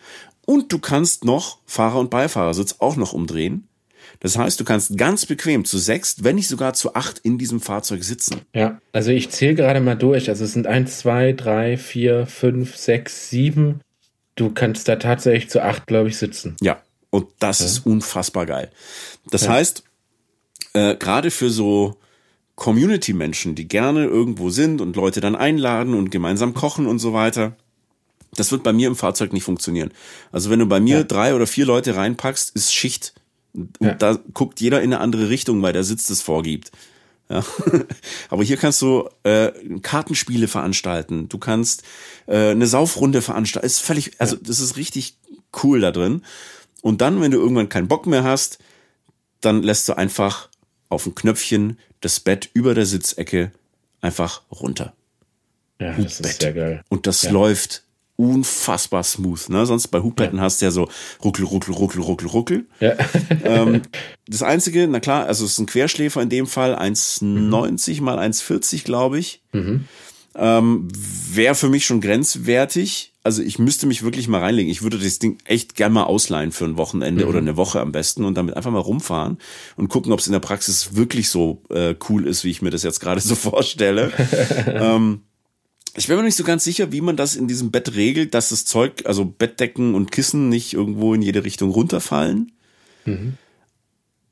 und 0.46 0.72
du 0.72 0.80
kannst 0.80 1.26
noch 1.26 1.60
Fahrer- 1.66 2.00
und 2.00 2.10
Beifahrersitz 2.10 2.78
auch 2.80 2.96
noch 2.96 3.14
umdrehen. 3.14 3.68
Das 4.20 4.38
heißt, 4.38 4.60
du 4.60 4.66
kannst 4.66 4.98
ganz 4.98 5.26
bequem 5.26 5.64
zu 5.64 5.78
sechs, 5.78 6.24
wenn 6.24 6.36
nicht 6.36 6.48
sogar 6.48 6.74
zu 6.74 6.96
acht 6.96 7.20
in 7.20 7.38
diesem 7.38 7.62
Fahrzeug 7.62 8.04
sitzen. 8.04 8.42
Ja, 8.54 8.82
also 8.92 9.12
ich 9.12 9.30
zähle 9.30 9.56
gerade 9.56 9.80
mal 9.80 9.96
durch. 9.96 10.30
Also 10.30 10.44
es 10.44 10.54
sind 10.54 10.68
eins, 10.68 11.00
zwei, 11.00 11.34
drei, 11.34 11.78
vier, 11.78 12.26
fünf, 12.26 12.76
sechs, 12.76 13.30
sieben. 13.30 13.82
Du 14.36 14.52
kannst 14.52 14.88
da 14.88 14.98
tatsächlich 14.98 15.50
zu 15.50 15.64
acht, 15.64 15.88
glaube 15.88 16.10
ich, 16.10 16.18
sitzen. 16.18 16.58
Ja, 16.62 16.82
und 17.12 17.28
das 17.40 17.60
ja. 17.60 17.66
ist 17.68 17.86
unfassbar 17.86 18.46
geil. 18.46 18.72
Das 19.30 19.46
ja. 19.46 19.52
heißt, 19.52 19.84
äh, 20.74 20.96
gerade 20.96 21.32
für 21.32 21.50
so 21.50 21.96
Community-Menschen, 22.60 23.56
die 23.56 23.68
gerne 23.68 24.06
irgendwo 24.06 24.50
sind 24.50 24.82
und 24.82 24.96
Leute 24.96 25.22
dann 25.22 25.36
einladen 25.36 25.96
und 25.96 26.12
gemeinsam 26.12 26.54
kochen 26.54 26.86
und 26.86 27.00
so 27.00 27.14
weiter. 27.14 27.56
Das 28.36 28.52
wird 28.52 28.62
bei 28.64 28.74
mir 28.74 28.88
im 28.88 28.96
Fahrzeug 28.96 29.34
nicht 29.34 29.44
funktionieren. 29.44 29.92
Also 30.32 30.50
wenn 30.50 30.60
du 30.60 30.68
bei 30.68 30.80
mir 30.80 30.98
ja. 30.98 31.04
drei 31.04 31.34
oder 31.34 31.48
vier 31.48 31.66
Leute 31.66 31.96
reinpackst, 31.96 32.56
ist 32.56 32.74
Schicht. 32.74 33.14
Und 33.54 33.78
ja. 33.80 33.94
da 33.96 34.20
guckt 34.34 34.62
jeder 34.62 34.82
in 34.82 34.94
eine 34.94 35.02
andere 35.02 35.30
Richtung, 35.30 35.62
weil 35.64 35.74
der 35.74 35.84
Sitz 35.84 36.08
das 36.08 36.22
vorgibt. 36.22 36.72
Ja. 37.30 37.44
Aber 38.30 38.44
hier 38.44 38.58
kannst 38.58 38.82
du 38.82 39.10
äh, 39.24 39.52
Kartenspiele 39.82 40.48
veranstalten. 40.48 41.30
Du 41.30 41.38
kannst 41.38 41.84
äh, 42.28 42.50
eine 42.50 42.68
Saufrunde 42.68 43.22
veranstalten. 43.22 43.66
Ist 43.66 43.80
völlig, 43.80 44.12
also 44.20 44.36
das 44.36 44.60
ist 44.60 44.78
richtig 44.78 45.18
cool 45.64 45.80
da 45.80 45.92
drin. 45.92 46.24
Und 46.82 47.02
dann, 47.02 47.22
wenn 47.22 47.32
du 47.32 47.40
irgendwann 47.40 47.70
keinen 47.70 47.88
Bock 47.88 48.06
mehr 48.06 48.24
hast, 48.24 48.60
dann 49.42 49.64
lässt 49.64 49.88
du 49.90 49.98
einfach 49.98 50.50
auf 50.90 51.06
ein 51.06 51.16
Knöpfchen 51.16 51.78
das 52.02 52.20
Bett 52.20 52.50
über 52.54 52.74
der 52.74 52.86
Sitzecke 52.86 53.52
einfach 54.02 54.42
runter. 54.52 54.94
Ja, 55.80 55.94
das 55.94 56.20
ist 56.20 56.42
sehr 56.42 56.54
geil. 56.54 56.84
Und 56.90 57.08
das 57.08 57.24
ja. 57.24 57.32
läuft 57.32 57.84
unfassbar 58.20 59.04
smooth. 59.04 59.48
Ne? 59.48 59.66
Sonst 59.66 59.88
bei 59.88 60.02
Hubbetten 60.02 60.38
ja. 60.38 60.44
hast 60.44 60.60
du 60.60 60.66
ja 60.66 60.72
so 60.72 60.90
ruckel, 61.24 61.46
ruckel, 61.46 61.74
ruckel, 61.74 62.02
ruckel, 62.02 62.28
ruckel. 62.28 62.66
Ja. 62.82 62.96
ähm, 63.46 63.82
das 64.28 64.44
Einzige, 64.44 64.88
na 64.90 65.00
klar, 65.00 65.26
also 65.26 65.46
es 65.46 65.54
ist 65.54 65.60
ein 65.60 65.68
Querschläfer 65.68 66.22
in 66.22 66.28
dem 66.28 66.46
Fall, 66.46 66.76
1,90 66.76 67.24
mhm. 67.98 68.04
mal 68.04 68.20
1,40, 68.20 68.84
glaube 68.84 69.20
ich. 69.20 69.42
Mhm. 69.54 69.86
Ähm, 70.40 70.88
Wäre 71.32 71.54
für 71.54 71.70
mich 71.70 71.86
schon 71.86 72.02
grenzwertig. 72.02 73.14
Also 73.24 73.44
ich 73.44 73.60
müsste 73.60 73.86
mich 73.86 74.04
wirklich 74.04 74.28
mal 74.28 74.40
reinlegen. 74.40 74.72
Ich 74.72 74.82
würde 74.82 74.98
das 74.98 75.20
Ding 75.20 75.38
echt 75.44 75.76
gerne 75.76 75.94
mal 75.94 76.04
ausleihen 76.04 76.52
für 76.52 76.66
ein 76.66 76.78
Wochenende 76.78 77.26
mhm. 77.26 77.30
oder 77.30 77.40
eine 77.40 77.58
Woche 77.58 77.82
am 77.82 77.92
besten 77.92 78.24
und 78.24 78.36
damit 78.36 78.56
einfach 78.56 78.72
mal 78.72 78.80
rumfahren 78.80 79.38
und 79.76 79.90
gucken, 79.90 80.12
ob 80.12 80.20
es 80.20 80.28
in 80.28 80.34
der 80.34 80.40
Praxis 80.40 80.96
wirklich 80.96 81.30
so 81.30 81.62
äh, 81.70 81.94
cool 82.10 82.26
ist, 82.26 82.44
wie 82.44 82.50
ich 82.50 82.62
mir 82.62 82.72
das 82.72 82.84
jetzt 82.84 83.00
gerade 83.00 83.22
so 83.22 83.36
vorstelle. 83.50 84.12
ähm, 84.68 85.22
Ich 85.96 86.08
bin 86.08 86.16
mir 86.16 86.24
nicht 86.24 86.38
so 86.38 86.44
ganz 86.44 86.64
sicher, 86.64 86.92
wie 86.92 87.02
man 87.02 87.18
das 87.18 87.36
in 87.36 87.48
diesem 87.48 87.72
Bett 87.72 87.96
regelt, 87.96 88.34
dass 88.34 88.50
das 88.50 88.64
Zeug, 88.64 89.04
also 89.06 89.26
Bettdecken 89.26 89.94
und 89.94 90.12
Kissen 90.12 90.48
nicht 90.48 90.74
irgendwo 90.74 91.14
in 91.14 91.22
jede 91.22 91.44
Richtung 91.44 91.72
runterfallen. 91.72 92.54
Mhm. 93.06 93.34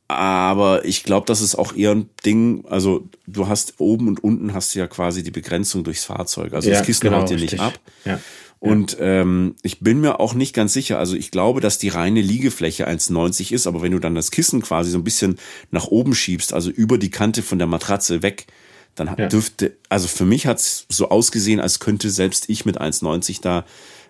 Aber 0.08 0.86
ich 0.86 1.04
glaube, 1.04 1.26
das 1.26 1.42
ist 1.42 1.56
auch 1.56 1.76
eher 1.76 1.92
ein 1.92 2.10
Ding, 2.26 2.64
also 2.70 3.10
du 3.26 3.48
hast 3.48 3.76
oben 3.80 4.08
und 4.08 4.24
unten 4.24 4.54
hast 4.54 4.74
du 4.74 4.80
ja 4.80 4.88
quasi 4.88 5.22
die 5.22 5.32
Begrenzung 5.32 5.84
durchs 5.84 6.06
Fahrzeug. 6.06 6.54
Also 6.54 6.70
ja, 6.70 6.78
das 6.78 6.86
Kissen 6.86 7.02
genau, 7.02 7.22
haut 7.22 7.30
dir 7.30 7.38
nicht 7.38 7.60
ab. 7.60 7.78
Ja. 8.06 8.20
Und 8.60 8.98
ähm, 9.00 9.56
ich 9.62 9.82
bin 9.82 10.00
mir 10.00 10.20
auch 10.20 10.34
nicht 10.34 10.56
ganz 10.56 10.74
sicher. 10.74 10.98
Also 10.98 11.16
ich 11.16 11.30
glaube, 11.30 11.62
dass 11.62 11.78
die 11.78 11.90
reine 11.90 12.22
Liegefläche 12.22 12.88
1,90 12.88 13.54
ist, 13.54 13.68
aber 13.68 13.82
wenn 13.82 13.92
du 13.92 14.00
dann 14.00 14.16
das 14.16 14.32
Kissen 14.32 14.62
quasi 14.62 14.92
so 14.92 14.98
ein 14.98 15.04
bisschen 15.04 15.38
nach 15.72 15.88
oben 15.88 16.16
schiebst, 16.16 16.54
also 16.54 16.72
über 16.72 16.98
die 16.98 17.12
Kante 17.12 17.44
von 17.44 17.60
der 17.60 17.68
Matratze 17.68 18.24
weg, 18.24 18.48
dann 18.96 19.14
ja. 19.16 19.28
dürfte, 19.28 19.78
also 19.90 20.08
für 20.08 20.26
mich 20.26 20.48
hat's 20.48 20.86
so 20.90 21.10
ausgesehen, 21.10 21.60
als 21.60 21.80
könnte 21.80 22.10
selbst 22.10 22.50
ich 22.50 22.66
mit 22.66 22.82
1,90 22.82 23.42
da 23.42 23.66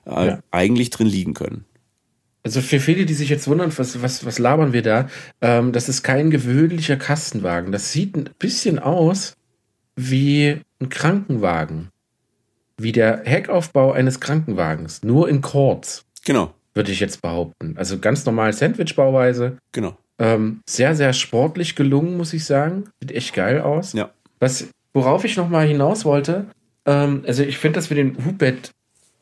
äh, 0.06 0.28
ja. 0.28 0.40
eigentlich 0.52 0.92
drin 0.92 1.08
liegen 1.08 1.34
können. 1.34 1.66
Also 2.44 2.62
für 2.62 2.80
viele, 2.80 3.06
die 3.06 3.14
sich 3.14 3.30
jetzt 3.30 3.48
wundern, 3.48 3.72
was, 3.78 4.02
was, 4.02 4.26
was 4.26 4.40
labern 4.40 4.74
wir 4.74 4.82
da, 4.82 5.10
ähm, 5.42 5.74
das 5.74 5.90
ist 5.90 6.04
kein 6.04 6.32
gewöhnlicher 6.32 6.96
Kastenwagen. 6.96 7.72
Das 7.72 7.92
sieht 7.92 8.16
ein 8.16 8.30
bisschen 8.40 8.80
aus 8.80 9.36
wie 9.96 10.62
ein 10.80 10.90
Krankenwagen. 10.90 11.90
Wie 12.78 12.92
der 12.92 13.24
Heckaufbau 13.26 13.92
eines 13.92 14.20
Krankenwagens, 14.20 15.02
nur 15.04 15.28
in 15.28 15.42
Chords. 15.42 16.06
Genau. 16.24 16.54
Würde 16.76 16.92
ich 16.92 17.00
jetzt 17.00 17.24
behaupten. 17.24 17.74
Also 17.76 17.98
ganz 17.98 18.26
normal 18.26 18.54
Sandwich-Bauweise. 18.54 19.58
Genau. 19.72 19.98
Ähm, 20.20 20.62
sehr, 20.68 20.96
sehr 20.96 21.14
sportlich 21.14 21.76
gelungen, 21.76 22.18
muss 22.18 22.34
ich 22.34 22.46
sagen. 22.46 22.86
Sieht 23.02 23.12
echt 23.12 23.34
geil 23.34 23.62
aus. 23.62 23.94
Ja. 23.94 24.12
Was, 24.40 24.68
worauf 24.94 25.26
ich 25.26 25.38
noch 25.38 25.50
mal 25.50 25.68
hinaus 25.68 26.06
wollte, 26.06 26.46
ähm, 26.86 27.24
also 27.28 27.44
ich 27.44 27.58
finde 27.58 27.80
das 27.80 27.90
mit 27.90 27.98
dem 27.98 28.26
Hubett 28.26 28.72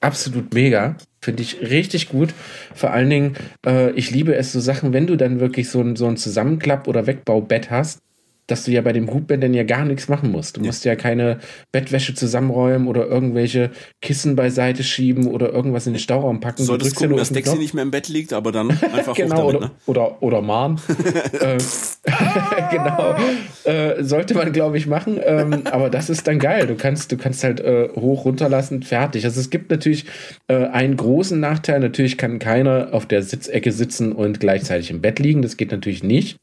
absolut 0.06 0.54
mega. 0.54 0.96
Finde 1.22 1.42
ich 1.42 1.60
richtig 1.62 2.10
gut. 2.10 2.34
Vor 2.74 2.92
allen 2.92 3.10
Dingen, 3.10 3.34
äh, 3.66 3.92
ich 3.92 4.12
liebe 4.12 4.36
es 4.36 4.52
so 4.52 4.60
Sachen, 4.60 4.94
wenn 4.94 5.08
du 5.08 5.16
dann 5.16 5.40
wirklich 5.40 5.70
so 5.70 5.82
ein, 5.82 5.96
so 5.96 6.08
ein 6.08 6.18
Zusammenklapp- 6.18 6.88
oder 6.88 7.08
Wegbaubett 7.08 7.72
hast, 7.72 8.00
dass 8.48 8.64
du 8.64 8.72
ja 8.72 8.82
bei 8.82 8.94
dem 8.94 9.12
Hutbett 9.12 9.42
dann 9.42 9.54
ja 9.54 9.64
gar 9.64 9.86
nichts 9.86 10.08
machen 10.08 10.32
musst. 10.32 10.58
Du 10.58 10.62
ja. 10.62 10.68
musst 10.68 10.86
ja 10.86 10.96
keine 10.96 11.40
Bettwäsche 11.72 12.14
zusammenräumen 12.14 12.88
oder 12.88 13.08
irgendwelche 13.08 13.72
Kissen 14.02 14.36
beiseite 14.36 14.84
schieben 14.84 15.28
oder 15.28 15.52
irgendwas 15.52 15.88
in 15.88 15.94
den 15.94 16.00
Stauraum 16.00 16.40
packen. 16.40 16.58
Du 16.58 16.64
solltest 16.64 16.96
gucken, 16.96 17.18
dass 17.18 17.32
Dexy 17.32 17.58
nicht 17.58 17.74
mehr 17.74 17.84
im 17.84 17.92
Bett 17.92 18.08
liegt, 18.08 18.34
aber 18.34 18.52
dann 18.52 18.70
einfach 18.94 19.16
genau, 19.16 19.52
damit, 19.52 19.62
ne? 19.62 19.72
oder, 19.88 20.12
oder, 20.22 20.24
oder 20.24 20.42
Mahn. 20.42 20.80
äh, 21.42 21.58
genau. 22.72 23.16
Äh, 23.64 24.04
sollte 24.04 24.36
man, 24.36 24.52
glaube 24.52 24.78
ich, 24.78 24.86
machen. 24.86 25.20
Ähm, 25.24 25.64
aber 25.66 25.90
das 25.90 26.10
ist 26.10 26.28
dann 26.28 26.38
geil. 26.38 26.68
Du 26.68 26.76
kannst, 26.76 27.12
du 27.12 27.18
kannst 27.18 27.44
halt 27.44 27.60
äh, 27.60 27.90
hoch 27.96 28.26
runterlassen, 28.26 28.84
fertig. 28.84 29.26
Also 29.26 29.40
es 29.40 29.50
gibt 29.50 29.72
natürlich 29.72 30.06
äh, 30.48 30.68
einen 30.68 30.98
großen 30.98 31.40
Nachteil. 31.40 31.80
Natürlich 31.80 32.18
kann 32.18 32.38
keiner 32.38 32.90
auf 32.92 33.08
der 33.08 33.24
Sitzecke 33.24 33.72
sitzen 33.72 34.12
und 34.12 34.40
gleichzeitig 34.40 34.92
im 34.92 35.02
Bett 35.02 35.18
liegen. 35.20 35.42
Das 35.42 35.58
geht 35.58 35.72
natürlich 35.72 36.04
nicht. 36.04 36.38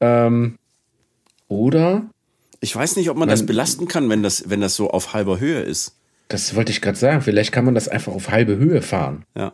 Ähm, 0.00 0.58
oder? 1.48 2.08
Ich 2.60 2.74
weiß 2.74 2.96
nicht, 2.96 3.10
ob 3.10 3.16
man, 3.16 3.28
man 3.28 3.30
das 3.30 3.46
belasten 3.46 3.88
kann, 3.88 4.08
wenn 4.08 4.22
das, 4.22 4.48
wenn 4.48 4.60
das 4.60 4.74
so 4.76 4.90
auf 4.90 5.12
halber 5.14 5.40
Höhe 5.40 5.60
ist. 5.60 5.96
Das 6.28 6.54
wollte 6.54 6.72
ich 6.72 6.80
gerade 6.80 6.98
sagen. 6.98 7.22
Vielleicht 7.22 7.52
kann 7.52 7.64
man 7.64 7.74
das 7.74 7.88
einfach 7.88 8.12
auf 8.12 8.30
halbe 8.30 8.56
Höhe 8.56 8.82
fahren. 8.82 9.24
Ja. 9.36 9.52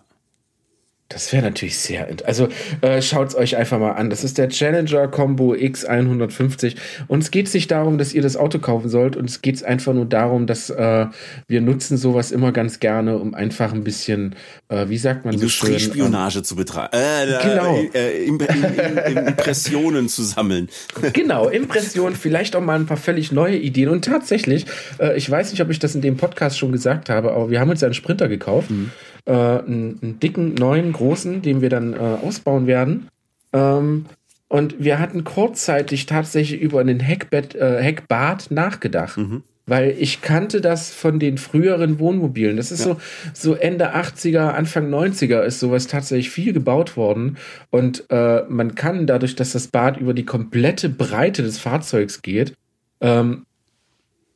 Das 1.15 1.33
wäre 1.33 1.45
natürlich 1.45 1.79
sehr. 1.79 2.09
Also 2.25 2.49
äh, 2.81 3.01
schaut 3.01 3.29
es 3.29 3.35
euch 3.37 3.57
einfach 3.57 3.79
mal 3.79 3.93
an. 3.93 4.11
Das 4.11 4.25
ist 4.25 4.37
der 4.37 4.49
Challenger 4.49 5.07
Combo 5.07 5.53
X150. 5.53 6.75
Uns 7.07 7.31
geht 7.31 7.47
es 7.47 7.55
nicht 7.55 7.71
darum, 7.71 7.99
dass 7.99 8.13
ihr 8.13 8.21
das 8.21 8.37
Auto 8.37 8.59
kaufen 8.59 8.89
sollt. 8.89 9.15
Uns 9.15 9.41
geht 9.41 9.55
es 9.55 9.63
einfach 9.63 9.95
nur 9.95 10.07
darum, 10.07 10.49
dass 10.49 10.71
äh, 10.71 11.07
wir 11.47 11.61
nutzen 11.61 11.99
sowas 11.99 12.33
immer 12.33 12.51
ganz 12.51 12.81
gerne, 12.81 13.17
um 13.17 13.33
einfach 13.33 13.73
ein 13.73 13.85
bisschen, 13.85 14.35
äh, 14.69 14.89
wie 14.89 14.99
sagt 14.99 15.25
man 15.25 15.39
so 15.39 15.49
schön, 15.49 15.79
Spionage 15.79 16.39
ähm, 16.39 16.45
zu 16.45 16.57
betreiben. 16.57 16.93
Äh, 16.93 17.49
genau. 17.49 17.81
Äh, 17.95 18.25
Im, 18.25 18.41
im, 18.41 19.27
Impressionen 19.29 20.09
zu 20.09 20.25
sammeln. 20.25 20.69
genau, 21.13 21.49
Impressionen, 21.49 22.17
vielleicht 22.17 22.57
auch 22.57 22.61
mal 22.61 22.75
ein 22.75 22.87
paar 22.87 22.97
völlig 22.97 23.31
neue 23.31 23.57
Ideen. 23.57 23.89
Und 23.89 24.05
tatsächlich, 24.05 24.67
äh, 24.99 25.17
ich 25.17 25.31
weiß 25.31 25.53
nicht, 25.53 25.61
ob 25.63 25.71
ich 25.71 25.79
das 25.79 25.95
in 25.95 26.01
dem 26.01 26.17
Podcast 26.17 26.59
schon 26.59 26.73
gesagt 26.73 27.09
habe, 27.09 27.31
aber 27.31 27.51
wir 27.51 27.61
haben 27.61 27.71
uns 27.71 27.85
einen 27.85 27.95
Sprinter 27.95 28.27
gekauft. 28.27 28.73
Mhm 28.73 28.91
äh, 29.27 29.33
einen, 29.33 29.99
einen, 30.03 30.21
dicken, 30.21 30.55
neuen, 30.55 30.93
großen, 30.93 31.43
den 31.43 31.61
wir 31.61 31.71
dann 31.71 31.95
äh, 31.95 31.97
ausbauen 31.97 32.67
werden. 32.67 33.09
Ähm, 33.53 34.07
und 34.49 34.77
wir 34.79 34.99
hatten 34.99 35.25
kurzzeitig 35.25 36.07
tatsächlich 36.07 36.61
über 36.61 36.81
einen 36.81 37.01
Heckbett, 37.01 37.55
äh, 37.55 37.83
Heckbad 37.83 38.51
nachgedacht. 38.51 39.17
Mhm. 39.17 39.43
Weil 39.67 39.97
ich 39.99 40.21
kannte 40.21 40.61
das 40.61 40.93
von 40.93 41.19
den 41.19 41.39
früheren 41.39 41.99
Wohnmobilen. 41.99 42.59
Das 42.59 42.71
ist 42.71 42.85
ja. 42.85 42.97
so, 43.33 43.53
so 43.53 43.55
Ende 43.55 43.95
80er, 43.95 44.51
Anfang 44.51 44.93
90er 44.93 45.41
ist 45.41 45.59
sowas 45.59 45.87
tatsächlich 45.87 46.29
viel 46.29 46.53
gebaut 46.53 46.99
worden. 46.99 47.39
Und 47.71 48.05
äh, 48.11 48.43
man 48.49 48.75
kann 48.75 49.07
dadurch, 49.07 49.37
dass 49.37 49.53
das 49.53 49.69
Bad 49.69 49.97
über 49.97 50.13
die 50.13 50.27
komplette 50.27 50.91
Breite 50.91 51.43
des 51.43 51.59
Fahrzeugs 51.59 52.21
geht, 52.21 52.53
ähm, 53.01 53.47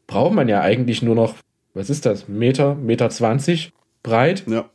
braucht 0.07 0.35
man 0.35 0.49
ja 0.49 0.63
eigentlich 0.63 1.03
nur 1.03 1.15
noch, 1.15 1.35
was 1.75 1.91
ist 1.91 2.07
das, 2.07 2.27
Meter, 2.27 2.75
Meter 2.75 3.11
20 3.11 3.73
breit. 4.03 4.45
Ja. 4.47 4.71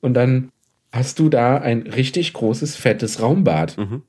Und 0.00 0.14
dann 0.14 0.50
hast 0.92 1.18
du 1.18 1.28
da 1.28 1.58
ein 1.58 1.82
richtig 1.82 2.32
großes, 2.32 2.76
fettes 2.76 3.20
Raumbad. 3.20 3.76
Mhm. 3.76 4.02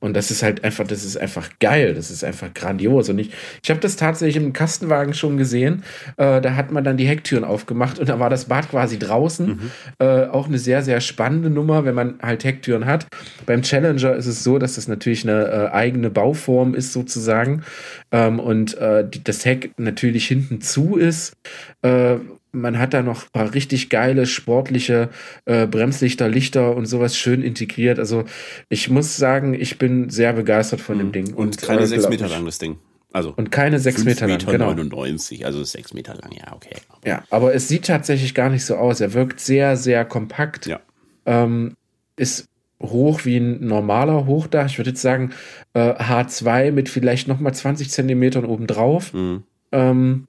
Und 0.00 0.14
das 0.14 0.30
ist 0.30 0.44
halt 0.44 0.62
einfach, 0.62 0.86
das 0.86 1.04
ist 1.04 1.16
einfach 1.16 1.50
geil, 1.58 1.92
das 1.94 2.12
ist 2.12 2.22
einfach 2.22 2.54
grandios. 2.54 3.08
Und 3.08 3.18
ich, 3.18 3.32
ich 3.62 3.70
habe 3.70 3.80
das 3.80 3.96
tatsächlich 3.96 4.36
im 4.36 4.52
Kastenwagen 4.52 5.12
schon 5.12 5.36
gesehen. 5.36 5.82
Äh, 6.16 6.40
da 6.40 6.54
hat 6.54 6.70
man 6.70 6.84
dann 6.84 6.96
die 6.96 7.08
Hecktüren 7.08 7.42
aufgemacht 7.42 7.98
und 7.98 8.08
da 8.08 8.20
war 8.20 8.30
das 8.30 8.44
Bad 8.44 8.70
quasi 8.70 9.00
draußen. 9.00 9.46
Mhm. 9.48 9.70
Äh, 9.98 10.26
auch 10.26 10.46
eine 10.46 10.58
sehr, 10.58 10.82
sehr 10.82 11.00
spannende 11.00 11.50
Nummer, 11.50 11.84
wenn 11.84 11.96
man 11.96 12.20
halt 12.22 12.44
Hecktüren 12.44 12.86
hat. 12.86 13.08
Beim 13.44 13.62
Challenger 13.62 14.14
ist 14.14 14.26
es 14.26 14.44
so, 14.44 14.58
dass 14.58 14.76
das 14.76 14.86
natürlich 14.86 15.28
eine 15.28 15.46
äh, 15.46 15.70
eigene 15.72 16.10
Bauform 16.10 16.74
ist, 16.74 16.92
sozusagen. 16.92 17.64
Ähm, 18.12 18.38
und 18.38 18.78
äh, 18.78 19.08
die, 19.08 19.24
das 19.24 19.44
Heck 19.44 19.72
natürlich 19.78 20.28
hinten 20.28 20.60
zu 20.60 20.96
ist 20.96 21.36
äh, 21.82 22.18
man 22.52 22.78
hat 22.78 22.94
da 22.94 23.02
noch 23.02 23.24
ein 23.24 23.32
paar 23.32 23.54
richtig 23.54 23.90
geile 23.90 24.26
sportliche 24.26 25.10
äh, 25.44 25.66
Bremslichter, 25.66 26.28
Lichter 26.28 26.76
und 26.76 26.86
sowas 26.86 27.16
schön 27.16 27.42
integriert. 27.42 27.98
Also 27.98 28.24
ich 28.68 28.88
muss 28.90 29.16
sagen, 29.16 29.54
ich 29.54 29.78
bin 29.78 30.10
sehr 30.10 30.32
begeistert 30.32 30.80
von 30.80 30.96
mhm. 30.96 31.00
dem 31.00 31.12
Ding. 31.12 31.34
Und, 31.34 31.48
und 31.48 31.62
keine 31.62 31.82
äh, 31.82 31.86
sechs 31.86 32.08
Meter 32.08 32.28
lang 32.28 32.44
das 32.44 32.58
Ding. 32.58 32.78
Also 33.12 33.32
und 33.34 33.50
keine 33.50 33.78
sechs 33.78 34.04
Meter 34.04 34.26
lang. 34.26 34.36
Meter 34.36 34.52
genau. 34.52 34.66
99, 34.66 35.46
also 35.46 35.64
sechs 35.64 35.94
Meter 35.94 36.14
lang, 36.14 36.30
ja, 36.32 36.52
okay. 36.54 36.76
Ja, 37.04 37.24
aber 37.30 37.54
es 37.54 37.68
sieht 37.68 37.86
tatsächlich 37.86 38.34
gar 38.34 38.50
nicht 38.50 38.64
so 38.64 38.76
aus. 38.76 39.00
Er 39.00 39.14
wirkt 39.14 39.40
sehr, 39.40 39.76
sehr 39.76 40.04
kompakt. 40.04 40.66
Ja. 40.66 40.80
Ähm, 41.24 41.74
ist 42.16 42.48
hoch 42.82 43.24
wie 43.24 43.38
ein 43.38 43.66
normaler 43.66 44.26
Hochdach. 44.26 44.66
Ich 44.66 44.78
würde 44.78 44.90
jetzt 44.90 45.02
sagen 45.02 45.32
äh, 45.74 45.94
H2 45.94 46.70
mit 46.70 46.88
vielleicht 46.88 47.28
nochmal 47.28 47.54
20 47.54 47.90
Zentimetern 47.90 48.44
obendrauf. 48.44 49.12
Mhm. 49.14 49.42
Ähm, 49.72 50.27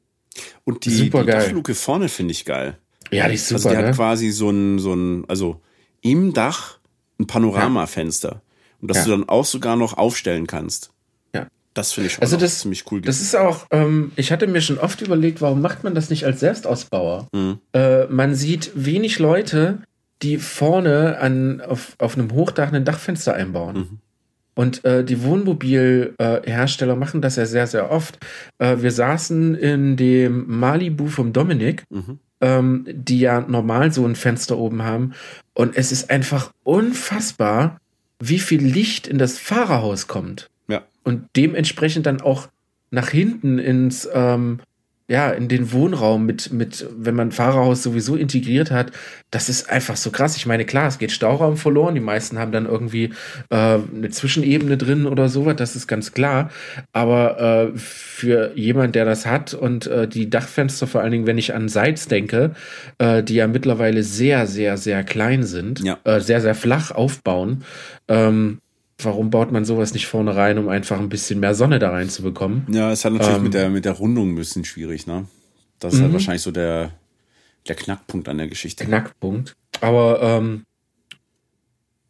und 0.64 0.86
die, 0.86 0.92
super 0.92 1.24
die 1.24 1.32
Dachluke 1.32 1.76
vorne 1.76 2.10
finde 2.10 2.32
ich 2.32 2.46
geil. 2.46 2.78
Ja, 3.12 3.28
die 3.28 3.36
ist 3.36 3.52
also 3.52 3.70
super. 3.70 3.70
Also 3.70 3.70
die 3.70 3.82
ne? 3.84 3.88
hat 3.90 3.96
quasi 3.96 4.30
so 4.32 4.50
ein, 4.50 4.80
so 4.80 4.94
ein, 4.94 5.26
also 5.28 5.62
im 6.02 6.34
Dach 6.34 6.80
ein 7.20 7.28
Panoramafenster. 7.28 8.30
Ja. 8.30 8.42
Und 8.82 8.88
das 8.90 8.98
ja. 9.00 9.04
du 9.06 9.10
dann 9.12 9.30
auch 9.30 9.46
sogar 9.46 9.76
noch 9.76 9.98
aufstellen 9.98 10.48
kannst. 10.48 10.92
Ja. 11.34 11.48
Das 11.74 11.92
finde 11.92 12.08
ich 12.08 12.14
schon 12.14 12.22
also 12.22 12.38
das, 12.38 12.60
ziemlich 12.60 12.90
cool. 12.92 13.02
Das 13.02 13.20
ist 13.20 13.36
auch, 13.36 13.66
ähm, 13.72 14.12
ich 14.16 14.32
hatte 14.32 14.48
mir 14.48 14.62
schon 14.62 14.78
oft 14.78 15.02
überlegt, 15.02 15.42
warum 15.42 15.62
macht 15.62 15.84
man 15.84 15.96
das 15.96 16.10
nicht 16.10 16.26
als 16.26 16.40
Selbstausbauer? 16.40 17.28
Mhm. 17.34 17.60
Äh, 17.74 18.06
man 18.06 18.36
sieht 18.36 18.72
wenig 18.76 19.20
Leute, 19.20 19.80
die 20.22 20.38
vorne 20.38 21.20
an, 21.20 21.62
auf, 21.62 21.96
auf 21.98 22.18
einem 22.18 22.32
Hochdach 22.32 22.72
ein 22.72 22.86
Dachfenster 22.86 23.34
einbauen. 23.34 23.76
Mhm. 23.76 24.00
Und 24.60 24.84
äh, 24.84 25.06
die 25.06 25.24
Wohnmobilhersteller 25.24 26.94
äh, 26.94 26.98
machen 26.98 27.22
das 27.22 27.38
ja 27.38 27.46
sehr, 27.46 27.66
sehr 27.66 27.90
oft. 27.90 28.20
Äh, 28.58 28.76
wir 28.82 28.92
saßen 28.92 29.56
in 29.56 29.96
dem 29.96 30.60
Malibu 30.60 31.08
vom 31.08 31.32
Dominik, 31.32 31.86
mhm. 31.90 32.20
ähm, 32.42 32.86
die 32.92 33.22
ja 33.22 33.40
normal 33.40 33.94
so 33.94 34.06
ein 34.06 34.18
Fenster 34.18 34.58
oben 34.58 34.84
haben. 34.84 35.14
Und 35.54 35.78
es 35.78 35.94
ist 35.94 36.10
einfach 36.10 36.52
unfassbar, 36.66 37.80
wie 38.20 38.40
viel 38.40 38.62
Licht 38.62 39.08
in 39.08 39.18
das 39.18 39.40
Fahrerhaus 39.40 40.08
kommt. 40.08 40.50
Ja. 40.68 40.82
Und 41.06 41.30
dementsprechend 41.38 42.06
dann 42.06 42.20
auch 42.20 42.50
nach 42.92 43.12
hinten 43.12 43.60
ins, 43.60 44.10
ähm, 44.14 44.60
ja, 45.10 45.32
in 45.32 45.48
den 45.48 45.72
Wohnraum 45.72 46.26
mit, 46.26 46.54
mit, 46.54 46.86
wenn 46.96 47.16
man 47.16 47.32
Fahrerhaus 47.32 47.82
sowieso 47.82 48.16
integriert 48.16 48.70
hat, 48.70 48.92
das 49.32 49.50
ist 49.50 49.68
einfach 49.68 49.96
so 49.96 50.12
krass. 50.12 50.38
Ich 50.38 50.46
meine, 50.46 50.66
klar, 50.66 50.88
es 50.88 51.00
geht 51.00 51.12
Stauraum 51.12 51.58
verloren. 51.58 51.96
Die 51.96 52.00
meisten 52.00 52.38
haben 52.38 52.52
dann 52.52 52.68
irgendwie 52.68 53.06
äh, 53.50 53.56
eine 53.56 54.10
Zwischenebene 54.12 54.78
drin 54.78 55.08
oder 55.08 55.28
sowas, 55.28 55.56
das 55.58 55.76
ist 55.76 55.88
ganz 55.88 56.14
klar. 56.14 56.52
Aber 56.94 57.72
äh, 57.74 57.78
für 57.78 58.52
jemand, 58.56 58.94
der 58.94 59.06
das 59.06 59.26
hat 59.26 59.56
und 59.56 59.88
äh, 59.88 60.08
die 60.08 60.30
Dachfenster, 60.30 60.86
vor 60.86 61.02
allen 61.02 61.12
Dingen, 61.12 61.28
wenn 61.28 61.40
ich 61.40 61.56
an 61.56 61.70
Seits 61.70 62.08
denke, 62.08 62.52
äh, 63.00 63.24
die 63.24 63.36
ja 63.36 63.48
mittlerweile 63.48 64.04
sehr, 64.04 64.46
sehr, 64.46 64.78
sehr 64.78 65.04
klein 65.04 65.42
sind, 65.42 65.80
ja. 65.80 65.98
äh, 66.04 66.20
sehr, 66.20 66.40
sehr 66.40 66.54
flach 66.54 66.92
aufbauen, 66.92 67.64
ähm, 68.08 68.60
warum 69.02 69.30
baut 69.30 69.52
man 69.52 69.66
sowas 69.66 69.94
nicht 69.94 70.08
vorne 70.08 70.36
rein, 70.36 70.58
um 70.58 70.70
einfach 70.70 71.00
ein 71.00 71.10
bisschen 71.10 71.40
mehr 71.40 71.56
Sonne 71.56 71.80
da 71.80 71.92
reinzubekommen? 71.92 72.66
Ja, 72.72 72.92
ist 72.92 73.06
halt 73.06 73.16
natürlich 73.16 73.38
ähm, 73.38 73.44
mit, 73.44 73.54
der, 73.54 73.70
mit 73.70 73.86
der 73.86 73.94
Rundung 73.94 74.32
ein 74.32 74.36
bisschen 74.36 74.66
schwierig, 74.66 75.08
ne? 75.08 75.26
Das 75.80 75.94
ist 75.94 76.02
halt 76.02 76.10
mhm. 76.10 76.14
wahrscheinlich 76.14 76.42
so 76.42 76.52
der, 76.52 76.92
der 77.68 77.76
Knackpunkt 77.76 78.28
an 78.28 78.38
der 78.38 78.48
Geschichte. 78.48 78.86
Knackpunkt. 78.86 79.56
Aber 79.80 80.22
ähm, 80.22 80.66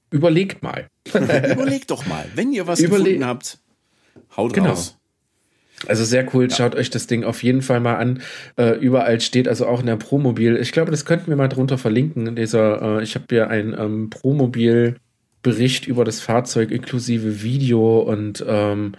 überlegt 0.10 0.64
mal. 0.64 0.88
überlegt 1.08 1.92
doch 1.92 2.06
mal, 2.08 2.26
wenn 2.34 2.52
ihr 2.52 2.66
was 2.66 2.80
Überle 2.80 3.04
gefunden 3.04 3.26
habt, 3.26 3.60
haut 4.36 4.54
genau. 4.54 4.70
raus. 4.70 4.96
Also 5.88 6.04
sehr 6.04 6.28
cool, 6.34 6.50
ja. 6.50 6.56
schaut 6.56 6.76
euch 6.76 6.90
das 6.90 7.08
Ding 7.08 7.24
auf 7.24 7.42
jeden 7.42 7.62
Fall 7.62 7.80
mal 7.80 7.96
an. 7.96 8.22
Äh, 8.58 8.78
überall 8.80 9.22
steht 9.22 9.48
also 9.48 9.66
auch 9.66 9.80
in 9.80 9.86
der 9.86 9.96
Promobil. 9.96 10.58
Ich 10.58 10.72
glaube, 10.72 10.92
das 10.92 11.06
könnten 11.06 11.28
wir 11.28 11.38
mal 11.38 11.48
drunter 11.48 11.78
verlinken. 11.78 12.36
Dieser, 12.36 13.00
äh, 13.00 13.04
ich 13.04 13.16
habe 13.16 13.26
hier 13.30 13.50
ein 13.50 13.76
ähm, 13.80 14.10
Promobil-Bericht 15.42 15.88
über 15.88 16.04
das 16.04 16.20
Fahrzeug 16.20 16.72
inklusive 16.72 17.42
Video 17.42 18.00
und 18.00 18.44
ähm, 18.48 18.96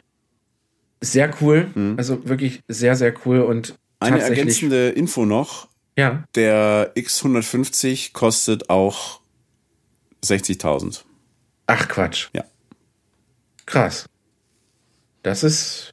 sehr 1.00 1.32
cool. 1.40 1.68
Mhm. 1.74 1.94
Also 1.96 2.28
wirklich 2.28 2.60
sehr, 2.68 2.94
sehr 2.96 3.14
cool 3.24 3.40
und 3.40 3.74
eine 3.98 4.20
ergänzende 4.20 4.90
Info 4.90 5.24
noch. 5.26 5.68
Ja. 5.96 6.22
Der 6.34 6.92
X150 6.94 8.12
kostet 8.12 8.68
auch 8.70 9.20
60.000. 10.24 11.02
Ach 11.66 11.88
Quatsch. 11.88 12.28
Ja. 12.34 12.44
Krass. 13.66 14.06
Das 15.22 15.44
ist. 15.44 15.92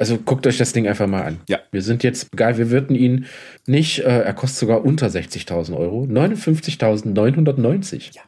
Also 0.00 0.16
guckt 0.16 0.46
euch 0.46 0.58
das 0.58 0.72
Ding 0.72 0.86
einfach 0.86 1.08
mal 1.08 1.24
an. 1.24 1.40
Ja. 1.48 1.58
Wir 1.72 1.82
sind 1.82 2.04
jetzt, 2.04 2.28
egal, 2.32 2.56
wir 2.56 2.70
würden 2.70 2.94
ihn 2.94 3.26
nicht, 3.66 3.98
äh, 3.98 4.20
er 4.20 4.32
kostet 4.32 4.60
sogar 4.60 4.84
unter 4.84 5.08
60.000 5.08 5.76
Euro. 5.76 6.04
59.990. 6.04 8.14
Ja. 8.14 8.22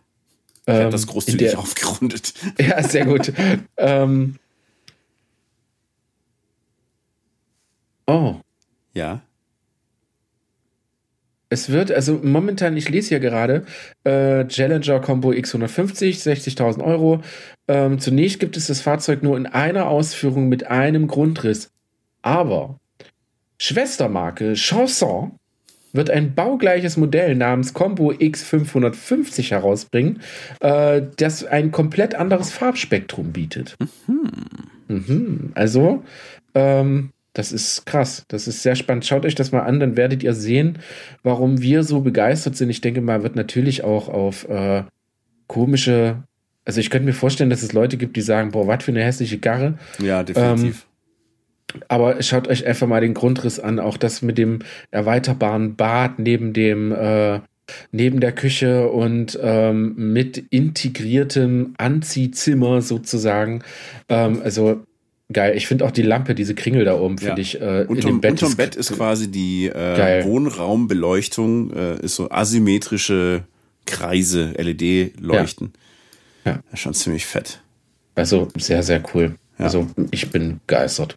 Ich 0.72 0.84
ähm, 0.84 0.90
das 0.90 1.06
großzügig 1.06 1.50
der, 1.50 1.58
aufgerundet. 1.58 2.34
Ja, 2.58 2.82
sehr 2.82 3.06
gut. 3.06 3.32
ähm, 3.76 4.36
oh. 8.06 8.36
Ja. 8.94 9.22
Es 11.52 11.68
wird, 11.70 11.90
also 11.90 12.20
momentan, 12.22 12.76
ich 12.76 12.88
lese 12.88 13.08
hier 13.08 13.20
gerade, 13.20 13.66
äh, 14.04 14.46
Challenger 14.46 15.00
Combo 15.00 15.30
X150, 15.30 16.22
60.000 16.22 16.82
Euro. 16.84 17.22
Ähm, 17.66 17.98
zunächst 17.98 18.38
gibt 18.38 18.56
es 18.56 18.68
das 18.68 18.80
Fahrzeug 18.80 19.24
nur 19.24 19.36
in 19.36 19.46
einer 19.46 19.88
Ausführung 19.88 20.48
mit 20.48 20.68
einem 20.68 21.08
Grundriss. 21.08 21.70
Aber 22.22 22.78
Schwestermarke 23.58 24.54
Chanson 24.54 25.38
wird 25.92 26.10
ein 26.10 26.34
baugleiches 26.34 26.96
Modell 26.96 27.34
namens 27.34 27.74
Combo 27.74 28.10
X550 28.10 29.50
herausbringen, 29.50 30.20
äh, 30.60 31.02
das 31.16 31.44
ein 31.44 31.70
komplett 31.70 32.14
anderes 32.14 32.52
Farbspektrum 32.52 33.32
bietet. 33.32 33.76
Mhm. 34.06 34.30
Mhm. 34.88 35.52
Also, 35.54 36.02
ähm, 36.54 37.10
das 37.32 37.52
ist 37.52 37.86
krass. 37.86 38.24
Das 38.28 38.48
ist 38.48 38.62
sehr 38.62 38.74
spannend. 38.74 39.06
Schaut 39.06 39.24
euch 39.24 39.34
das 39.34 39.52
mal 39.52 39.60
an, 39.60 39.78
dann 39.78 39.96
werdet 39.96 40.22
ihr 40.22 40.34
sehen, 40.34 40.78
warum 41.22 41.60
wir 41.60 41.84
so 41.84 42.00
begeistert 42.00 42.56
sind. 42.56 42.70
Ich 42.70 42.80
denke 42.80 43.00
mal, 43.00 43.22
wird 43.22 43.36
natürlich 43.36 43.84
auch 43.84 44.08
auf 44.08 44.48
äh, 44.48 44.82
komische. 45.46 46.24
Also 46.64 46.80
ich 46.80 46.90
könnte 46.90 47.06
mir 47.06 47.12
vorstellen, 47.12 47.50
dass 47.50 47.62
es 47.62 47.72
Leute 47.72 47.96
gibt, 47.96 48.16
die 48.16 48.20
sagen, 48.20 48.50
boah, 48.50 48.66
was 48.66 48.84
für 48.84 48.90
eine 48.90 49.04
hässliche 49.04 49.38
Karre. 49.38 49.78
Ja, 49.98 50.22
definitiv. 50.22 50.82
Ähm, 50.82 50.89
aber 51.88 52.22
schaut 52.22 52.48
euch 52.48 52.66
einfach 52.66 52.86
mal 52.86 53.00
den 53.00 53.14
Grundriss 53.14 53.60
an. 53.60 53.78
Auch 53.78 53.96
das 53.96 54.22
mit 54.22 54.38
dem 54.38 54.60
erweiterbaren 54.90 55.76
Bad 55.76 56.18
neben 56.18 56.52
dem 56.52 56.92
äh, 56.92 57.40
neben 57.92 58.20
der 58.20 58.32
Küche 58.32 58.88
und 58.88 59.38
ähm, 59.40 59.94
mit 60.12 60.38
integriertem 60.50 61.74
Anziehzimmer 61.78 62.82
sozusagen. 62.82 63.62
Ähm, 64.08 64.40
also 64.42 64.82
Geil. 65.32 65.56
Ich 65.56 65.68
finde 65.68 65.84
auch 65.84 65.92
die 65.92 66.02
Lampe, 66.02 66.34
diese 66.34 66.56
Kringel 66.56 66.84
da 66.84 66.98
oben, 66.98 67.18
finde 67.18 67.36
ja. 67.36 67.42
ich. 67.42 67.60
Äh, 67.60 67.84
unterm, 67.86 68.14
in 68.14 68.20
Bett 68.20 68.32
unterm 68.32 68.48
ist, 68.48 68.56
Bett 68.56 68.74
ist 68.74 68.92
quasi 68.92 69.30
die 69.30 69.68
äh, 69.68 70.24
Wohnraumbeleuchtung, 70.24 71.72
äh, 71.72 72.00
ist 72.00 72.16
so 72.16 72.30
asymmetrische 72.30 73.44
Kreise, 73.86 74.52
LED-Leuchten. 74.56 75.72
Ja. 76.44 76.60
ja. 76.68 76.76
Schon 76.76 76.94
ziemlich 76.94 77.26
fett. 77.26 77.60
Also 78.16 78.48
sehr, 78.56 78.82
sehr 78.82 79.02
cool. 79.14 79.36
Ja. 79.58 79.66
Also 79.66 79.86
ich 80.10 80.30
bin 80.30 80.58
begeistert. 80.66 81.16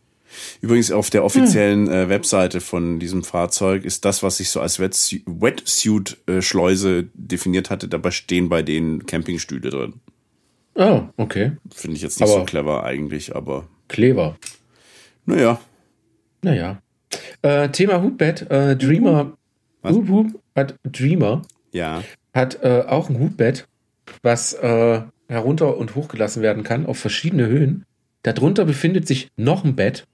Übrigens 0.61 0.91
auf 0.91 1.09
der 1.09 1.23
offiziellen 1.23 1.87
äh, 1.87 2.09
Webseite 2.09 2.61
von 2.61 2.99
diesem 2.99 3.23
Fahrzeug 3.23 3.85
ist 3.85 4.05
das, 4.05 4.21
was 4.23 4.39
ich 4.39 4.49
so 4.49 4.59
als 4.59 4.79
Wetsuit-Schleuse 4.79 7.09
definiert 7.13 7.69
hatte, 7.69 7.87
dabei 7.87 8.11
stehen 8.11 8.49
bei 8.49 8.61
den 8.61 9.05
Campingstühle 9.05 9.69
drin. 9.69 9.93
Oh, 10.75 11.03
okay. 11.17 11.51
Finde 11.71 11.97
ich 11.97 12.03
jetzt 12.03 12.19
nicht 12.19 12.29
aber 12.29 12.39
so 12.39 12.45
clever 12.45 12.83
eigentlich, 12.83 13.35
aber 13.35 13.67
Kleber. 13.87 14.37
Naja. 15.25 15.59
Naja. 16.41 16.81
Äh, 17.41 17.69
Thema 17.69 18.01
Hutbett. 18.01 18.49
Äh, 18.49 18.75
Dreamer. 18.75 19.37
Was? 19.81 19.95
Hup, 19.95 20.09
Hup 20.09 20.27
hat 20.55 20.75
Dreamer. 20.83 21.43
Ja. 21.71 22.03
Hat 22.33 22.63
äh, 22.63 22.83
auch 22.87 23.09
ein 23.09 23.19
Hutbett, 23.19 23.67
was 24.21 24.53
äh, 24.53 25.01
herunter 25.27 25.77
und 25.77 25.95
hochgelassen 25.95 26.41
werden 26.41 26.63
kann 26.63 26.85
auf 26.85 26.97
verschiedene 26.97 27.47
Höhen. 27.47 27.85
Darunter 28.23 28.65
befindet 28.65 29.07
sich 29.07 29.29
noch 29.35 29.63
ein 29.63 29.75
Bett, 29.75 30.07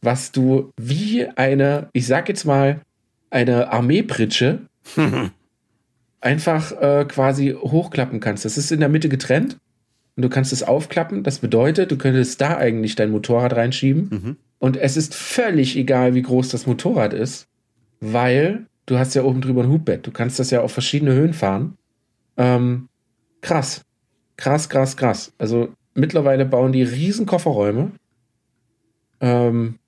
was 0.00 0.32
du 0.32 0.70
wie 0.76 1.26
eine, 1.26 1.88
ich 1.92 2.06
sag 2.06 2.28
jetzt 2.28 2.44
mal, 2.44 2.80
eine 3.30 3.72
Armeepritsche 3.72 4.60
einfach 6.20 6.72
äh, 6.72 7.04
quasi 7.06 7.54
hochklappen 7.60 8.20
kannst. 8.20 8.44
Das 8.44 8.58
ist 8.58 8.72
in 8.72 8.80
der 8.80 8.88
Mitte 8.88 9.08
getrennt 9.08 9.58
und 10.16 10.22
du 10.22 10.28
kannst 10.28 10.52
es 10.52 10.62
aufklappen. 10.62 11.22
Das 11.22 11.38
bedeutet, 11.38 11.90
du 11.90 11.98
könntest 11.98 12.40
da 12.40 12.56
eigentlich 12.56 12.96
dein 12.96 13.10
Motorrad 13.10 13.54
reinschieben. 13.54 14.08
Mhm. 14.10 14.36
Und 14.58 14.76
es 14.76 14.96
ist 14.96 15.14
völlig 15.14 15.76
egal, 15.76 16.14
wie 16.14 16.22
groß 16.22 16.48
das 16.48 16.66
Motorrad 16.66 17.12
ist, 17.12 17.46
weil 18.00 18.66
du 18.86 18.98
hast 18.98 19.14
ja 19.14 19.22
oben 19.22 19.40
drüber 19.40 19.62
ein 19.62 19.70
Hubbett. 19.70 20.06
Du 20.06 20.10
kannst 20.10 20.38
das 20.38 20.50
ja 20.50 20.62
auf 20.62 20.72
verschiedene 20.72 21.12
Höhen 21.12 21.34
fahren. 21.34 21.76
Ähm, 22.36 22.88
krass. 23.40 23.82
Krass, 24.36 24.68
krass, 24.68 24.96
krass. 24.96 25.32
Also 25.38 25.68
mittlerweile 25.94 26.44
bauen 26.44 26.72
die 26.72 26.82
riesen 26.82 27.26
Kofferräume. 27.26 27.92
Ähm, 29.20 29.78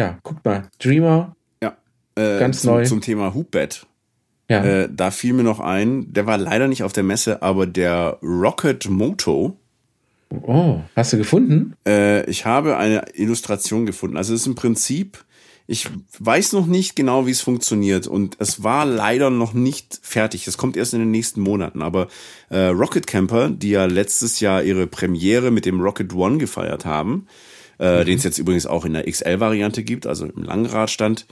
ja, 0.00 0.18
guck 0.22 0.42
mal. 0.44 0.62
Dreamer. 0.78 1.36
Ja. 1.62 1.76
Äh, 2.14 2.40
ganz 2.40 2.62
zum, 2.62 2.72
neu. 2.72 2.84
Zum 2.84 3.02
Thema 3.02 3.34
Hubbett. 3.34 3.86
Ja. 4.48 4.64
Äh, 4.64 4.88
da 4.90 5.10
fiel 5.10 5.34
mir 5.34 5.42
noch 5.42 5.60
ein, 5.60 6.12
der 6.12 6.26
war 6.26 6.38
leider 6.38 6.66
nicht 6.68 6.82
auf 6.82 6.92
der 6.92 7.04
Messe, 7.04 7.42
aber 7.42 7.66
der 7.66 8.18
Rocket 8.22 8.88
Moto. 8.88 9.56
Oh, 10.30 10.80
hast 10.96 11.12
du 11.12 11.18
gefunden? 11.18 11.74
Äh, 11.86 12.28
ich 12.30 12.46
habe 12.46 12.78
eine 12.78 13.04
Illustration 13.14 13.84
gefunden. 13.84 14.16
Also 14.16 14.32
es 14.32 14.40
ist 14.40 14.46
im 14.46 14.54
Prinzip, 14.54 15.22
ich 15.66 15.88
weiß 16.18 16.52
noch 16.54 16.66
nicht 16.66 16.96
genau, 16.96 17.26
wie 17.26 17.32
es 17.32 17.42
funktioniert 17.42 18.06
und 18.06 18.36
es 18.40 18.62
war 18.64 18.86
leider 18.86 19.28
noch 19.28 19.52
nicht 19.52 20.00
fertig. 20.02 20.48
Es 20.48 20.56
kommt 20.56 20.76
erst 20.76 20.94
in 20.94 21.00
den 21.00 21.10
nächsten 21.10 21.42
Monaten. 21.42 21.82
Aber 21.82 22.08
äh, 22.48 22.66
Rocket 22.68 23.06
Camper, 23.06 23.50
die 23.50 23.70
ja 23.70 23.84
letztes 23.84 24.40
Jahr 24.40 24.62
ihre 24.62 24.86
Premiere 24.86 25.50
mit 25.50 25.66
dem 25.66 25.80
Rocket 25.80 26.14
One 26.14 26.38
gefeiert 26.38 26.86
haben, 26.86 27.26
äh, 27.80 28.00
mhm. 28.00 28.06
den 28.06 28.18
es 28.18 28.24
jetzt 28.24 28.38
übrigens 28.38 28.66
auch 28.66 28.84
in 28.84 28.92
der 28.92 29.10
XL-Variante 29.10 29.82
gibt, 29.82 30.06
also 30.06 30.26
im 30.26 30.42
Langradstand, 30.42 31.26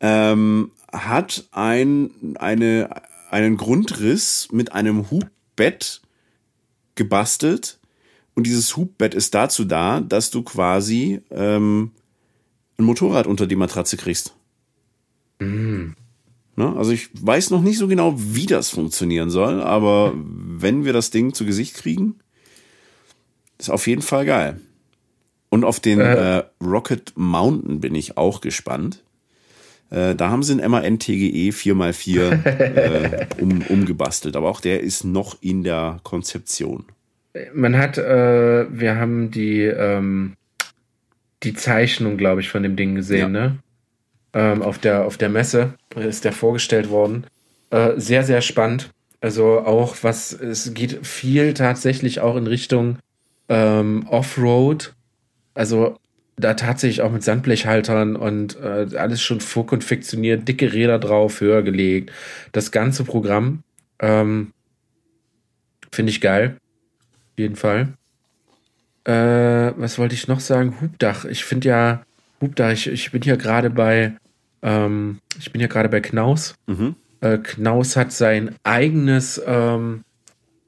ähm, 0.00 0.70
hat 0.92 1.46
ein, 1.50 2.10
eine, 2.38 2.90
einen 3.30 3.56
Grundriss 3.56 4.48
mit 4.52 4.72
einem 4.72 5.10
Hubbett 5.10 6.02
gebastelt. 6.94 7.78
Und 8.34 8.46
dieses 8.46 8.76
Hubbett 8.76 9.14
ist 9.14 9.34
dazu 9.34 9.64
da, 9.64 10.00
dass 10.00 10.30
du 10.30 10.42
quasi 10.42 11.22
ähm, 11.30 11.92
ein 12.78 12.84
Motorrad 12.84 13.26
unter 13.26 13.46
die 13.46 13.56
Matratze 13.56 13.96
kriegst. 13.96 14.34
Mhm. 15.40 15.96
Ne? 16.56 16.76
Also 16.76 16.92
ich 16.92 17.08
weiß 17.14 17.50
noch 17.50 17.62
nicht 17.62 17.78
so 17.78 17.88
genau, 17.88 18.14
wie 18.16 18.46
das 18.46 18.68
funktionieren 18.68 19.30
soll, 19.30 19.62
aber 19.62 20.12
wenn 20.16 20.84
wir 20.84 20.92
das 20.92 21.10
Ding 21.10 21.32
zu 21.32 21.46
Gesicht 21.46 21.74
kriegen, 21.74 22.16
ist 23.58 23.70
auf 23.70 23.86
jeden 23.86 24.02
Fall 24.02 24.26
geil. 24.26 24.60
Und 25.48 25.64
auf 25.64 25.80
den 25.80 26.00
äh. 26.00 26.38
Äh, 26.38 26.44
Rocket 26.62 27.12
Mountain 27.16 27.80
bin 27.80 27.94
ich 27.94 28.16
auch 28.16 28.40
gespannt. 28.40 29.02
Äh, 29.90 30.14
da 30.14 30.30
haben 30.30 30.42
sie 30.42 30.60
einen 30.60 30.70
MAN-TGE 30.70 31.50
4x4 31.50 32.46
äh, 32.46 33.26
um, 33.40 33.62
umgebastelt, 33.68 34.36
aber 34.36 34.48
auch 34.48 34.60
der 34.60 34.80
ist 34.80 35.04
noch 35.04 35.36
in 35.40 35.62
der 35.62 36.00
Konzeption. 36.02 36.84
Man 37.54 37.76
hat, 37.76 37.98
äh, 37.98 38.66
wir 38.70 38.96
haben 38.96 39.30
die, 39.30 39.62
ähm, 39.62 40.36
die 41.42 41.54
Zeichnung, 41.54 42.16
glaube 42.16 42.40
ich, 42.40 42.48
von 42.48 42.62
dem 42.62 42.76
Ding 42.76 42.94
gesehen, 42.94 43.18
ja. 43.18 43.28
ne? 43.28 43.58
Ähm, 44.32 44.62
auf, 44.62 44.78
der, 44.78 45.06
auf 45.06 45.16
der 45.16 45.28
Messe 45.28 45.74
ist 45.94 46.24
der 46.24 46.32
vorgestellt 46.32 46.90
worden. 46.90 47.26
Äh, 47.70 47.92
sehr, 47.96 48.22
sehr 48.22 48.42
spannend. 48.42 48.90
Also 49.20 49.60
auch 49.60 49.96
was, 50.02 50.32
es 50.32 50.74
geht 50.74 51.06
viel 51.06 51.54
tatsächlich 51.54 52.20
auch 52.20 52.36
in 52.36 52.46
Richtung 52.46 52.98
ähm, 53.48 54.06
Offroad. 54.08 54.94
Also 55.56 55.98
da 56.36 56.54
tatsächlich 56.54 57.02
auch 57.02 57.10
mit 57.10 57.24
Sandblechhaltern 57.24 58.14
und 58.14 58.56
äh, 58.60 58.86
alles 58.96 59.22
schon 59.22 59.40
vorkonfektioniert, 59.40 60.46
dicke 60.46 60.72
Räder 60.72 60.98
drauf, 60.98 61.40
höher 61.40 61.62
gelegt. 61.62 62.12
Das 62.52 62.70
ganze 62.70 63.04
Programm 63.04 63.62
ähm, 63.98 64.52
finde 65.90 66.10
ich 66.10 66.20
geil. 66.20 66.58
Auf 67.32 67.38
jeden 67.38 67.56
Fall. 67.56 67.94
Äh, 69.04 69.72
was 69.76 69.98
wollte 69.98 70.14
ich 70.14 70.28
noch 70.28 70.40
sagen? 70.40 70.76
Hubdach. 70.80 71.24
Ich 71.24 71.44
finde 71.44 71.68
ja, 71.68 72.02
Hubdach, 72.40 72.72
ich, 72.72 72.86
ich 72.86 73.10
bin 73.10 73.22
hier 73.22 73.36
gerade 73.36 73.70
bei 73.70 74.16
Ähm, 74.62 75.20
ich 75.38 75.52
bin 75.52 75.60
ja 75.60 75.68
gerade 75.68 75.88
bei 75.88 76.00
Knaus. 76.00 76.54
Mhm. 76.66 76.96
Äh, 77.20 77.38
Knaus 77.38 77.94
hat 77.96 78.12
sein 78.12 78.56
eigenes 78.64 79.40
ähm, 79.46 80.02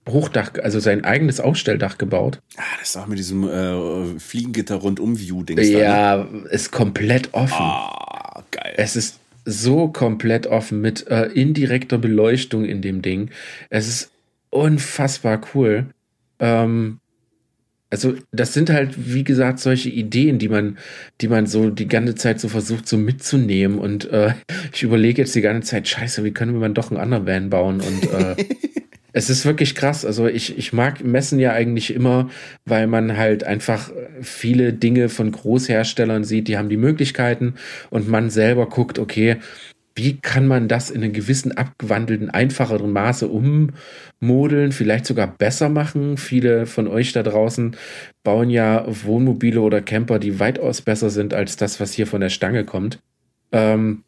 Hochdach, 0.08 0.52
also 0.62 0.80
sein 0.80 1.04
eigenes 1.04 1.40
Ausstelldach 1.40 1.98
gebaut. 1.98 2.40
Ah, 2.56 2.62
das 2.78 2.90
ist 2.90 2.96
auch 2.96 3.06
mit 3.06 3.18
diesem 3.18 3.48
äh, 3.48 4.18
Fliegengitter 4.18 4.76
rundum 4.76 5.18
View-Ding. 5.18 5.58
Ja, 5.58 6.16
da, 6.18 6.24
ne? 6.24 6.48
ist 6.50 6.72
komplett 6.72 7.34
offen. 7.34 7.54
Ah, 7.58 8.42
geil. 8.50 8.74
Es 8.76 8.96
ist 8.96 9.20
so 9.44 9.88
komplett 9.88 10.46
offen 10.46 10.80
mit 10.80 11.06
äh, 11.08 11.26
indirekter 11.26 11.98
Beleuchtung 11.98 12.64
in 12.64 12.82
dem 12.82 13.02
Ding. 13.02 13.30
Es 13.70 13.88
ist 13.88 14.10
unfassbar 14.50 15.40
cool. 15.54 15.86
Ähm, 16.38 17.00
also 17.90 18.14
das 18.32 18.52
sind 18.52 18.68
halt, 18.68 19.12
wie 19.12 19.24
gesagt, 19.24 19.60
solche 19.60 19.88
Ideen, 19.88 20.38
die 20.38 20.48
man, 20.48 20.76
die 21.22 21.28
man 21.28 21.46
so 21.46 21.70
die 21.70 21.88
ganze 21.88 22.14
Zeit 22.14 22.38
so 22.40 22.48
versucht, 22.48 22.86
so 22.86 22.98
mitzunehmen. 22.98 23.78
Und 23.78 24.10
äh, 24.10 24.34
ich 24.72 24.82
überlege 24.82 25.22
jetzt 25.22 25.34
die 25.34 25.40
ganze 25.40 25.70
Zeit, 25.70 25.88
scheiße, 25.88 26.24
wie 26.24 26.32
können 26.32 26.52
wir 26.52 26.60
mal 26.60 26.68
doch 26.68 26.90
einen 26.90 27.00
anderen 27.00 27.26
Van 27.26 27.50
bauen? 27.50 27.80
Und 27.80 28.12
äh, 28.12 28.36
es 29.12 29.30
ist 29.30 29.44
wirklich 29.44 29.74
krass. 29.74 30.04
Also 30.04 30.26
ich, 30.26 30.58
ich 30.58 30.72
mag 30.72 31.02
Messen 31.02 31.38
ja 31.38 31.52
eigentlich 31.52 31.94
immer, 31.94 32.28
weil 32.64 32.86
man 32.86 33.16
halt 33.16 33.44
einfach 33.44 33.90
viele 34.20 34.72
Dinge 34.72 35.08
von 35.08 35.32
Großherstellern 35.32 36.24
sieht, 36.24 36.48
die 36.48 36.58
haben 36.58 36.68
die 36.68 36.76
Möglichkeiten 36.76 37.54
und 37.90 38.08
man 38.08 38.30
selber 38.30 38.68
guckt, 38.68 38.98
okay, 38.98 39.38
wie 39.98 40.16
kann 40.16 40.46
man 40.46 40.68
das 40.68 40.90
in 40.90 41.02
einem 41.02 41.12
gewissen 41.12 41.56
abgewandelten, 41.56 42.30
einfacheren 42.30 42.92
Maße 42.92 43.26
ummodeln, 43.26 44.70
vielleicht 44.70 45.06
sogar 45.06 45.26
besser 45.26 45.68
machen. 45.68 46.18
Viele 46.18 46.66
von 46.66 46.86
euch 46.86 47.12
da 47.12 47.24
draußen 47.24 47.76
bauen 48.22 48.48
ja 48.48 48.86
Wohnmobile 48.86 49.60
oder 49.60 49.80
Camper, 49.80 50.20
die 50.20 50.38
weitaus 50.38 50.82
besser 50.82 51.10
sind 51.10 51.34
als 51.34 51.56
das, 51.56 51.80
was 51.80 51.94
hier 51.94 52.06
von 52.06 52.20
der 52.20 52.28
Stange 52.28 52.64
kommt. 52.64 53.00
Ähm, 53.50 54.04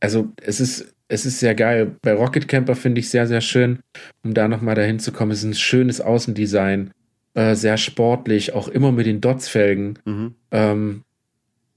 also 0.00 0.32
es 0.42 0.60
ist, 0.60 0.95
es 1.08 1.26
ist 1.26 1.40
sehr 1.40 1.54
geil. 1.54 1.96
Bei 2.02 2.12
Rocket 2.12 2.48
Camper 2.48 2.74
finde 2.74 3.00
ich 3.00 3.10
sehr, 3.10 3.26
sehr 3.26 3.40
schön, 3.40 3.80
um 4.24 4.34
da 4.34 4.48
nochmal 4.48 4.74
dahin 4.74 4.98
zu 4.98 5.12
kommen. 5.12 5.30
Es 5.30 5.38
ist 5.38 5.44
ein 5.44 5.54
schönes 5.54 6.00
Außendesign, 6.00 6.90
äh, 7.34 7.54
sehr 7.54 7.76
sportlich, 7.76 8.54
auch 8.54 8.68
immer 8.68 8.92
mit 8.92 9.06
den 9.06 9.20
Dots-Felgen. 9.20 9.98
Mhm. 10.04 10.34
Ähm, 10.50 11.02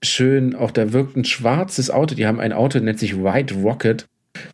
schön, 0.04 0.56
auch 0.56 0.72
da 0.72 0.94
wirkt 0.94 1.16
ein 1.16 1.26
schwarzes 1.26 1.92
Auto. 1.92 2.16
Die 2.16 2.26
haben 2.26 2.40
ein 2.40 2.54
Auto, 2.54 2.80
nennt 2.80 3.00
sich 3.00 3.24
White 3.24 3.56
Rocket. 3.56 4.08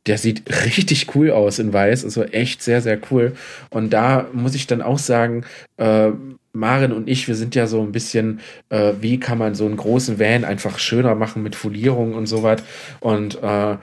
Der 0.07 0.17
sieht 0.17 0.49
richtig 0.65 1.15
cool 1.15 1.31
aus 1.31 1.59
in 1.59 1.71
weiß, 1.71 2.05
also 2.05 2.23
echt 2.23 2.63
sehr, 2.63 2.81
sehr 2.81 2.99
cool. 3.11 3.33
Und 3.69 3.91
da 3.91 4.27
muss 4.33 4.55
ich 4.55 4.67
dann 4.67 4.81
auch 4.81 4.97
sagen, 4.97 5.45
äh, 5.77 6.11
Maren 6.53 6.93
und 6.93 7.09
ich, 7.09 7.27
wir 7.27 7.35
sind 7.35 7.53
ja 7.53 7.67
so 7.67 7.81
ein 7.81 7.91
bisschen, 7.91 8.39
äh, 8.69 8.93
wie 9.01 9.19
kann 9.19 9.37
man 9.37 9.55
so 9.55 9.65
einen 9.65 9.75
großen 9.75 10.19
Van 10.19 10.45
einfach 10.45 10.79
schöner 10.79 11.13
machen 11.13 11.43
mit 11.43 11.55
Folierung 11.55 12.13
und 12.13 12.27
so 12.27 12.43
was. 12.43 12.63
Und 13.01 13.43
äh, 13.43 13.75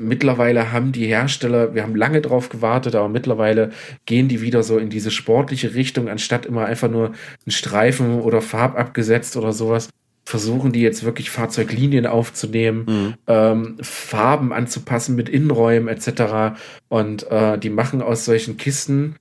mittlerweile 0.00 0.72
haben 0.72 0.92
die 0.92 1.06
Hersteller, 1.06 1.74
wir 1.74 1.82
haben 1.82 1.96
lange 1.96 2.20
drauf 2.20 2.48
gewartet, 2.48 2.94
aber 2.94 3.08
mittlerweile 3.08 3.70
gehen 4.04 4.28
die 4.28 4.40
wieder 4.40 4.62
so 4.62 4.78
in 4.78 4.90
diese 4.90 5.10
sportliche 5.10 5.74
Richtung, 5.74 6.08
anstatt 6.08 6.46
immer 6.46 6.66
einfach 6.66 6.90
nur 6.90 7.06
einen 7.06 7.50
Streifen 7.50 8.20
oder 8.20 8.42
Farb 8.42 8.78
abgesetzt 8.78 9.36
oder 9.36 9.52
sowas 9.52 9.88
versuchen 10.26 10.72
die 10.72 10.80
jetzt 10.80 11.04
wirklich 11.04 11.30
Fahrzeuglinien 11.30 12.04
aufzunehmen, 12.04 12.84
mhm. 12.86 13.14
ähm, 13.28 13.76
Farben 13.80 14.52
anzupassen 14.52 15.14
mit 15.14 15.28
Innenräumen 15.28 15.88
etc. 15.88 16.58
Und 16.88 17.30
äh, 17.30 17.56
die 17.56 17.70
machen 17.70 18.02
aus 18.02 18.24
solchen 18.24 18.56
Kisten 18.56 19.14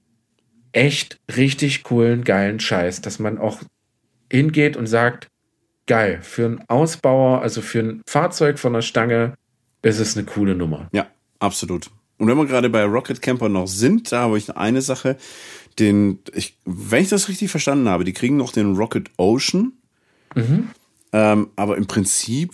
echt 0.72 1.20
richtig 1.38 1.84
coolen, 1.84 2.24
geilen 2.24 2.60
Scheiß, 2.60 3.02
dass 3.02 3.20
man 3.20 3.38
auch 3.38 3.60
hingeht 4.32 4.76
und 4.76 4.88
sagt, 4.88 5.28
geil, 5.86 6.20
für 6.24 6.46
einen 6.46 6.64
Ausbauer, 6.68 7.44
also 7.44 7.62
für 7.62 7.80
ein 7.80 8.02
Fahrzeug 8.08 8.58
von 8.58 8.74
der 8.74 8.82
Stange, 8.82 9.36
ist 9.86 10.00
es 10.00 10.18
eine 10.18 10.26
coole 10.26 10.56
Nummer. 10.56 10.90
Ja, 10.92 11.08
absolut. 11.40 11.92
Und 12.18 12.28
wenn 12.28 12.38
wir 12.38 12.46
gerade 12.46 12.70
bei 12.70 12.84
Rocket 12.84 13.22
Camper 13.22 13.50
noch 13.50 13.68
sind, 13.68 14.12
da 14.12 14.22
habe 14.22 14.38
ich 14.38 14.56
eine 14.56 14.82
Sache, 14.82 15.18
den, 15.78 16.20
ich, 16.34 16.58
wenn 16.66 17.04
ich 17.04 17.10
das 17.10 17.30
richtig 17.30 17.52
verstanden 17.52 17.88
habe, 17.88 18.04
die 18.04 18.14
kriegen 18.14 18.38
noch 18.38 18.52
den 18.52 18.76
Rocket 18.76 19.12
Ocean. 19.18 19.74
Mhm. 20.34 20.70
Ähm, 21.14 21.50
aber 21.56 21.78
im 21.78 21.86
Prinzip 21.86 22.54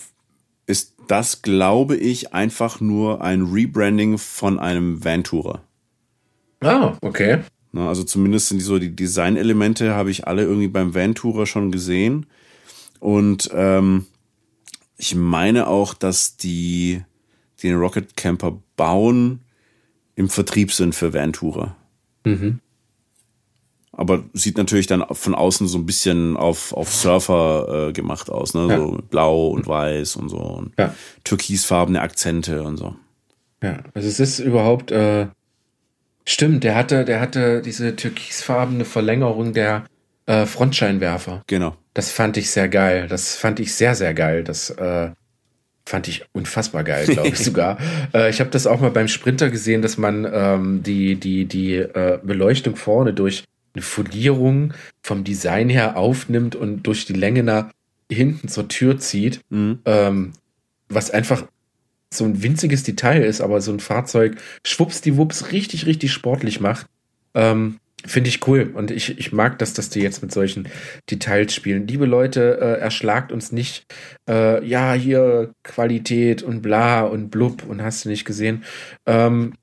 ist 0.66 0.94
das, 1.08 1.42
glaube 1.42 1.96
ich, 1.96 2.34
einfach 2.34 2.80
nur 2.80 3.22
ein 3.22 3.42
Rebranding 3.42 4.18
von 4.18 4.58
einem 4.58 5.02
Van-Tourer. 5.02 5.62
Ah, 6.60 6.96
okay. 7.00 7.40
Na, 7.72 7.88
also 7.88 8.04
zumindest 8.04 8.48
sind 8.48 8.58
die 8.58 8.64
so 8.64 8.78
die 8.78 8.94
Designelemente 8.94 9.94
habe 9.94 10.10
ich 10.10 10.26
alle 10.26 10.42
irgendwie 10.42 10.68
beim 10.68 10.94
Van-Tourer 10.94 11.46
schon 11.46 11.72
gesehen. 11.72 12.26
Und 13.00 13.50
ähm, 13.54 14.06
ich 14.98 15.14
meine 15.14 15.66
auch, 15.66 15.94
dass 15.94 16.36
die 16.36 17.02
den 17.68 17.76
Rocket 17.76 18.16
Camper 18.16 18.58
bauen, 18.76 19.40
im 20.14 20.28
Vertrieb 20.28 20.72
sind 20.72 20.94
für 20.94 21.14
Van-Tourer. 21.14 21.76
Mhm 22.24 22.60
aber 23.92 24.24
sieht 24.32 24.56
natürlich 24.56 24.86
dann 24.86 25.04
von 25.10 25.34
außen 25.34 25.68
so 25.68 25.78
ein 25.78 25.86
bisschen 25.86 26.36
auf, 26.36 26.72
auf 26.72 26.92
Surfer 26.92 27.88
äh, 27.88 27.92
gemacht 27.92 28.30
aus, 28.30 28.54
ne? 28.54 28.66
Ja. 28.68 28.76
So 28.78 28.98
blau 29.10 29.48
und 29.48 29.66
weiß 29.66 30.16
und 30.16 30.30
so 30.30 30.38
und 30.38 30.72
ja. 30.78 30.94
türkisfarbene 31.24 32.00
Akzente 32.00 32.62
und 32.62 32.78
so. 32.78 32.96
Ja, 33.62 33.78
also 33.94 34.08
es 34.08 34.18
ist 34.18 34.38
überhaupt, 34.38 34.90
äh, 34.90 35.26
stimmt, 36.24 36.64
der 36.64 36.74
hatte, 36.74 37.04
der 37.04 37.20
hatte 37.20 37.60
diese 37.60 37.94
türkisfarbene 37.94 38.84
Verlängerung 38.84 39.52
der 39.52 39.84
äh, 40.26 40.46
Frontscheinwerfer. 40.46 41.42
Genau. 41.46 41.76
Das 41.94 42.10
fand 42.10 42.38
ich 42.38 42.50
sehr 42.50 42.68
geil. 42.68 43.06
Das 43.08 43.36
fand 43.36 43.60
ich 43.60 43.74
sehr, 43.74 43.94
sehr 43.94 44.14
geil. 44.14 44.42
Das 44.42 44.70
äh, 44.70 45.10
fand 45.86 46.08
ich 46.08 46.24
unfassbar 46.32 46.84
geil, 46.84 47.06
glaube 47.08 47.28
ich 47.28 47.38
sogar. 47.38 47.78
Äh, 48.14 48.30
ich 48.30 48.40
habe 48.40 48.50
das 48.50 48.66
auch 48.66 48.80
mal 48.80 48.90
beim 48.90 49.08
Sprinter 49.08 49.50
gesehen, 49.50 49.82
dass 49.82 49.98
man 49.98 50.28
ähm, 50.32 50.82
die, 50.82 51.16
die, 51.16 51.44
die 51.46 51.76
äh, 51.76 52.18
Beleuchtung 52.22 52.76
vorne 52.76 53.12
durch 53.12 53.44
eine 53.74 53.82
Folierung 53.82 54.74
vom 55.02 55.24
Design 55.24 55.68
her 55.68 55.96
aufnimmt 55.96 56.54
und 56.54 56.82
durch 56.82 57.06
die 57.06 57.14
Länge 57.14 57.42
nach 57.42 57.70
hinten 58.10 58.48
zur 58.48 58.68
Tür 58.68 58.98
zieht, 58.98 59.40
mhm. 59.48 59.80
ähm, 59.86 60.32
was 60.88 61.10
einfach 61.10 61.46
so 62.12 62.24
ein 62.24 62.42
winziges 62.42 62.82
Detail 62.82 63.22
ist, 63.24 63.40
aber 63.40 63.60
so 63.62 63.72
ein 63.72 63.80
Fahrzeug 63.80 64.36
schwuppsdiwupps 64.66 65.52
richtig, 65.52 65.86
richtig 65.86 66.12
sportlich 66.12 66.60
macht. 66.60 66.86
Ähm, 67.34 67.78
Finde 68.04 68.28
ich 68.28 68.46
cool 68.48 68.72
und 68.74 68.90
ich, 68.90 69.18
ich 69.18 69.32
mag 69.32 69.58
das, 69.58 69.74
dass 69.74 69.88
die 69.88 70.00
jetzt 70.00 70.22
mit 70.22 70.32
solchen 70.32 70.68
Details 71.10 71.54
spielen. 71.54 71.86
Liebe 71.86 72.06
Leute, 72.06 72.58
äh, 72.60 72.80
erschlagt 72.80 73.30
uns 73.30 73.52
nicht, 73.52 73.86
äh, 74.28 74.64
ja, 74.66 74.92
hier 74.94 75.52
Qualität 75.62 76.42
und 76.42 76.62
bla 76.62 77.02
und 77.02 77.30
blub 77.30 77.64
und 77.64 77.82
hast 77.82 78.04
du 78.04 78.08
nicht 78.08 78.24
gesehen. 78.24 78.64
Ähm, 79.06 79.54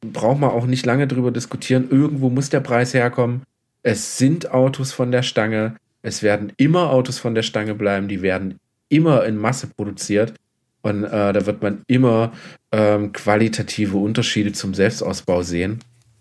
braucht 0.00 0.40
man 0.40 0.50
auch 0.50 0.66
nicht 0.66 0.84
lange 0.84 1.06
drüber 1.06 1.30
diskutieren. 1.30 1.88
Irgendwo 1.90 2.30
muss 2.30 2.50
der 2.50 2.60
Preis 2.60 2.94
herkommen. 2.94 3.42
Es 3.82 4.18
sind 4.18 4.50
Autos 4.50 4.92
von 4.92 5.12
der 5.12 5.22
Stange. 5.22 5.76
Es 6.02 6.22
werden 6.22 6.52
immer 6.56 6.90
Autos 6.90 7.18
von 7.18 7.34
der 7.34 7.42
Stange 7.42 7.74
bleiben. 7.74 8.08
Die 8.08 8.22
werden 8.22 8.58
immer 8.88 9.24
in 9.24 9.36
Masse 9.36 9.68
produziert. 9.68 10.34
Und 10.82 11.04
äh, 11.04 11.32
da 11.32 11.46
wird 11.46 11.62
man 11.62 11.82
immer 11.86 12.32
ähm, 12.72 13.12
qualitative 13.12 13.96
Unterschiede 13.96 14.52
zum 14.52 14.74
Selbstausbau 14.74 15.42
sehen. 15.42 15.78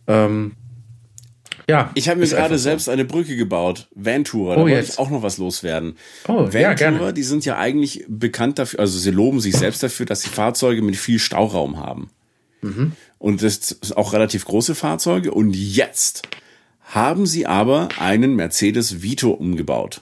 Ähm, 0.07 0.53
ja. 1.69 1.91
Ich 1.95 2.09
habe 2.09 2.19
mir 2.19 2.27
gerade 2.27 2.57
selbst 2.57 2.89
eine 2.89 3.05
Brücke 3.05 3.35
gebaut. 3.35 3.87
Vantourer, 3.95 4.55
da 4.55 4.61
oh, 4.61 4.65
wollte 4.65 4.87
ich 4.89 4.99
auch 4.99 5.09
noch 5.09 5.23
was 5.23 5.37
loswerden. 5.37 5.97
Oh, 6.27 6.33
Vantourer, 6.33 6.59
ja, 6.59 6.73
gerne. 6.73 7.13
die 7.13 7.23
sind 7.23 7.45
ja 7.45 7.57
eigentlich 7.57 8.05
bekannt 8.07 8.59
dafür, 8.59 8.79
also 8.79 8.97
sie 8.97 9.11
loben 9.11 9.39
sich 9.39 9.55
selbst 9.55 9.83
dafür, 9.83 10.05
dass 10.05 10.21
sie 10.21 10.29
Fahrzeuge 10.29 10.81
mit 10.81 10.95
viel 10.95 11.19
Stauraum 11.19 11.77
haben. 11.77 12.09
Mhm. 12.61 12.93
Und 13.19 13.41
das 13.41 13.77
sind 13.81 13.95
auch 13.95 14.13
relativ 14.13 14.45
große 14.45 14.75
Fahrzeuge. 14.75 15.31
Und 15.31 15.55
jetzt 15.55 16.23
haben 16.81 17.25
sie 17.25 17.45
aber 17.45 17.89
einen 17.97 18.35
Mercedes 18.35 19.01
Vito 19.01 19.31
umgebaut. 19.31 20.01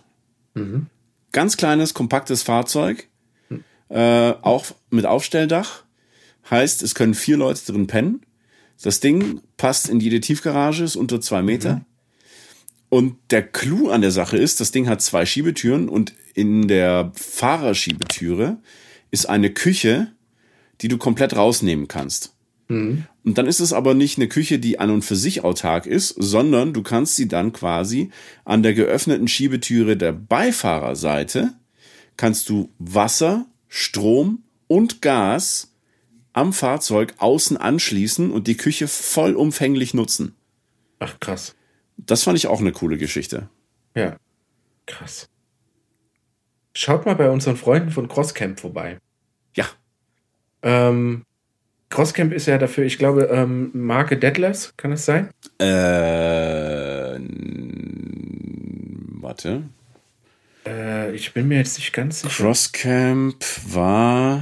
Mhm. 0.53 0.88
Ganz 1.32 1.57
kleines, 1.57 1.93
kompaktes 1.93 2.43
Fahrzeug, 2.43 3.07
äh, 3.89 4.34
auch 4.41 4.66
mit 4.89 5.05
Aufstelldach. 5.05 5.84
Heißt, 6.49 6.82
es 6.82 6.95
können 6.95 7.14
vier 7.14 7.38
Leute 7.38 7.72
drin 7.72 7.88
pennen. 7.88 8.22
Das 8.82 8.99
Ding 8.99 9.41
passt 9.57 9.89
in 9.89 9.99
jede 9.99 10.19
Tiefgarage, 10.19 10.84
ist 10.84 10.95
unter 10.95 11.21
zwei 11.21 11.41
Meter. 11.41 11.75
Mhm. 11.75 11.86
Und 12.89 13.15
der 13.29 13.43
Clou 13.43 13.89
an 13.89 14.01
der 14.01 14.11
Sache 14.11 14.38
ist, 14.38 14.59
das 14.59 14.71
Ding 14.71 14.88
hat 14.88 15.01
zwei 15.01 15.25
Schiebetüren 15.25 15.88
und 15.88 16.13
in 16.34 16.67
der 16.67 17.11
Fahrerschiebetüre 17.15 18.57
ist 19.11 19.29
eine 19.29 19.49
Küche, 19.49 20.11
die 20.82 20.89
du 20.89 20.97
komplett 20.97 21.36
rausnehmen 21.36 21.88
kannst. 21.88 22.34
Mhm. 22.67 23.05
Und 23.23 23.38
dann 23.38 23.47
ist 23.47 23.59
es 23.59 23.71
aber 23.71 23.93
nicht 23.93 24.17
eine 24.17 24.27
Küche, 24.27 24.59
die 24.59 24.79
an 24.79 24.89
und 24.89 25.03
für 25.03 25.15
sich 25.15 25.43
autark 25.43 25.86
ist, 25.86 26.15
sondern 26.17 26.73
du 26.73 26.82
kannst 26.82 27.15
sie 27.15 27.27
dann 27.27 27.53
quasi 27.53 28.09
an 28.43 28.63
der 28.63 28.73
geöffneten 28.73 29.27
Schiebetüre 29.27 29.95
der 29.95 30.11
Beifahrerseite 30.11 31.53
kannst 32.17 32.49
du 32.49 32.69
Wasser, 32.77 33.45
Strom 33.67 34.43
und 34.67 35.01
Gas 35.01 35.70
am 36.34 36.53
Fahrzeug 36.53 37.13
außen 37.17 37.57
anschließen 37.57 38.32
und 38.32 38.47
die 38.47 38.57
Küche 38.57 38.88
vollumfänglich 38.88 39.93
nutzen. 39.93 40.36
Ach 40.99 41.19
krass. 41.19 41.55
Das 41.97 42.23
fand 42.23 42.38
ich 42.38 42.47
auch 42.47 42.59
eine 42.59 42.71
coole 42.71 42.97
Geschichte. 42.97 43.49
Ja. 43.95 44.15
Krass. 44.86 45.27
Schaut 46.73 47.05
mal 47.05 47.15
bei 47.15 47.29
unseren 47.29 47.57
Freunden 47.57 47.91
von 47.91 48.07
Crosscamp 48.07 48.59
vorbei. 48.59 48.97
Ja, 49.55 49.65
Ähm, 50.63 51.25
Crosscamp 51.89 52.32
ist 52.32 52.45
ja 52.45 52.57
dafür, 52.57 52.86
ich 52.86 52.97
glaube, 52.97 53.23
ähm, 53.25 53.71
Marke 53.73 54.15
Deadless, 54.17 54.71
kann 54.77 54.91
das 54.91 55.05
sein? 55.05 55.29
Äh, 55.59 57.19
warte. 59.21 59.63
Äh, 60.65 61.11
ich 61.13 61.34
bin 61.34 61.47
mir 61.49 61.57
jetzt 61.57 61.77
nicht 61.77 61.91
ganz 61.93 62.21
sicher. 62.21 62.34
Crosscamp 62.43 63.43
war 63.73 64.41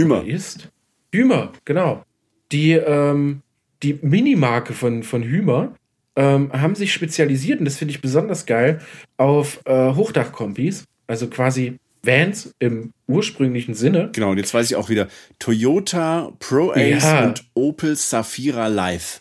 Hümer. 0.00 0.24
Ist? 0.24 0.68
Hümer, 1.12 1.52
genau. 1.64 2.04
Die, 2.52 2.72
ähm, 2.72 3.42
die 3.82 3.98
Minimarke 4.02 4.72
von, 4.72 5.02
von 5.02 5.22
Hümer 5.22 5.74
ähm, 6.16 6.52
haben 6.52 6.74
sich 6.74 6.92
spezialisiert, 6.92 7.60
und 7.60 7.64
das 7.64 7.76
finde 7.76 7.92
ich 7.92 8.00
besonders 8.00 8.46
geil, 8.46 8.80
auf 9.16 9.60
äh, 9.64 9.94
Hochdachkompis. 9.94 10.84
Also 11.06 11.28
quasi 11.28 11.78
Vans 12.02 12.54
im 12.58 12.92
ursprünglichen 13.06 13.74
Sinne. 13.74 14.10
Genau, 14.12 14.30
und 14.30 14.38
jetzt 14.38 14.54
weiß 14.54 14.70
ich 14.70 14.76
auch 14.76 14.88
wieder, 14.88 15.08
Toyota 15.38 16.32
Pro 16.38 16.70
Ace 16.72 17.04
ja. 17.04 17.26
und 17.26 17.44
Opel 17.54 17.96
Safira 17.96 18.68
Live. 18.68 19.20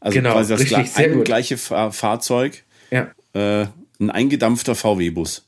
Also 0.00 0.16
genau, 0.16 0.32
quasi 0.32 0.52
das 0.52 0.60
richtig, 0.60 0.94
gla 0.94 1.22
gleiche 1.24 1.56
Fahr 1.56 1.92
Fahrzeug. 1.92 2.64
Ja. 2.90 3.10
Äh, 3.34 3.66
ein 4.00 4.10
eingedampfter 4.10 4.74
VW-Bus. 4.74 5.46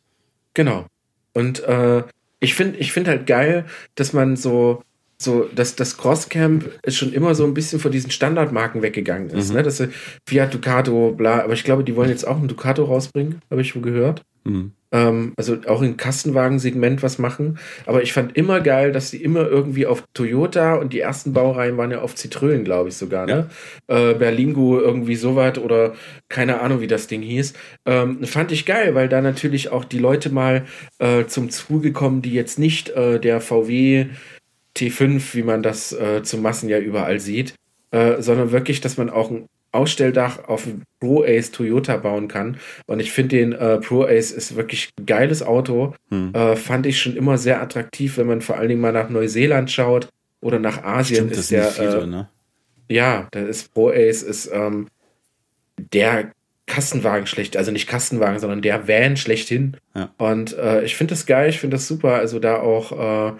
Genau. 0.55 0.87
Und 1.35 1.61
äh, 1.61 2.03
ich 2.41 2.55
finde 2.55 2.79
ich 2.79 2.93
find 2.93 3.07
halt 3.07 3.27
geil, 3.27 3.67
dass 3.95 4.13
man 4.13 4.37
so 4.37 4.83
so, 5.23 5.49
dass 5.55 5.77
das 5.77 5.99
Crosscamp 5.99 6.71
ist 6.83 6.97
schon 6.97 7.13
immer 7.13 7.35
so 7.35 7.45
ein 7.45 7.53
bisschen 7.53 7.79
von 7.79 7.93
diesen 7.93 8.11
Standardmarken 8.11 8.81
weggegangen 8.81 9.29
ist. 9.31 9.51
Mhm. 9.51 9.57
Ne? 9.57 9.63
Dass 9.63 9.83
Fiat 10.27 10.55
Ducato, 10.55 11.13
bla, 11.13 11.43
aber 11.43 11.53
ich 11.53 11.63
glaube, 11.63 11.85
die 11.85 11.95
wollen 11.95 12.09
jetzt 12.09 12.27
auch 12.27 12.39
einen 12.39 12.49
Ducato 12.49 12.85
rausbringen, 12.85 13.43
habe 13.51 13.61
ich 13.61 13.77
wohl 13.77 13.83
gehört. 13.83 14.23
Mhm. 14.45 14.73
Ähm, 14.93 15.35
also 15.37 15.59
auch 15.67 15.83
im 15.83 15.97
Kastenwagensegment 15.97 17.03
was 17.03 17.19
machen. 17.19 17.59
Aber 17.87 18.03
ich 18.03 18.13
fand 18.13 18.37
immer 18.37 18.61
geil, 18.61 18.91
dass 18.93 19.11
sie 19.11 19.23
immer 19.23 19.47
irgendwie 19.47 19.87
auf 19.87 20.05
Toyota 20.15 20.75
und 20.75 20.93
die 20.93 21.01
ersten 21.01 21.33
Baureihen 21.33 21.77
waren 21.77 21.93
ja 21.93 22.01
auf 22.01 22.15
Zitrönen, 22.17 22.65
glaube 22.65 22.89
ich 22.89 22.97
sogar. 22.97 23.27
Ne? 23.27 23.49
Ja. 23.89 24.11
Äh, 24.11 24.15
Berlingo 24.15 24.81
irgendwie 24.81 25.17
sowas 25.17 25.59
oder 25.59 25.95
keine 26.29 26.61
Ahnung, 26.61 26.81
wie 26.81 26.89
das 26.89 27.07
Ding 27.07 27.23
hieß. 27.23 27.53
Ähm, 27.87 28.25
fand 28.25 28.51
ich 28.51 28.67
geil, 28.67 28.95
weil 28.95 29.09
da 29.09 29.21
natürlich 29.21 29.71
auch 29.71 29.85
die 29.85 29.99
Leute 29.99 30.31
mal 30.31 30.65
äh, 30.99 31.27
zum 31.27 31.51
Zuge 31.51 31.93
kommen, 31.93 32.23
die 32.23 32.33
jetzt 32.33 32.59
nicht 32.59 32.91
äh, 32.91 33.21
der 33.21 33.41
VW 33.41 34.07
T5, 34.77 35.35
wie 35.35 35.43
man 35.43 35.63
das 35.63 35.93
äh, 35.93 36.23
zu 36.23 36.39
Massen 36.39 36.69
ja 36.69 36.79
überall 36.79 37.21
sieht, 37.21 37.55
äh, 37.91 38.21
sondern 38.21 38.53
wirklich, 38.53 38.81
dass 38.81 38.97
man 38.97 39.11
auch 39.11 39.31
ein 39.31 39.47
Ausstelldach 39.73 40.49
auf 40.49 40.67
Pro 40.99 41.23
Ace 41.23 41.51
Toyota 41.51 41.97
bauen 41.97 42.29
kann. 42.29 42.59
Und 42.87 43.01
ich 43.01 43.13
finde 43.13 43.37
den 43.37 43.53
äh, 43.53 43.79
Pro 43.79 44.05
Ace 44.05 44.33
ist 44.33 44.57
wirklich 44.57 44.91
ein 44.99 45.07
geiles 45.07 45.43
Auto. 45.43 45.95
Hm. 46.11 46.35
Äh, 46.35 46.57
fand 46.57 46.87
ich 46.87 47.01
schon 47.01 47.17
immer 47.17 47.39
sehr 47.39 47.63
attraktiv, 47.63 48.17
wenn 48.17 48.27
man 48.27 48.41
vor 48.41 48.57
allen 48.57 48.69
Dingen 48.69 48.81
mal 48.81 48.93
nach 48.93 49.11
Neuseeland 49.11 49.71
schaut 49.71 50.09
oder 50.41 50.59
nach 50.59 50.83
Asien. 50.83 51.27
Stimmt, 51.27 51.33
ist 51.33 51.51
der, 51.51 51.65
viele, 51.67 52.03
äh, 52.03 52.07
ne? 52.07 52.29
Ja, 52.89 53.29
da 53.31 53.41
ist 53.41 53.73
Pro 53.73 53.91
Ace 53.91 54.23
ist 54.23 54.51
ähm, 54.53 54.89
der 55.93 56.33
Kastenwagen 56.67 57.27
schlecht, 57.27 57.57
also 57.57 57.73
nicht 57.73 57.89
Kastenwagen, 57.89 58.39
sondern 58.39 58.63
der 58.63 58.87
Van 58.87 59.17
schlechthin. 59.17 59.77
Ja. 59.95 60.13
Und 60.19 60.57
äh, 60.57 60.85
ich 60.85 60.97
finde 60.97 61.15
das 61.15 61.27
geil, 61.27 61.51
ich 61.51 61.59
finde 61.59 61.77
das 61.77 61.89
super. 61.89 62.15
Also 62.15 62.39
da 62.39 62.61
auch 62.61 63.37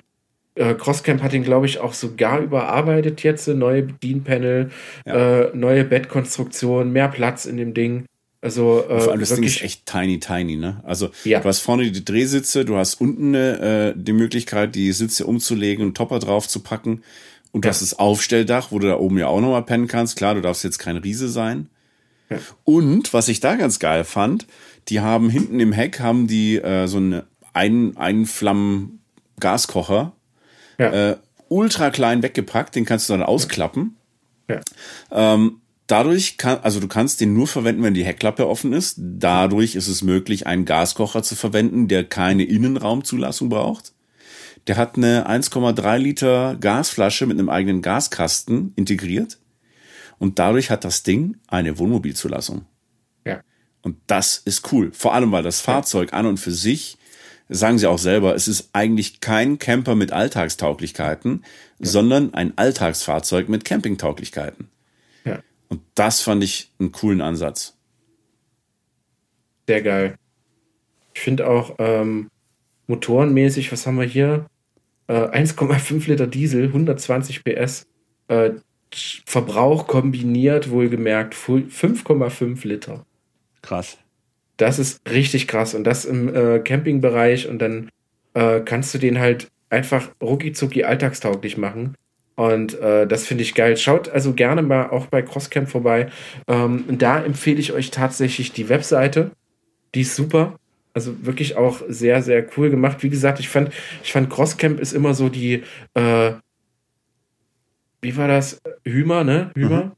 äh, 0.55 0.71
äh, 0.71 0.75
Crosscamp 0.75 1.23
hat 1.23 1.33
ihn, 1.33 1.43
glaube 1.43 1.67
ich, 1.67 1.79
auch 1.81 1.95
sogar 1.95 2.41
überarbeitet 2.41 3.23
jetzt. 3.23 3.49
Neue 3.49 3.83
Bedienpanel, 3.83 4.71
ja. 5.07 5.43
äh, 5.43 5.57
neue 5.57 5.85
Bettkonstruktion, 5.85 6.93
mehr 6.93 7.09
Platz 7.09 7.47
in 7.47 7.57
dem 7.57 7.75
Ding. 7.75 8.05
Also, 8.43 8.85
äh, 8.89 9.01
Vor 9.01 9.11
allem 9.11 9.21
das 9.21 9.35
Ding 9.35 9.45
ist 9.45 9.61
echt 9.63 9.85
tiny, 9.85 10.19
tiny, 10.19 10.57
ne? 10.57 10.83
Also 10.85 11.11
ja. 11.25 11.41
du 11.41 11.49
hast 11.49 11.61
vorne 11.61 11.91
die 11.91 12.05
Drehsitze, 12.05 12.65
du 12.65 12.77
hast 12.77 13.01
unten 13.01 13.35
äh, 13.35 13.93
die 13.95 14.15
Möglichkeit, 14.15 14.75
die 14.75 14.93
Sitze 14.93 15.27
umzulegen 15.27 15.85
und 15.85 15.97
Topper 15.97 16.19
drauf 16.19 16.49
zu 16.49 16.61
packen. 16.61 17.03
Und 17.53 17.65
du 17.65 17.69
ja. 17.69 17.71
hast 17.71 17.83
das 17.83 17.99
Aufstelldach, 17.99 18.71
wo 18.71 18.79
du 18.79 18.87
da 18.87 18.97
oben 18.97 19.19
ja 19.19 19.27
auch 19.27 19.41
nochmal 19.41 19.65
pennen 19.65 19.89
kannst. 19.89 20.17
Klar, 20.17 20.35
du 20.35 20.41
darfst 20.41 20.65
jetzt 20.65 20.79
kein 20.79 20.97
Riese 20.97 21.29
sein. 21.29 21.69
Ja. 22.31 22.39
Und 22.65 23.13
was 23.13 23.29
ich 23.29 23.41
da 23.41 23.57
ganz 23.57 23.79
geil 23.79 24.05
fand, 24.05 24.47
die 24.89 25.01
haben 25.01 25.29
hinten 25.29 25.61
im 25.61 25.73
Heck 25.73 26.01
haben 26.01 26.27
die 26.27 26.57
äh, 26.57 26.87
so 26.87 26.97
einen 26.97 27.23
ein 27.53 27.97
Einflammen 27.97 29.01
Gaskocher 29.41 30.13
ja. 30.81 31.11
Äh, 31.11 31.17
ultra 31.49 31.91
klein 31.91 32.23
weggepackt, 32.23 32.75
den 32.75 32.87
kannst 32.87 33.09
du 33.09 33.13
dann 33.13 33.23
ausklappen. 33.23 33.97
Ja. 34.49 34.61
Ähm, 35.11 35.61
dadurch 35.87 36.39
kann, 36.39 36.59
also 36.63 36.81
du 36.81 36.89
kannst 36.89 37.21
den 37.21 37.35
nur 37.35 37.47
verwenden, 37.47 37.83
wenn 37.83 37.95
die 37.95 38.05
Heckklappe 38.05 38.49
offen 38.49 38.73
ist. 38.73 38.97
Dadurch 38.99 39.75
ist 39.75 39.89
es 39.89 40.03
möglich, 40.03 40.47
einen 40.47 40.65
Gaskocher 40.65 41.23
zu 41.23 41.37
verwenden, 41.37 41.87
der 41.87 42.05
keine 42.05 42.45
Innenraumzulassung 42.45 43.51
braucht. 43.51 43.93
Der 44.67 44.77
hat 44.77 44.97
eine 44.97 45.29
1,3 45.29 45.99
Liter 45.99 46.57
Gasflasche 46.57 47.27
mit 47.27 47.39
einem 47.39 47.49
eigenen 47.49 47.83
Gaskasten 47.83 48.73
integriert. 48.77 49.39
Und 50.19 50.39
dadurch 50.39 50.71
hat 50.71 50.85
das 50.85 51.03
Ding 51.03 51.37
eine 51.49 51.79
Wohnmobilzulassung. 51.79 52.67
Ja. 53.27 53.41
Und 53.83 53.97
das 54.07 54.39
ist 54.39 54.73
cool. 54.73 54.93
Vor 54.93 55.15
allem, 55.15 55.33
weil 55.33 55.43
das 55.43 55.61
Fahrzeug 55.61 56.13
an 56.13 56.27
und 56.27 56.39
für 56.39 56.53
sich 56.53 56.99
sagen 57.51 57.79
sie 57.79 57.87
auch 57.87 57.99
selber, 57.99 58.35
es 58.35 58.49
ist 58.49 58.71
eigentlich 58.73 59.21
kein 59.21 59.59
Camper 59.59 59.95
mit 59.95 60.13
Alltagstauglichkeiten, 60.13 61.45
ja. 61.79 61.87
sondern 61.87 62.33
ein 62.33 62.57
Alltagsfahrzeug 62.57 63.49
mit 63.49 63.65
Campingtauglichkeiten. 63.65 64.69
Ja. 65.25 65.41
Und 65.69 65.83
das 65.95 66.23
fand 66.23 66.43
ich 66.45 66.73
einen 66.79 66.93
coolen 66.93 67.21
Ansatz. 67.21 67.77
Sehr 69.67 69.83
geil. 69.83 70.15
Ich 71.13 71.21
finde 71.21 71.49
auch 71.49 71.75
ähm, 71.79 72.31
motorenmäßig, 72.87 73.73
was 73.73 73.87
haben 73.87 73.99
wir 73.99 74.07
hier? 74.07 74.47
Äh, 75.09 75.13
1,5 75.13 76.09
Liter 76.09 76.27
Diesel, 76.27 76.67
120 76.67 77.45
PS. 77.45 77.87
Äh, 78.29 78.53
Verbrauch 78.93 79.87
kombiniert, 79.87 80.71
wohlgemerkt, 80.71 81.35
5,5 81.35 82.67
Liter. 82.67 83.07
Krass. 83.63 83.99
Das 84.61 84.79
ist 84.79 85.01
richtig 85.11 85.49
krass. 85.49 85.75
Und 85.75 85.85
das 85.85 86.05
im 86.05 86.35
äh, 86.35 86.59
Campingbereich 86.59 87.49
und 87.49 87.61
dann 87.61 87.89
äh, 88.35 88.61
kannst 88.61 88.93
du 88.93 88.99
den 88.99 89.19
halt 89.19 89.49
einfach 89.71 90.11
rucki 90.21 90.85
alltagstauglich 90.85 91.57
machen. 91.57 91.95
Und 92.37 92.79
äh, 92.79 93.07
das 93.07 93.27
finde 93.27 93.43
ich 93.43 93.55
geil. 93.55 93.77
Schaut 93.79 94.11
also 94.11 94.35
gerne 94.35 94.61
mal 94.61 94.91
auch 94.91 95.07
bei 95.07 95.23
Crosscamp 95.23 95.69
vorbei. 95.69 96.11
Ähm, 96.47 96.85
da 96.89 97.23
empfehle 97.23 97.59
ich 97.59 97.73
euch 97.73 97.91
tatsächlich 97.91 98.53
die 98.53 98.69
Webseite. 98.69 99.31
Die 99.95 100.03
ist 100.03 100.15
super. 100.15 100.59
Also 100.93 101.25
wirklich 101.25 101.57
auch 101.57 101.81
sehr, 101.89 102.23
sehr 102.23 102.47
cool 102.57 102.69
gemacht. 102.69 103.03
Wie 103.03 103.11
gesagt, 103.11 103.41
ich 103.41 103.49
fand, 103.49 103.73
ich 104.03 104.13
fand 104.13 104.29
Crosscamp 104.29 104.79
ist 104.79 104.93
immer 104.93 105.15
so 105.15 105.31
die, 105.31 105.63
äh, 105.95 106.33
wie 108.03 108.17
war 108.17 108.29
das? 108.29 108.61
Hümer, 108.85 109.25
ne? 109.25 109.53
Hümer. 109.55 109.85
Mhm. 109.85 109.93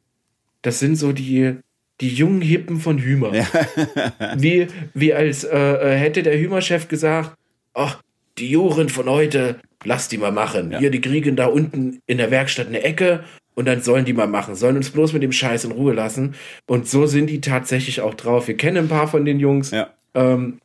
Das 0.62 0.78
sind 0.78 0.94
so 0.94 1.12
die, 1.12 1.56
die 2.02 2.08
jungen 2.08 2.42
Hippen 2.42 2.80
von 2.80 2.98
Hümer. 2.98 3.32
Ja. 3.32 3.46
wie, 4.36 4.66
wie 4.92 5.14
als 5.14 5.44
äh, 5.44 5.56
äh, 5.56 5.96
hätte 5.96 6.22
der 6.22 6.38
Hümer-Chef 6.38 6.88
gesagt, 6.88 7.36
ach, 7.74 8.02
die 8.38 8.50
Juren 8.50 8.88
von 8.88 9.08
heute, 9.08 9.60
lass 9.84 10.08
die 10.08 10.18
mal 10.18 10.32
machen. 10.32 10.72
Ja. 10.72 10.78
Hier, 10.80 10.90
die 10.90 11.00
kriegen 11.00 11.36
da 11.36 11.46
unten 11.46 12.00
in 12.06 12.18
der 12.18 12.30
Werkstatt 12.30 12.66
eine 12.66 12.82
Ecke 12.82 13.24
und 13.54 13.66
dann 13.66 13.82
sollen 13.82 14.04
die 14.04 14.12
mal 14.12 14.26
machen. 14.26 14.56
Sollen 14.56 14.76
uns 14.76 14.90
bloß 14.90 15.12
mit 15.12 15.22
dem 15.22 15.32
Scheiß 15.32 15.64
in 15.64 15.72
Ruhe 15.72 15.92
lassen. 15.92 16.34
Und 16.66 16.88
so 16.88 17.06
sind 17.06 17.28
die 17.28 17.40
tatsächlich 17.40 18.00
auch 18.00 18.14
drauf. 18.14 18.48
Wir 18.48 18.56
kennen 18.56 18.78
ein 18.78 18.88
paar 18.88 19.06
von 19.06 19.24
den 19.24 19.38
Jungs. 19.38 19.70
Ja. 19.70 19.90
Ähm, 20.14 20.58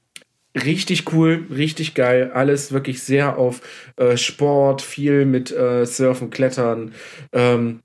richtig 0.55 1.13
cool, 1.13 1.45
richtig 1.53 1.93
geil. 1.93 2.31
Alles 2.33 2.71
wirklich 2.71 3.03
sehr 3.03 3.37
auf 3.37 3.61
äh, 3.97 4.17
Sport, 4.17 4.81
viel 4.81 5.25
mit 5.25 5.51
äh, 5.51 5.85
Surfen, 5.85 6.31
Klettern. 6.31 6.93
Ähm, 7.31 7.81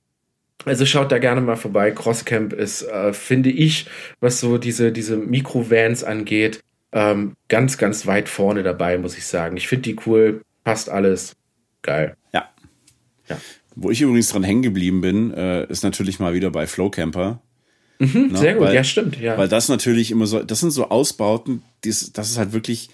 also 0.64 0.86
schaut 0.86 1.12
da 1.12 1.18
gerne 1.18 1.40
mal 1.40 1.56
vorbei. 1.56 1.90
Crosscamp 1.90 2.52
ist, 2.52 2.82
äh, 2.82 3.12
finde 3.12 3.50
ich, 3.50 3.86
was 4.20 4.40
so 4.40 4.58
diese, 4.58 4.92
diese 4.92 5.16
Mikro-Vans 5.16 6.04
angeht, 6.04 6.60
ähm, 6.92 7.34
ganz, 7.48 7.78
ganz 7.78 8.06
weit 8.06 8.28
vorne 8.28 8.62
dabei, 8.62 8.98
muss 8.98 9.16
ich 9.16 9.26
sagen. 9.26 9.56
Ich 9.56 9.68
finde 9.68 9.82
die 9.82 9.96
cool, 10.06 10.42
passt 10.64 10.88
alles. 10.88 11.34
Geil. 11.82 12.16
Ja. 12.32 12.48
ja. 13.28 13.38
Wo 13.74 13.90
ich 13.90 14.00
übrigens 14.00 14.28
dran 14.28 14.44
hängen 14.44 14.62
geblieben 14.62 15.00
bin, 15.00 15.32
äh, 15.32 15.66
ist 15.66 15.82
natürlich 15.82 16.20
mal 16.20 16.34
wieder 16.34 16.50
bei 16.50 16.66
Flowcamper. 16.66 17.40
Mhm, 17.98 18.32
ne? 18.32 18.38
Sehr 18.38 18.54
gut, 18.54 18.66
weil, 18.66 18.74
ja, 18.74 18.84
stimmt, 18.84 19.18
ja. 19.18 19.38
Weil 19.38 19.48
das 19.48 19.68
natürlich 19.68 20.10
immer 20.10 20.26
so, 20.26 20.42
das 20.42 20.60
sind 20.60 20.70
so 20.70 20.88
Ausbauten, 20.90 21.62
das, 21.84 22.12
das 22.12 22.30
ist 22.30 22.38
halt 22.38 22.52
wirklich, 22.52 22.90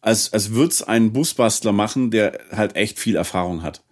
als, 0.00 0.32
als 0.32 0.52
würde 0.52 0.70
es 0.70 0.82
einen 0.82 1.12
Busbastler 1.12 1.72
machen, 1.72 2.10
der 2.10 2.38
halt 2.52 2.76
echt 2.76 2.98
viel 2.98 3.16
Erfahrung 3.16 3.62
hat. 3.62 3.82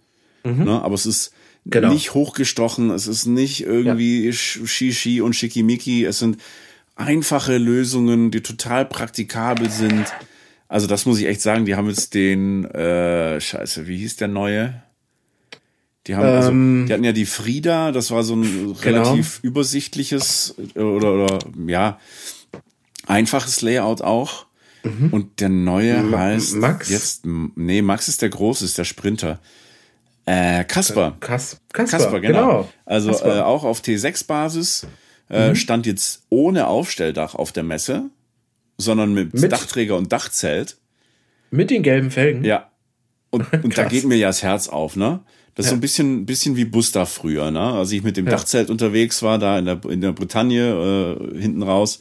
Mhm. 0.43 0.63
Ne? 0.63 0.81
Aber 0.81 0.95
es 0.95 1.05
ist, 1.05 1.33
genau. 1.65 1.93
nicht 1.93 2.13
hochgestochen, 2.13 2.89
es 2.91 3.07
ist 3.07 3.25
nicht 3.25 3.63
irgendwie 3.63 4.25
ja. 4.25 4.33
Shishi 4.33 5.21
und 5.21 5.35
Schickimicki, 5.35 6.05
es 6.05 6.19
sind 6.19 6.37
einfache 6.95 7.57
Lösungen, 7.57 8.31
die 8.31 8.41
total 8.41 8.85
praktikabel 8.85 9.69
sind. 9.69 10.05
Also 10.67 10.87
das 10.87 11.05
muss 11.05 11.19
ich 11.19 11.25
echt 11.25 11.41
sagen, 11.41 11.65
die 11.65 11.75
haben 11.75 11.89
jetzt 11.89 12.13
den, 12.13 12.65
äh, 12.65 13.39
scheiße, 13.41 13.87
wie 13.87 13.97
hieß 13.97 14.17
der 14.17 14.27
neue? 14.27 14.81
Die 16.07 16.15
haben, 16.15 16.25
also, 16.25 16.49
ähm, 16.49 16.85
die 16.87 16.93
hatten 16.93 17.03
ja 17.03 17.11
die 17.11 17.25
Frieda, 17.25 17.91
das 17.91 18.09
war 18.09 18.23
so 18.23 18.35
ein 18.35 18.41
genau. 18.81 19.03
relativ 19.03 19.39
übersichtliches 19.43 20.55
oder, 20.75 21.13
oder 21.13 21.39
ja, 21.67 21.99
einfaches 23.05 23.61
Layout 23.61 24.01
auch. 24.01 24.47
Mhm. 24.83 25.09
Und 25.11 25.39
der 25.41 25.49
neue 25.49 26.17
heißt 26.17 26.55
Max? 26.55 26.89
jetzt, 26.89 27.25
nee, 27.25 27.83
Max 27.83 28.07
ist 28.07 28.23
der 28.23 28.29
Große, 28.29 28.65
ist 28.65 28.79
der 28.79 28.83
Sprinter. 28.83 29.39
Äh, 30.25 30.63
Kasper. 30.65 31.17
Kas 31.19 31.59
Kasper, 31.73 31.97
Kasper 31.97 32.19
genau. 32.19 32.39
genau. 32.39 32.69
Also 32.85 33.09
Kasper. 33.11 33.37
Äh, 33.37 33.41
auch 33.41 33.63
auf 33.63 33.81
T6-Basis. 33.81 34.87
Äh, 35.29 35.49
mhm. 35.49 35.55
Stand 35.55 35.85
jetzt 35.85 36.23
ohne 36.29 36.67
Aufstelldach 36.67 37.35
auf 37.35 37.51
der 37.51 37.63
Messe, 37.63 38.09
sondern 38.77 39.13
mit, 39.13 39.33
mit, 39.33 39.51
Dachträger 39.51 39.97
und 39.97 40.11
Dachzelt. 40.11 40.77
Mit 41.51 41.69
den 41.69 41.83
gelben 41.83 42.11
Felgen? 42.11 42.43
Ja. 42.43 42.69
Und, 43.29 43.51
und 43.63 43.77
da 43.77 43.85
geht 43.85 44.03
mir 44.03 44.17
ja 44.17 44.27
das 44.27 44.43
Herz 44.43 44.67
auf, 44.67 44.95
ne? 44.95 45.21
Das 45.55 45.65
ist 45.65 45.69
so 45.71 45.75
ein 45.75 45.81
bisschen, 45.81 46.25
bisschen 46.25 46.55
wie 46.55 46.63
Buster 46.63 47.05
früher, 47.05 47.51
ne? 47.51 47.59
Als 47.59 47.91
ich 47.91 48.03
mit 48.03 48.15
dem 48.15 48.25
ja. 48.25 48.31
Dachzelt 48.31 48.69
unterwegs 48.69 49.21
war, 49.21 49.37
da 49.37 49.59
in 49.59 49.65
der, 49.65 49.81
in 49.85 50.01
der 50.01 50.13
Bretagne, 50.13 51.17
äh, 51.33 51.39
hinten 51.39 51.63
raus. 51.63 51.99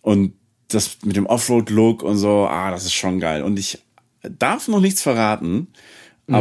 Und 0.00 0.34
das 0.68 0.98
mit 1.04 1.16
dem 1.16 1.26
Offroad-Look 1.26 2.02
und 2.02 2.16
so, 2.16 2.46
ah, 2.48 2.70
das 2.70 2.84
ist 2.84 2.94
schon 2.94 3.20
geil. 3.20 3.42
Und 3.42 3.58
ich 3.58 3.78
darf 4.22 4.68
noch 4.68 4.80
nichts 4.80 5.02
verraten, 5.02 5.68
mhm. 6.26 6.34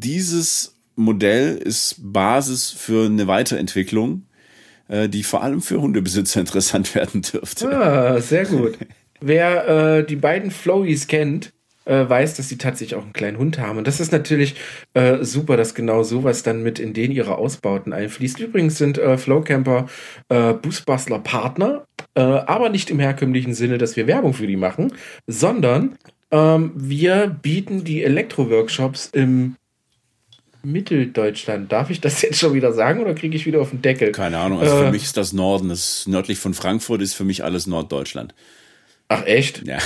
Dieses 0.00 0.76
Modell 0.96 1.56
ist 1.56 1.96
Basis 1.98 2.70
für 2.70 3.06
eine 3.06 3.26
Weiterentwicklung, 3.26 4.26
äh, 4.88 5.08
die 5.08 5.22
vor 5.22 5.42
allem 5.42 5.62
für 5.62 5.80
Hundebesitzer 5.80 6.40
interessant 6.40 6.94
werden 6.94 7.22
dürfte. 7.22 7.70
Ah, 7.70 8.20
sehr 8.20 8.44
gut. 8.46 8.78
Wer 9.20 9.98
äh, 9.98 10.06
die 10.06 10.16
beiden 10.16 10.50
Flowies 10.50 11.06
kennt, 11.06 11.52
äh, 11.84 12.08
weiß, 12.08 12.34
dass 12.34 12.48
sie 12.48 12.58
tatsächlich 12.58 12.98
auch 12.98 13.02
einen 13.02 13.12
kleinen 13.12 13.38
Hund 13.38 13.58
haben. 13.58 13.78
Und 13.78 13.86
das 13.86 14.00
ist 14.00 14.12
natürlich 14.12 14.54
äh, 14.94 15.24
super, 15.24 15.56
dass 15.56 15.74
genau 15.74 16.02
sowas 16.02 16.42
dann 16.42 16.62
mit 16.62 16.78
in 16.78 16.92
den 16.92 17.10
ihre 17.12 17.36
Ausbauten 17.36 17.92
einfließt. 17.92 18.38
Übrigens 18.38 18.78
sind 18.78 18.98
äh, 18.98 19.18
Flowcamper 19.18 19.86
äh, 20.28 20.54
Busbastler 20.54 21.18
Partner, 21.18 21.84
äh, 22.14 22.20
aber 22.20 22.68
nicht 22.68 22.90
im 22.90 23.00
herkömmlichen 23.00 23.54
Sinne, 23.54 23.78
dass 23.78 23.96
wir 23.96 24.06
Werbung 24.06 24.34
für 24.34 24.46
die 24.46 24.56
machen, 24.56 24.92
sondern 25.26 25.96
ähm, 26.30 26.72
wir 26.74 27.26
bieten 27.42 27.84
die 27.84 28.02
Elektro-Workshops 28.04 29.10
im 29.12 29.56
Mitteldeutschland. 30.62 31.70
Darf 31.72 31.90
ich 31.90 32.00
das 32.00 32.22
jetzt 32.22 32.38
schon 32.38 32.54
wieder 32.54 32.72
sagen 32.72 33.00
oder 33.00 33.14
kriege 33.14 33.36
ich 33.36 33.46
wieder 33.46 33.60
auf 33.60 33.70
den 33.70 33.82
Deckel? 33.82 34.12
Keine 34.12 34.38
Ahnung. 34.38 34.60
Also 34.60 34.76
für 34.76 34.86
äh, 34.86 34.90
mich 34.90 35.04
ist 35.04 35.16
das 35.16 35.32
Norden. 35.32 35.68
Das 35.68 36.06
nördlich 36.06 36.38
von 36.38 36.54
Frankfurt 36.54 37.02
ist 37.02 37.14
für 37.14 37.24
mich 37.24 37.44
alles 37.44 37.66
Norddeutschland. 37.66 38.34
Ach 39.08 39.24
echt? 39.26 39.66
Ja. 39.66 39.78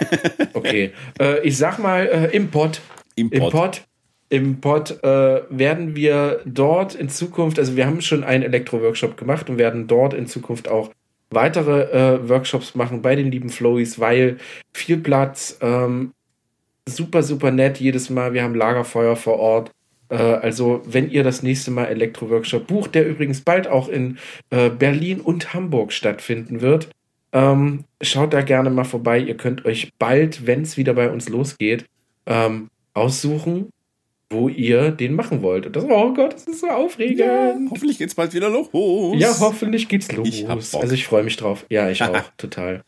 okay. 0.52 0.92
Äh, 1.18 1.46
ich 1.46 1.56
sag 1.56 1.78
mal 1.78 2.06
äh, 2.06 2.36
Import. 2.36 2.80
Import. 3.16 3.42
Import. 3.42 3.88
Import 4.30 5.02
äh, 5.02 5.42
werden 5.48 5.96
wir 5.96 6.42
dort 6.44 6.94
in 6.94 7.08
Zukunft, 7.08 7.58
also 7.58 7.76
wir 7.76 7.86
haben 7.86 8.02
schon 8.02 8.24
einen 8.24 8.42
Elektro-Workshop 8.42 9.16
gemacht 9.16 9.48
und 9.48 9.56
werden 9.56 9.86
dort 9.86 10.12
in 10.12 10.26
Zukunft 10.26 10.68
auch 10.68 10.90
weitere 11.30 11.90
äh, 11.90 12.28
Workshops 12.28 12.74
machen 12.74 13.02
bei 13.02 13.16
den 13.16 13.30
lieben 13.30 13.48
Flowies, 13.48 13.98
weil 13.98 14.36
viel 14.72 14.98
Platz, 14.98 15.58
ähm, 15.62 16.12
super, 16.86 17.22
super 17.22 17.50
nett 17.50 17.80
jedes 17.80 18.10
Mal. 18.10 18.32
Wir 18.34 18.42
haben 18.42 18.54
Lagerfeuer 18.54 19.16
vor 19.16 19.38
Ort. 19.38 19.70
Äh, 20.08 20.16
also, 20.16 20.82
wenn 20.84 21.10
ihr 21.10 21.22
das 21.22 21.42
nächste 21.42 21.70
Mal 21.70 21.86
Elektro-Workshop 21.86 22.66
bucht, 22.66 22.94
der 22.94 23.06
übrigens 23.06 23.40
bald 23.40 23.68
auch 23.68 23.88
in 23.88 24.18
äh, 24.50 24.70
Berlin 24.70 25.20
und 25.20 25.54
Hamburg 25.54 25.92
stattfinden 25.92 26.60
wird, 26.60 26.90
ähm, 27.32 27.84
schaut 28.00 28.32
da 28.32 28.42
gerne 28.42 28.70
mal 28.70 28.84
vorbei. 28.84 29.18
Ihr 29.18 29.36
könnt 29.36 29.64
euch 29.64 29.92
bald, 29.98 30.46
wenn 30.46 30.62
es 30.62 30.76
wieder 30.76 30.94
bei 30.94 31.10
uns 31.10 31.28
losgeht, 31.28 31.84
ähm, 32.26 32.68
aussuchen, 32.94 33.70
wo 34.30 34.48
ihr 34.48 34.90
den 34.90 35.14
machen 35.14 35.42
wollt. 35.42 35.66
Und 35.66 35.76
das, 35.76 35.84
oh 35.84 36.14
Gott, 36.14 36.34
das 36.34 36.44
ist 36.44 36.60
so 36.60 36.68
aufregend. 36.68 37.20
Ja, 37.20 37.54
hoffentlich 37.70 37.98
geht's 37.98 38.14
bald 38.14 38.34
wieder 38.34 38.50
los. 38.50 38.68
Ja, 39.18 39.34
hoffentlich 39.40 39.88
geht's 39.88 40.10
los. 40.12 40.28
Ich 40.28 40.48
also 40.48 40.92
ich 40.92 41.06
freue 41.06 41.22
mich 41.22 41.36
drauf. 41.36 41.66
Ja, 41.68 41.90
ich 41.90 42.02
auch, 42.02 42.22
total. 42.36 42.82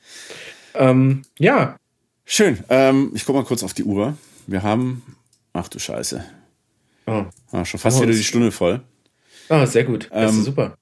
Ähm, 0.75 1.23
ja. 1.39 1.77
Schön. 2.25 2.59
Ähm, 2.69 3.13
ich 3.15 3.25
guck 3.25 3.37
mal 3.37 3.45
kurz 3.45 3.63
auf 3.63 3.75
die 3.75 3.85
Uhr. 3.85 4.17
Wir 4.47 4.63
haben, 4.63 5.03
ach 5.53 5.69
du 5.69 5.79
Scheiße. 5.79 6.25
Oh. 7.07 7.25
Ah, 7.53 7.65
schon 7.65 7.81
fast 7.81 7.99
oh, 7.99 8.03
wieder 8.03 8.13
die 8.13 8.25
Stunde 8.25 8.53
voll. 8.53 8.81
Ah, 9.49 9.63
oh, 9.63 9.67
sehr 9.67 9.85
gut. 9.85 10.09
Das 10.13 10.31
ist 10.31 10.39
ähm, 10.39 10.45
super. 10.45 10.77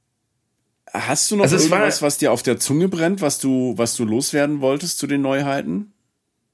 Hast 0.92 1.30
du 1.30 1.36
noch 1.36 1.44
also 1.44 1.56
irgendwas, 1.56 2.02
was 2.02 2.18
dir 2.18 2.32
auf 2.32 2.42
der 2.42 2.58
Zunge 2.58 2.88
brennt, 2.88 3.20
was 3.20 3.38
du, 3.38 3.74
was 3.76 3.96
du 3.96 4.04
loswerden 4.04 4.60
wolltest 4.60 4.98
zu 4.98 5.06
den 5.06 5.22
Neuheiten? 5.22 5.92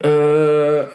Äh, 0.00 0.86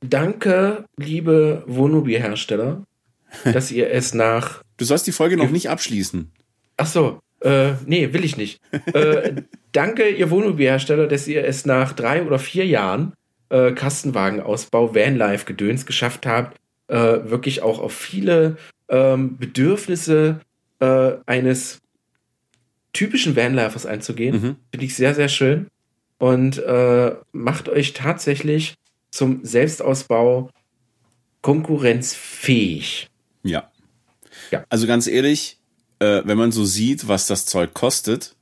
danke, 0.00 0.84
liebe 0.96 1.64
Wohnmobilhersteller, 1.66 2.84
dass 3.44 3.70
ihr 3.70 3.90
es 3.90 4.14
nach. 4.14 4.62
Du 4.76 4.84
sollst 4.84 5.06
die 5.06 5.12
Folge 5.12 5.36
noch 5.36 5.50
nicht 5.50 5.68
abschließen. 5.68 6.32
Ach 6.78 6.86
so, 6.86 7.20
äh, 7.40 7.72
nee, 7.86 8.12
will 8.12 8.24
ich 8.24 8.36
nicht. 8.36 8.60
äh, 8.92 9.42
danke, 9.72 10.08
ihr 10.08 10.30
Wohnmobilhersteller, 10.30 11.06
dass 11.06 11.28
ihr 11.28 11.44
es 11.44 11.66
nach 11.66 11.92
drei 11.92 12.24
oder 12.24 12.38
vier 12.38 12.66
Jahren 12.66 13.12
äh, 13.50 13.72
Kastenwagenausbau, 13.72 14.94
Vanlife-Gedöns 14.94 15.86
geschafft 15.86 16.26
habt, 16.26 16.58
äh, 16.88 16.96
wirklich 16.96 17.62
auch 17.62 17.78
auf 17.78 17.92
viele 17.92 18.56
ähm, 18.88 19.36
Bedürfnisse 19.38 20.40
äh, 20.80 21.12
eines 21.26 21.80
typischen 22.92 23.36
Vanlifers 23.36 23.86
einzugehen. 23.86 24.34
Mhm. 24.36 24.56
Finde 24.70 24.86
ich 24.86 24.94
sehr, 24.94 25.14
sehr 25.14 25.28
schön. 25.28 25.66
Und 26.18 26.58
äh, 26.58 27.14
macht 27.32 27.68
euch 27.68 27.92
tatsächlich 27.92 28.74
zum 29.10 29.44
Selbstausbau 29.44 30.50
konkurrenzfähig. 31.42 33.10
Ja. 33.42 33.70
ja. 34.50 34.64
Also 34.68 34.86
ganz 34.86 35.06
ehrlich, 35.06 35.58
äh, 35.98 36.22
wenn 36.24 36.38
man 36.38 36.52
so 36.52 36.64
sieht, 36.64 37.06
was 37.06 37.26
das 37.26 37.46
Zeug 37.46 37.74
kostet, 37.74 38.34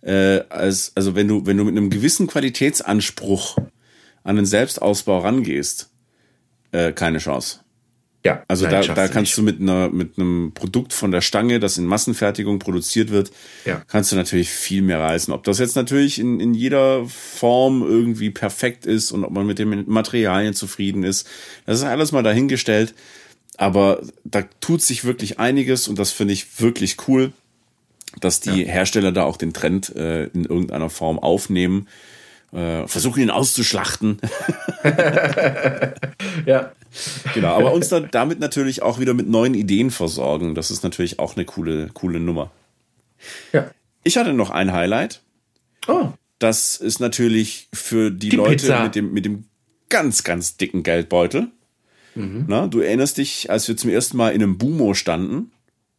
äh, 0.00 0.40
als, 0.48 0.92
also 0.94 1.14
wenn 1.14 1.28
du, 1.28 1.46
wenn 1.46 1.56
du 1.56 1.64
mit 1.64 1.76
einem 1.76 1.90
gewissen 1.90 2.26
Qualitätsanspruch 2.26 3.58
an 4.28 4.36
den 4.36 4.44
Selbstausbau 4.44 5.20
rangehst, 5.20 5.88
äh, 6.72 6.92
keine 6.92 7.18
Chance. 7.18 7.60
Ja, 8.26 8.42
also 8.46 8.66
da, 8.66 8.82
da 8.82 9.08
kannst 9.08 9.38
du 9.38 9.42
mit 9.42 9.60
einer 9.60 9.88
mit 9.88 10.18
einem 10.18 10.52
Produkt 10.52 10.92
von 10.92 11.12
der 11.12 11.22
Stange, 11.22 11.60
das 11.60 11.78
in 11.78 11.86
Massenfertigung 11.86 12.58
produziert 12.58 13.10
wird, 13.10 13.30
ja. 13.64 13.80
kannst 13.86 14.12
du 14.12 14.16
natürlich 14.16 14.50
viel 14.50 14.82
mehr 14.82 15.00
reißen. 15.00 15.32
Ob 15.32 15.44
das 15.44 15.58
jetzt 15.58 15.76
natürlich 15.76 16.18
in, 16.18 16.40
in 16.40 16.52
jeder 16.52 17.06
Form 17.06 17.82
irgendwie 17.82 18.30
perfekt 18.30 18.84
ist 18.84 19.12
und 19.12 19.24
ob 19.24 19.30
man 19.30 19.46
mit 19.46 19.58
den 19.58 19.88
Materialien 19.88 20.52
zufrieden 20.52 21.04
ist, 21.04 21.26
das 21.64 21.78
ist 21.78 21.84
alles 21.84 22.12
mal 22.12 22.22
dahingestellt. 22.22 22.94
Aber 23.56 24.02
da 24.24 24.42
tut 24.60 24.82
sich 24.82 25.04
wirklich 25.04 25.38
einiges 25.38 25.88
und 25.88 25.98
das 25.98 26.10
finde 26.10 26.34
ich 26.34 26.60
wirklich 26.60 26.96
cool, 27.08 27.32
dass 28.20 28.40
die 28.40 28.62
ja. 28.62 28.68
Hersteller 28.72 29.12
da 29.12 29.24
auch 29.24 29.36
den 29.36 29.54
Trend 29.54 29.94
äh, 29.96 30.24
in 30.26 30.44
irgendeiner 30.44 30.90
Form 30.90 31.18
aufnehmen 31.18 31.88
äh, 32.52 32.86
versuchen 32.86 33.22
ihn 33.22 33.30
auszuschlachten. 33.30 34.18
ja. 36.46 36.72
Genau, 37.34 37.54
aber 37.54 37.72
uns 37.72 37.88
dann 37.88 38.08
damit 38.10 38.40
natürlich 38.40 38.82
auch 38.82 38.98
wieder 38.98 39.14
mit 39.14 39.28
neuen 39.28 39.54
Ideen 39.54 39.90
versorgen. 39.90 40.54
Das 40.54 40.70
ist 40.70 40.82
natürlich 40.82 41.18
auch 41.18 41.36
eine 41.36 41.44
coole, 41.44 41.88
coole 41.92 42.20
Nummer. 42.20 42.50
Ja. 43.52 43.70
Ich 44.04 44.16
hatte 44.16 44.32
noch 44.32 44.50
ein 44.50 44.72
Highlight. 44.72 45.20
Oh. 45.86 46.08
Das 46.38 46.76
ist 46.76 47.00
natürlich 47.00 47.68
für 47.74 48.10
die, 48.10 48.30
die 48.30 48.36
Leute 48.36 48.82
mit 48.82 48.94
dem, 48.94 49.12
mit 49.12 49.24
dem 49.24 49.44
ganz, 49.88 50.24
ganz 50.24 50.56
dicken 50.56 50.82
Geldbeutel. 50.82 51.48
Mhm. 52.14 52.44
Na, 52.48 52.66
du 52.66 52.80
erinnerst 52.80 53.18
dich, 53.18 53.50
als 53.50 53.68
wir 53.68 53.76
zum 53.76 53.90
ersten 53.90 54.16
Mal 54.16 54.30
in 54.30 54.42
einem 54.42 54.58
Bumo 54.58 54.94
standen. 54.94 55.50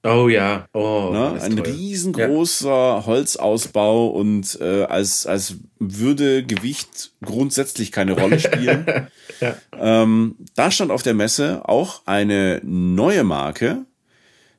Oh 0.04 0.30
ja, 0.30 0.70
oh, 0.72 1.10
ne? 1.12 1.41
ein 1.41 1.58
toll. 1.58 1.68
riesengroßer 1.68 2.70
ja. 2.70 3.06
Holzausbau 3.06 4.08
und 4.08 4.58
äh, 4.62 4.84
als, 4.84 5.28
als 5.28 5.56
würde 5.78 6.45
Gewicht 6.45 7.12
grundsätzlich 7.22 7.91
keine 7.91 8.14
Rolle 8.14 8.39
spielen. 8.39 8.86
ja. 9.41 9.58
ähm, 9.78 10.38
da 10.56 10.72
stand 10.72 10.91
auf 10.91 11.04
der 11.04 11.16
Messe 11.16 11.68
auch 11.68 12.04
eine 12.06 12.62
neue 12.64 13.26
Marke 13.26 13.86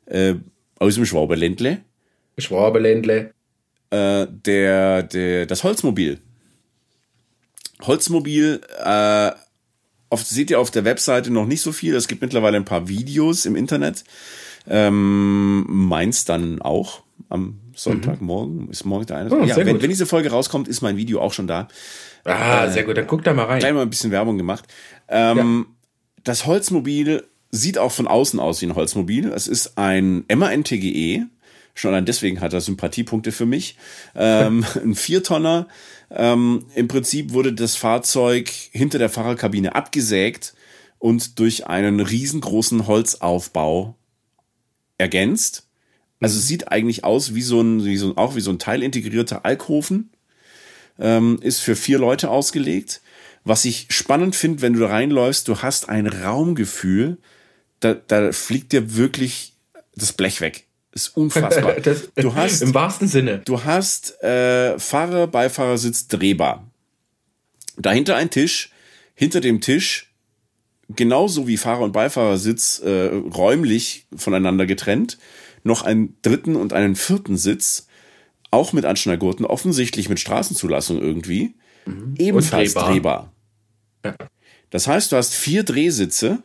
äh, 0.04 0.34
aus 0.78 0.96
dem 0.96 1.06
Schwaberländle. 1.06 1.80
Schwaberländle. 2.36 3.32
Äh, 3.88 4.26
der, 4.28 5.02
der, 5.04 5.46
das 5.46 5.64
Holzmobil. 5.64 6.20
Holzmobil, 7.80 8.60
äh, 8.84 9.30
oft 10.10 10.26
seht 10.26 10.50
ihr 10.50 10.60
auf 10.60 10.70
der 10.70 10.84
Webseite 10.84 11.30
noch 11.30 11.46
nicht 11.46 11.62
so 11.62 11.72
viel. 11.72 11.94
Es 11.94 12.08
gibt 12.08 12.20
mittlerweile 12.20 12.58
ein 12.58 12.66
paar 12.66 12.88
Videos 12.88 13.46
im 13.46 13.56
Internet. 13.56 14.04
Ähm, 14.70 15.66
meins 15.68 16.24
dann 16.24 16.62
auch 16.62 17.02
am 17.28 17.58
Sonntagmorgen. 17.74 18.66
Mhm. 18.66 18.70
Ist 18.70 18.84
morgen 18.84 19.06
der 19.06 19.16
eine? 19.16 19.30
Oh, 19.30 19.44
ja, 19.44 19.56
wenn, 19.56 19.82
wenn, 19.82 19.90
diese 19.90 20.06
Folge 20.06 20.30
rauskommt, 20.30 20.68
ist 20.68 20.80
mein 20.80 20.96
Video 20.96 21.20
auch 21.20 21.32
schon 21.32 21.46
da. 21.46 21.68
Ah, 22.24 22.66
äh, 22.66 22.70
sehr 22.70 22.84
gut. 22.84 22.96
Dann 22.96 23.06
guck 23.06 23.24
da 23.24 23.34
mal 23.34 23.44
rein. 23.44 23.58
Gleich 23.58 23.72
mal 23.72 23.82
ein 23.82 23.90
bisschen 23.90 24.10
Werbung 24.10 24.38
gemacht. 24.38 24.64
Ähm, 25.08 25.66
ja. 25.68 26.22
Das 26.24 26.46
Holzmobil 26.46 27.24
sieht 27.50 27.78
auch 27.78 27.92
von 27.92 28.06
außen 28.06 28.38
aus 28.38 28.60
wie 28.62 28.66
ein 28.66 28.74
Holzmobil. 28.74 29.32
Es 29.32 29.48
ist 29.48 29.76
ein 29.76 30.24
MAN-TGE. 30.32 31.26
Schon 31.74 31.92
allein 31.92 32.04
deswegen 32.04 32.40
hat 32.40 32.52
er 32.52 32.60
Sympathiepunkte 32.60 33.32
für 33.32 33.46
mich. 33.46 33.76
Ähm, 34.14 34.64
ein 34.82 34.94
Viertonner. 34.94 35.66
Ähm, 36.10 36.66
Im 36.74 36.88
Prinzip 36.88 37.32
wurde 37.32 37.52
das 37.52 37.76
Fahrzeug 37.76 38.50
hinter 38.72 38.98
der 38.98 39.08
Fahrerkabine 39.08 39.74
abgesägt 39.74 40.54
und 40.98 41.38
durch 41.38 41.66
einen 41.66 42.00
riesengroßen 42.00 42.86
Holzaufbau 42.86 43.96
ergänzt. 45.00 45.66
Also 46.20 46.38
es 46.38 46.46
sieht 46.46 46.70
eigentlich 46.70 47.02
aus 47.02 47.34
wie 47.34 47.42
so 47.42 47.60
ein, 47.60 47.84
wie 47.84 47.96
so, 47.96 48.16
auch 48.16 48.36
wie 48.36 48.40
so 48.40 48.50
ein 48.50 48.58
teilintegrierter 48.58 49.44
Alkoven. 49.44 50.10
Ähm, 50.98 51.38
ist 51.40 51.60
für 51.60 51.76
vier 51.76 51.98
Leute 51.98 52.30
ausgelegt. 52.30 53.00
Was 53.42 53.64
ich 53.64 53.86
spannend 53.88 54.36
finde, 54.36 54.60
wenn 54.60 54.74
du 54.74 54.80
da 54.80 54.88
reinläufst, 54.88 55.48
du 55.48 55.62
hast 55.62 55.88
ein 55.88 56.06
Raumgefühl, 56.06 57.16
da, 57.80 57.94
da 57.94 58.32
fliegt 58.32 58.72
dir 58.72 58.96
wirklich 58.96 59.54
das 59.96 60.12
Blech 60.12 60.42
weg. 60.42 60.66
Ist 60.92 61.16
unfassbar. 61.16 61.74
das, 61.82 62.10
du 62.14 62.34
hast 62.34 62.60
im 62.60 62.74
wahrsten 62.74 63.08
Sinne. 63.08 63.38
Du 63.44 63.64
hast 63.64 64.22
äh, 64.22 64.78
Fahrer, 64.78 65.26
Beifahrersitz 65.26 66.08
drehbar. 66.08 66.70
Dahinter 67.78 68.16
ein 68.16 68.30
Tisch, 68.30 68.70
hinter 69.14 69.40
dem 69.40 69.62
Tisch 69.62 70.09
genauso 70.96 71.46
wie 71.46 71.56
Fahrer 71.56 71.82
und 71.82 71.92
Beifahrersitz 71.92 72.80
äh, 72.80 73.06
räumlich 73.06 74.06
voneinander 74.14 74.66
getrennt, 74.66 75.18
noch 75.62 75.82
einen 75.82 76.16
dritten 76.22 76.56
und 76.56 76.72
einen 76.72 76.96
vierten 76.96 77.36
Sitz, 77.36 77.86
auch 78.50 78.72
mit 78.72 78.84
Anschnallgurten, 78.84 79.44
offensichtlich 79.44 80.08
mit 80.08 80.18
Straßenzulassung 80.18 81.00
irgendwie, 81.00 81.54
mhm. 81.86 82.14
ebenfalls 82.18 82.74
drehbar. 82.74 82.90
drehbar. 82.90 83.32
Ja. 84.04 84.14
Das 84.70 84.86
heißt, 84.86 85.12
du 85.12 85.16
hast 85.16 85.34
vier 85.34 85.64
Drehsitze. 85.64 86.42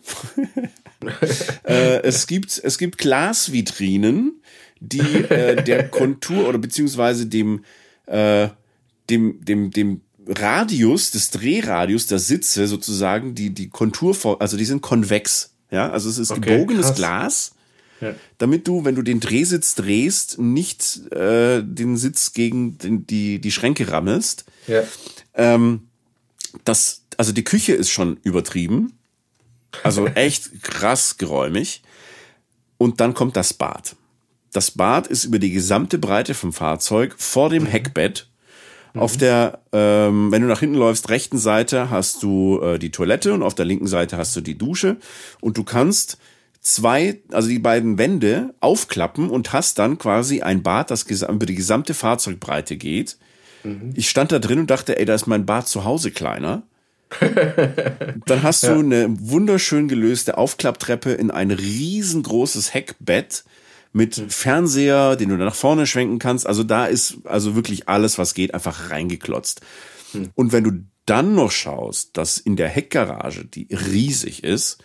äh, 1.63 2.01
es 2.01 2.27
gibt 2.27 2.59
es 2.63 2.77
gibt 2.77 2.97
Glasvitrinen, 2.97 4.41
die 4.79 4.99
äh, 4.99 5.63
der 5.63 5.89
Kontur 5.89 6.47
oder 6.47 6.57
beziehungsweise 6.57 7.27
dem 7.27 7.63
äh, 8.07 8.49
dem 9.09 9.43
dem 9.45 9.71
dem 9.71 10.01
Radius 10.27 11.11
des 11.11 11.29
Drehradius 11.29 12.07
der 12.07 12.19
Sitze 12.19 12.67
sozusagen 12.67 13.35
die 13.35 13.51
die 13.51 13.69
Kontur 13.69 14.15
also 14.41 14.57
die 14.57 14.65
sind 14.65 14.81
konvex 14.81 15.51
ja 15.71 15.89
also 15.89 16.09
es 16.09 16.17
ist 16.17 16.31
okay, 16.31 16.57
gebogenes 16.57 16.87
krass. 16.87 16.95
Glas 16.95 17.51
ja. 18.01 18.15
damit 18.37 18.67
du 18.67 18.85
wenn 18.85 18.95
du 18.95 19.01
den 19.01 19.19
Drehsitz 19.19 19.75
drehst 19.75 20.39
nicht 20.39 21.11
äh, 21.11 21.61
den 21.63 21.97
Sitz 21.97 22.33
gegen 22.33 22.77
den, 22.77 23.05
die 23.07 23.39
die 23.39 23.51
Schränke 23.51 23.91
rammelst 23.91 24.45
ja. 24.67 24.83
ähm, 25.35 25.87
das 26.63 27.03
also 27.17 27.31
die 27.31 27.43
Küche 27.43 27.73
ist 27.73 27.89
schon 27.89 28.17
übertrieben 28.23 28.93
also 29.83 30.07
echt 30.15 30.63
krass 30.63 31.17
geräumig 31.17 31.83
und 32.77 32.99
dann 32.99 33.13
kommt 33.13 33.35
das 33.35 33.53
Bad 33.53 33.95
das 34.51 34.71
Bad 34.71 35.07
ist 35.07 35.25
über 35.25 35.37
die 35.37 35.51
gesamte 35.51 35.97
Breite 35.97 36.33
vom 36.33 36.51
Fahrzeug 36.51 37.15
vor 37.17 37.49
dem 37.49 37.65
mhm. 38.95 39.01
Auf 39.01 39.17
der, 39.17 39.59
ähm, 39.71 40.31
wenn 40.31 40.41
du 40.41 40.47
nach 40.47 40.59
hinten 40.59 40.75
läufst, 40.75 41.09
rechten 41.09 41.37
Seite 41.37 41.89
hast 41.89 42.23
du 42.23 42.59
äh, 42.61 42.79
die 42.79 42.91
Toilette 42.91 43.33
und 43.33 43.43
auf 43.43 43.55
der 43.55 43.65
linken 43.65 43.87
Seite 43.87 44.17
hast 44.17 44.35
du 44.35 44.41
die 44.41 44.57
Dusche 44.57 44.97
und 45.41 45.57
du 45.57 45.63
kannst 45.63 46.17
zwei, 46.61 47.19
also 47.31 47.47
die 47.47 47.59
beiden 47.59 47.97
Wände 47.97 48.53
aufklappen 48.59 49.29
und 49.29 49.53
hast 49.53 49.77
dann 49.77 49.97
quasi 49.97 50.41
ein 50.41 50.63
Bad, 50.63 50.89
das 50.89 51.03
über 51.03 51.45
die 51.45 51.55
gesamte 51.55 51.93
Fahrzeugbreite 51.93 52.75
geht. 52.75 53.17
Mhm. 53.63 53.93
Ich 53.95 54.09
stand 54.09 54.31
da 54.31 54.39
drin 54.39 54.59
und 54.59 54.71
dachte, 54.71 54.97
ey, 54.97 55.05
da 55.05 55.13
ist 55.13 55.27
mein 55.27 55.45
Bad 55.45 55.67
zu 55.67 55.85
Hause 55.85 56.11
kleiner. 56.11 56.63
dann 58.25 58.43
hast 58.43 58.63
du 58.63 58.67
ja. 58.67 58.79
eine 58.79 59.07
wunderschön 59.09 59.87
gelöste 59.87 60.37
Aufklapptreppe 60.37 61.11
in 61.11 61.29
ein 61.29 61.51
riesengroßes 61.51 62.73
Heckbett 62.73 63.43
mit 63.95 64.17
hm. 64.17 64.29
Fernseher, 64.29 65.15
den 65.15 65.29
du 65.29 65.37
nach 65.37 65.55
vorne 65.55 65.87
schwenken 65.87 66.19
kannst. 66.19 66.45
Also 66.45 66.63
da 66.63 66.85
ist 66.85 67.19
also 67.23 67.55
wirklich 67.55 67.87
alles, 67.87 68.17
was 68.17 68.33
geht, 68.33 68.53
einfach 68.53 68.91
reingeklotzt. 68.91 69.61
Hm. 70.11 70.29
Und 70.35 70.51
wenn 70.51 70.65
du 70.65 70.71
dann 71.05 71.33
noch 71.33 71.51
schaust, 71.51 72.17
dass 72.17 72.37
in 72.37 72.57
der 72.57 72.67
Heckgarage, 72.67 73.45
die 73.45 73.67
riesig 73.71 74.43
ist, 74.43 74.83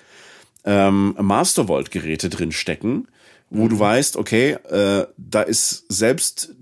ähm, 0.65 1.17
Mastervolt-Geräte 1.19 2.29
drin 2.29 2.53
stecken, 2.53 3.09
wo 3.49 3.67
du 3.67 3.81
weißt, 3.81 4.17
okay, 4.17 4.53
äh, 4.69 5.07
da 5.17 5.43
ist 5.43 5.87
selbst 5.89 6.55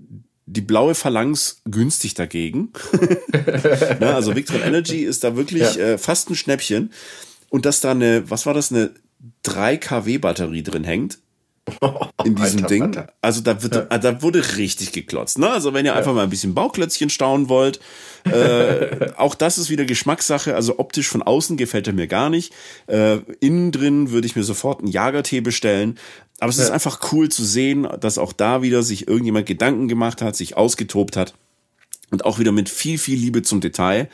die 0.47 0.61
blaue 0.61 0.95
Phalanx 0.95 1.61
günstig 1.65 2.15
dagegen. 2.15 2.73
ne, 3.99 4.15
also 4.15 4.35
Victron 4.35 4.61
Energy 4.61 5.03
ist 5.03 5.23
da 5.23 5.35
wirklich 5.35 5.75
ja. 5.75 5.83
äh, 5.83 5.97
fast 5.99 6.31
ein 6.31 6.35
Schnäppchen. 6.35 6.91
Und 7.49 7.67
dass 7.67 7.81
da 7.81 7.91
eine, 7.91 8.27
was 8.31 8.47
war 8.47 8.55
das, 8.55 8.71
eine 8.71 8.91
3 9.43 9.77
kW 9.77 10.17
Batterie 10.17 10.63
drin 10.63 10.83
hängt, 10.83 11.19
in 12.23 12.35
diesem 12.35 12.59
Alter, 12.59 12.67
Ding. 12.67 12.83
Alter. 12.83 13.07
Also 13.21 13.41
da 13.41 13.61
wird, 13.61 13.75
ja. 13.75 13.97
da 13.97 14.21
wurde 14.21 14.57
richtig 14.57 14.91
geklotzt. 14.91 15.37
Ne? 15.37 15.49
Also 15.49 15.73
wenn 15.73 15.85
ihr 15.85 15.91
ja. 15.91 15.97
einfach 15.97 16.13
mal 16.13 16.23
ein 16.23 16.29
bisschen 16.29 16.53
Bauklötzchen 16.53 17.09
staunen 17.09 17.49
wollt, 17.49 17.79
äh, 18.25 19.11
auch 19.17 19.35
das 19.35 19.57
ist 19.57 19.69
wieder 19.69 19.85
Geschmackssache. 19.85 20.55
Also 20.55 20.79
optisch 20.79 21.07
von 21.07 21.21
außen 21.21 21.57
gefällt 21.57 21.87
er 21.87 21.93
mir 21.93 22.07
gar 22.07 22.29
nicht. 22.29 22.53
Äh, 22.87 23.17
innen 23.39 23.71
drin 23.71 24.11
würde 24.11 24.27
ich 24.27 24.35
mir 24.35 24.43
sofort 24.43 24.79
einen 24.79 24.91
Jagertee 24.91 25.41
bestellen. 25.41 25.99
Aber 26.39 26.49
es 26.49 26.57
ja. 26.57 26.63
ist 26.65 26.71
einfach 26.71 27.11
cool 27.11 27.29
zu 27.29 27.43
sehen, 27.43 27.87
dass 27.99 28.17
auch 28.17 28.33
da 28.33 28.61
wieder 28.61 28.83
sich 28.83 29.07
irgendjemand 29.07 29.45
Gedanken 29.45 29.87
gemacht 29.87 30.21
hat, 30.21 30.35
sich 30.35 30.55
ausgetobt 30.57 31.17
hat 31.17 31.33
und 32.11 32.25
auch 32.25 32.39
wieder 32.39 32.51
mit 32.51 32.69
viel, 32.69 32.97
viel 32.97 33.17
Liebe 33.17 33.41
zum 33.41 33.61
Detail 33.61 34.09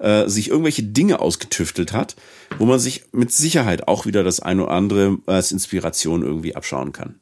äh, 0.00 0.28
sich 0.28 0.48
irgendwelche 0.48 0.82
Dinge 0.82 1.20
ausgetüftelt 1.20 1.92
hat, 1.92 2.16
wo 2.58 2.64
man 2.64 2.78
sich 2.78 3.04
mit 3.12 3.32
Sicherheit 3.32 3.88
auch 3.88 4.06
wieder 4.06 4.24
das 4.24 4.40
eine 4.40 4.64
oder 4.64 4.72
andere 4.72 5.18
als 5.26 5.52
Inspiration 5.52 6.22
irgendwie 6.22 6.56
abschauen 6.56 6.92
kann. 6.92 7.20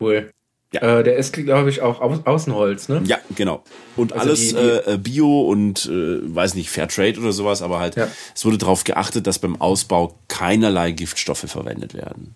Cool. 0.00 0.30
Ja. 0.72 0.98
Äh, 0.98 1.04
der 1.04 1.16
ist, 1.16 1.32
glaube 1.32 1.70
ich, 1.70 1.80
auch 1.80 2.00
Au 2.00 2.18
Außenholz, 2.24 2.88
ne? 2.88 3.02
Ja, 3.06 3.18
genau. 3.34 3.62
Und 3.96 4.12
also 4.12 4.26
alles 4.26 4.40
die, 4.48 4.54
die 4.54 4.90
äh, 4.90 4.98
Bio 4.98 5.42
und 5.42 5.86
äh, 5.86 6.18
weiß 6.22 6.54
nicht, 6.54 6.70
Fairtrade 6.70 7.20
oder 7.20 7.32
sowas, 7.32 7.62
aber 7.62 7.78
halt, 7.78 7.96
ja. 7.96 8.08
es 8.34 8.44
wurde 8.44 8.58
darauf 8.58 8.84
geachtet, 8.84 9.26
dass 9.26 9.38
beim 9.38 9.60
Ausbau 9.60 10.18
keinerlei 10.28 10.90
Giftstoffe 10.90 11.46
verwendet 11.46 11.94
werden. 11.94 12.34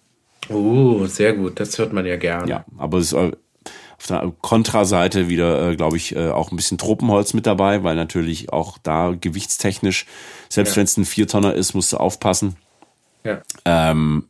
Oh, 0.48 1.06
sehr 1.06 1.34
gut. 1.34 1.60
Das 1.60 1.76
hört 1.78 1.92
man 1.92 2.06
ja 2.06 2.16
gern. 2.16 2.48
Ja, 2.48 2.64
aber 2.78 2.98
es 2.98 3.12
äh, 3.12 3.32
auf 4.00 4.06
der 4.06 4.32
Kontraseite 4.40 5.28
wieder, 5.28 5.70
äh, 5.70 5.76
glaube 5.76 5.98
ich, 5.98 6.16
äh, 6.16 6.30
auch 6.30 6.50
ein 6.50 6.56
bisschen 6.56 6.78
Tropenholz 6.78 7.34
mit 7.34 7.46
dabei, 7.46 7.84
weil 7.84 7.96
natürlich 7.96 8.50
auch 8.50 8.78
da 8.78 9.14
gewichtstechnisch, 9.18 10.06
selbst 10.48 10.70
ja. 10.70 10.76
wenn 10.78 10.84
es 10.84 10.96
ein 10.96 11.04
Viertonner 11.04 11.54
ist, 11.54 11.74
musst 11.74 11.92
du 11.92 11.98
aufpassen. 11.98 12.56
Ja. 13.24 13.42
Ähm, 13.66 14.24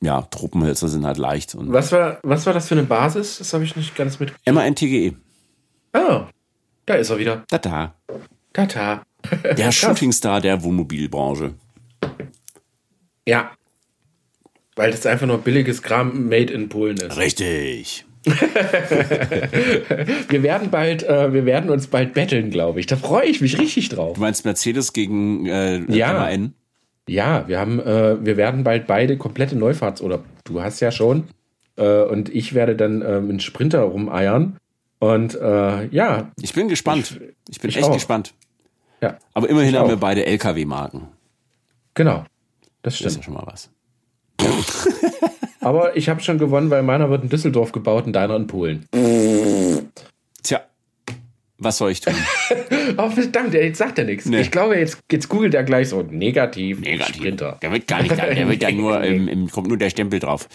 ja, 0.00 0.22
Tropenhölzer 0.22 0.88
sind 0.88 1.04
halt 1.04 1.18
leicht. 1.18 1.54
Und 1.54 1.72
was, 1.72 1.92
war, 1.92 2.20
was 2.22 2.46
war 2.46 2.54
das 2.54 2.68
für 2.68 2.74
eine 2.74 2.84
Basis? 2.84 3.36
Das 3.36 3.52
habe 3.52 3.64
ich 3.64 3.76
nicht 3.76 3.94
ganz 3.94 4.18
mit. 4.18 4.32
MANTGE. 4.50 5.14
Oh, 5.92 6.22
da 6.86 6.94
ist 6.94 7.10
er 7.10 7.18
wieder. 7.18 7.44
Tata. 7.48 7.94
Tata. 8.54 9.02
Der 9.56 9.70
Shootingstar 9.70 10.40
der 10.40 10.64
Wohnmobilbranche. 10.64 11.54
Ja. 13.26 13.52
Weil 14.74 14.90
das 14.90 15.06
einfach 15.06 15.26
nur 15.26 15.38
billiges 15.38 15.82
Kram 15.82 16.28
made 16.28 16.52
in 16.52 16.68
Polen 16.70 16.96
ist. 16.96 17.16
Richtig. 17.18 18.06
wir 20.28 20.42
werden 20.42 20.70
bald, 20.70 21.02
äh, 21.02 21.32
wir 21.32 21.44
werden 21.44 21.70
uns 21.70 21.88
bald 21.88 22.14
betteln, 22.14 22.50
glaube 22.50 22.80
ich. 22.80 22.86
Da 22.86 22.96
freue 22.96 23.26
ich 23.26 23.40
mich 23.40 23.58
richtig 23.58 23.88
drauf. 23.88 24.14
Du 24.14 24.20
meinst 24.20 24.44
Mercedes 24.44 24.92
gegen 24.92 25.46
äh, 25.46 25.80
ja. 25.88 26.12
MAN? 26.12 26.54
Ja, 27.08 27.48
wir 27.48 27.58
haben, 27.58 27.80
äh, 27.80 28.24
wir 28.24 28.36
werden 28.36 28.62
bald 28.62 28.86
beide 28.86 29.16
komplette 29.16 29.56
Neufahrts 29.56 30.00
oder 30.02 30.22
du 30.44 30.62
hast 30.62 30.78
ja 30.80 30.92
schon 30.92 31.24
äh, 31.76 32.02
und 32.02 32.28
ich 32.28 32.54
werde 32.54 32.76
dann 32.76 33.02
äh, 33.02 33.20
mit 33.20 33.42
Sprinter 33.42 33.82
rumeiern 33.82 34.56
und 35.00 35.34
äh, 35.34 35.88
ja. 35.88 36.30
Ich 36.40 36.54
bin 36.54 36.68
gespannt. 36.68 37.18
Ich, 37.48 37.56
ich 37.56 37.60
bin 37.60 37.70
ich 37.70 37.76
echt 37.76 37.86
auch. 37.86 37.92
gespannt. 37.92 38.34
Ja. 39.00 39.18
Aber 39.34 39.48
immerhin 39.48 39.76
haben 39.76 39.88
wir 39.88 39.96
beide 39.96 40.24
LKW-Marken. 40.24 41.08
Genau. 41.94 42.24
Das 42.82 42.94
stimmt. 42.94 43.06
Das 43.06 43.12
ist 43.12 43.18
ja 43.18 43.22
schon 43.24 43.34
mal 43.34 43.46
was. 43.46 43.70
Aber 45.62 45.96
ich 45.96 46.08
habe 46.08 46.20
schon 46.20 46.38
gewonnen, 46.38 46.70
weil 46.70 46.82
meiner 46.82 47.08
wird 47.08 47.22
in 47.22 47.28
Düsseldorf 47.28 47.72
gebaut 47.72 48.06
und 48.06 48.12
deiner 48.12 48.36
in 48.36 48.46
Polen. 48.46 48.86
Tja, 50.42 50.60
was 51.58 51.78
soll 51.78 51.92
ich 51.92 52.00
tun? 52.00 52.14
oh, 52.98 53.08
verdammt, 53.10 53.54
jetzt 53.54 53.78
sagt 53.78 53.98
er 53.98 54.04
nichts. 54.04 54.26
Nee. 54.26 54.40
Ich 54.40 54.50
glaube, 54.50 54.76
jetzt, 54.76 54.98
jetzt 55.10 55.28
googelt 55.28 55.54
er 55.54 55.62
gleich 55.62 55.88
so 55.88 56.02
negativ. 56.02 56.80
Negativ. 56.80 57.16
Sprinter. 57.16 57.58
Der 57.62 57.70
wird 57.70 57.86
gar 57.86 58.02
nicht, 58.02 58.16
der 58.18 58.48
wird 58.48 58.62
ja 58.62 58.70
nur, 58.72 59.02
im, 59.02 59.28
im, 59.28 59.48
kommt 59.48 59.68
nur 59.68 59.78
der 59.78 59.90
Stempel 59.90 60.18
drauf. 60.18 60.48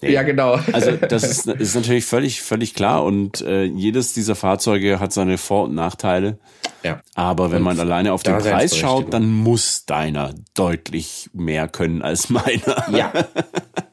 Ja, 0.00 0.22
genau. 0.22 0.58
Also 0.72 0.92
das 0.92 1.22
ist, 1.30 1.46
ist 1.46 1.74
natürlich 1.74 2.04
völlig, 2.04 2.42
völlig 2.42 2.74
klar 2.74 3.04
und 3.04 3.40
äh, 3.40 3.64
jedes 3.64 4.14
dieser 4.14 4.34
Fahrzeuge 4.34 5.00
hat 5.00 5.12
seine 5.12 5.38
Vor- 5.38 5.64
und 5.64 5.74
Nachteile. 5.74 6.38
Ja. 6.82 7.00
Aber 7.14 7.50
wenn 7.50 7.58
und 7.58 7.64
man 7.64 7.80
alleine 7.80 8.12
auf 8.12 8.22
den 8.22 8.38
Preis 8.38 8.76
schaut, 8.76 9.12
dann 9.12 9.28
muss 9.28 9.84
deiner 9.86 10.34
deutlich 10.54 11.30
mehr 11.32 11.68
können 11.68 12.02
als 12.02 12.30
meiner. 12.30 12.88
Ja. 12.90 13.12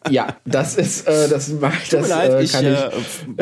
Ja, 0.10 0.38
das 0.46 0.76
ist, 0.76 1.08
äh, 1.08 1.28
das 1.28 1.50
mache 1.50 1.78
ich. 1.84 1.90
Das 1.90 2.08
leid, 2.08 2.32
äh, 2.32 2.42
ich, 2.42 2.54
ich 2.54 2.62
äh, 2.62 2.90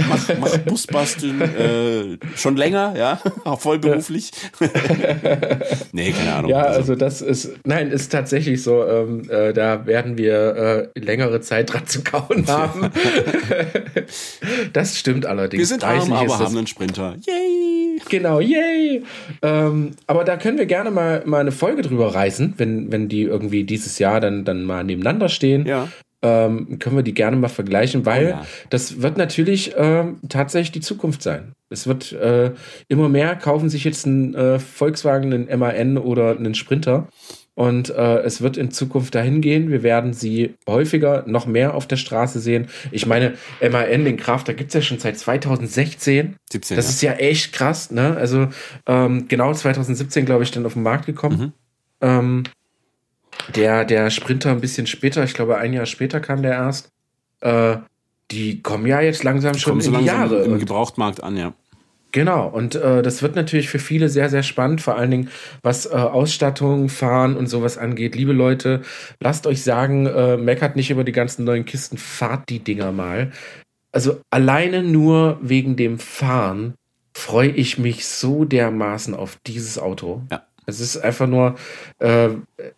mach, 0.10 0.30
mach 0.40 0.58
Busbasteln 0.60 1.42
äh, 1.42 2.18
schon 2.36 2.58
länger, 2.58 2.96
ja, 2.98 3.22
auch 3.44 3.62
vollberuflich. 3.62 4.32
nee, 5.92 6.12
keine 6.12 6.34
Ahnung. 6.34 6.50
Ja, 6.52 6.64
also. 6.64 6.80
also. 6.80 6.96
das 6.96 7.22
ist, 7.22 7.52
nein, 7.64 7.92
ist 7.92 8.12
tatsächlich 8.12 8.64
so. 8.64 8.84
Ähm, 8.86 9.30
äh, 9.30 9.54
da 9.54 9.86
werden 9.86 10.18
wir 10.18 10.90
äh, 10.96 11.00
längere 11.00 11.42
Zeit 11.42 11.72
dran 11.72 11.86
zu 11.86 12.04
kauen 12.04 12.46
haben. 12.48 12.90
das 14.74 14.98
stimmt 14.98 15.26
allerdings. 15.26 15.60
Wir 15.60 15.68
sind 15.68 15.84
arm, 15.84 16.12
aber 16.12 16.40
haben 16.40 16.58
einen 16.58 16.68
Sprinter. 16.68 17.16
Yay! 17.26 18.02
Genau, 18.10 18.40
yay! 18.40 19.04
Ähm, 19.42 19.92
aber 20.08 20.24
da 20.24 20.38
können 20.38 20.58
wir 20.58 20.66
gerne 20.66 20.92
mal, 20.92 21.24
mal 21.26 21.40
eine 21.40 21.52
Folge 21.52 21.84
drüber 21.84 22.16
reißen, 22.16 22.56
wenn, 22.58 22.92
wenn 22.92 23.10
die 23.10 23.22
irgendwie 23.22 23.64
dieses 23.64 24.00
Jahr 24.00 24.20
dann, 24.20 24.44
dann 24.44 24.64
mal 24.64 24.84
nebeneinander 24.84 25.30
stehen. 25.30 25.66
Ja. 25.66 25.88
Ähm, 26.22 26.80
können 26.80 26.96
wir 26.96 27.04
die 27.04 27.14
gerne 27.14 27.38
mal 27.38 27.48
vergleichen, 27.48 28.06
weil 28.06 28.26
oh 28.26 28.30
ja. 28.30 28.46
das 28.70 29.02
wird 29.02 29.18
natürlich 29.18 29.76
äh, 29.76 30.06
tatsächlich 30.30 30.72
die 30.72 30.82
Zukunft 30.82 31.22
sein. 31.22 31.54
Es 31.70 31.86
wird 31.86 32.12
äh, 32.14 32.54
immer 32.88 33.10
mehr 33.10 33.36
kaufen 33.36 33.70
sich 33.70 33.84
jetzt 33.84 34.06
einen 34.06 34.34
äh, 34.34 34.60
Volkswagen, 34.60 35.34
einen 35.34 35.60
MAN 35.60 35.98
oder 35.98 36.36
einen 36.36 36.56
Sprinter. 36.56 37.08
Und 37.56 37.90
äh, 37.90 38.20
es 38.20 38.42
wird 38.42 38.56
in 38.56 38.70
Zukunft 38.70 39.16
dahin 39.16 39.42
gehen. 39.42 39.72
Wir 39.72 39.82
werden 39.82 40.14
sie 40.14 40.54
häufiger, 40.68 41.24
noch 41.26 41.48
mehr 41.48 41.74
auf 41.74 41.88
der 41.88 41.96
Straße 41.96 42.40
sehen. 42.40 42.68
Ich 42.92 43.08
meine, 43.08 43.34
MAN, 43.62 44.06
den 44.06 44.18
Kraft, 44.18 44.48
da 44.48 44.54
gibt 44.54 44.70
es 44.70 44.76
ja 44.76 44.82
schon 44.82 45.00
seit 45.00 45.18
2016. 45.18 46.36
17, 46.52 46.78
das 46.78 46.86
ja. 46.86 46.90
ist 46.92 47.02
ja 47.02 47.14
echt 47.14 47.54
krass, 47.54 47.90
ne? 47.90 48.16
Also 48.16 48.50
ähm, 48.86 49.28
genau 49.28 49.52
2017, 49.52 50.26
glaube 50.26 50.44
ich, 50.44 50.52
dann 50.52 50.68
auf 50.68 50.74
den 50.74 50.84
Markt 50.84 51.08
gekommen. 51.08 51.40
Mhm. 51.40 51.54
Ähm, 52.02 52.44
der, 53.56 53.86
der 53.86 54.10
Sprinter 54.10 54.52
ein 54.52 54.62
bisschen 54.62 54.88
später, 54.88 55.24
ich 55.24 55.34
glaube 55.34 55.58
ein 55.58 55.74
Jahr 55.74 55.86
später 55.86 56.20
kam 56.20 56.42
der 56.42 56.54
erst. 56.54 56.92
Äh, 57.42 57.78
die 58.32 58.62
kommen 58.62 58.86
ja 58.86 59.02
jetzt 59.02 59.24
langsam 59.24 59.54
die 59.54 59.60
schon 59.60 59.76
in 59.76 59.82
so 59.82 59.92
die 59.92 60.06
Jahre. 60.06 60.44
Im 60.44 60.60
Gebrauchtmarkt 60.60 61.24
an, 61.24 61.38
ja. 61.38 61.54
Genau, 62.12 62.48
und 62.48 62.76
äh, 62.76 63.02
das 63.02 63.22
wird 63.22 63.36
natürlich 63.36 63.70
für 63.70 63.80
viele 63.80 64.10
sehr, 64.10 64.30
sehr 64.30 64.44
spannend, 64.44 64.82
vor 64.82 64.96
allen 64.96 65.12
Dingen 65.12 65.30
was 65.62 65.86
äh, 65.86 65.90
Ausstattung, 65.90 66.90
Fahren 66.90 67.36
und 67.36 67.48
sowas 67.48 67.78
angeht. 67.78 68.16
Liebe 68.16 68.34
Leute, 68.34 68.82
lasst 69.20 69.46
euch 69.46 69.62
sagen, 69.62 70.08
äh, 70.08 70.38
meckert 70.38 70.76
nicht 70.76 70.90
über 70.90 71.04
die 71.04 71.12
ganzen 71.12 71.44
neuen 71.44 71.66
Kisten, 71.66 71.98
fahrt 71.98 72.50
die 72.50 72.60
Dinger 72.60 72.92
mal. 72.92 73.32
Also 73.92 74.22
alleine 74.30 74.84
nur 74.84 75.38
wegen 75.42 75.76
dem 75.76 76.00
Fahren 76.00 76.76
freue 77.14 77.50
ich 77.50 77.78
mich 77.78 78.06
so 78.06 78.46
dermaßen 78.46 79.14
auf 79.14 79.38
dieses 79.46 79.78
Auto. 79.78 80.24
Ja. 80.32 80.47
Es 80.70 80.82
ist 80.82 80.98
einfach 80.98 81.28
nur, 81.28 81.56
äh, 82.00 82.30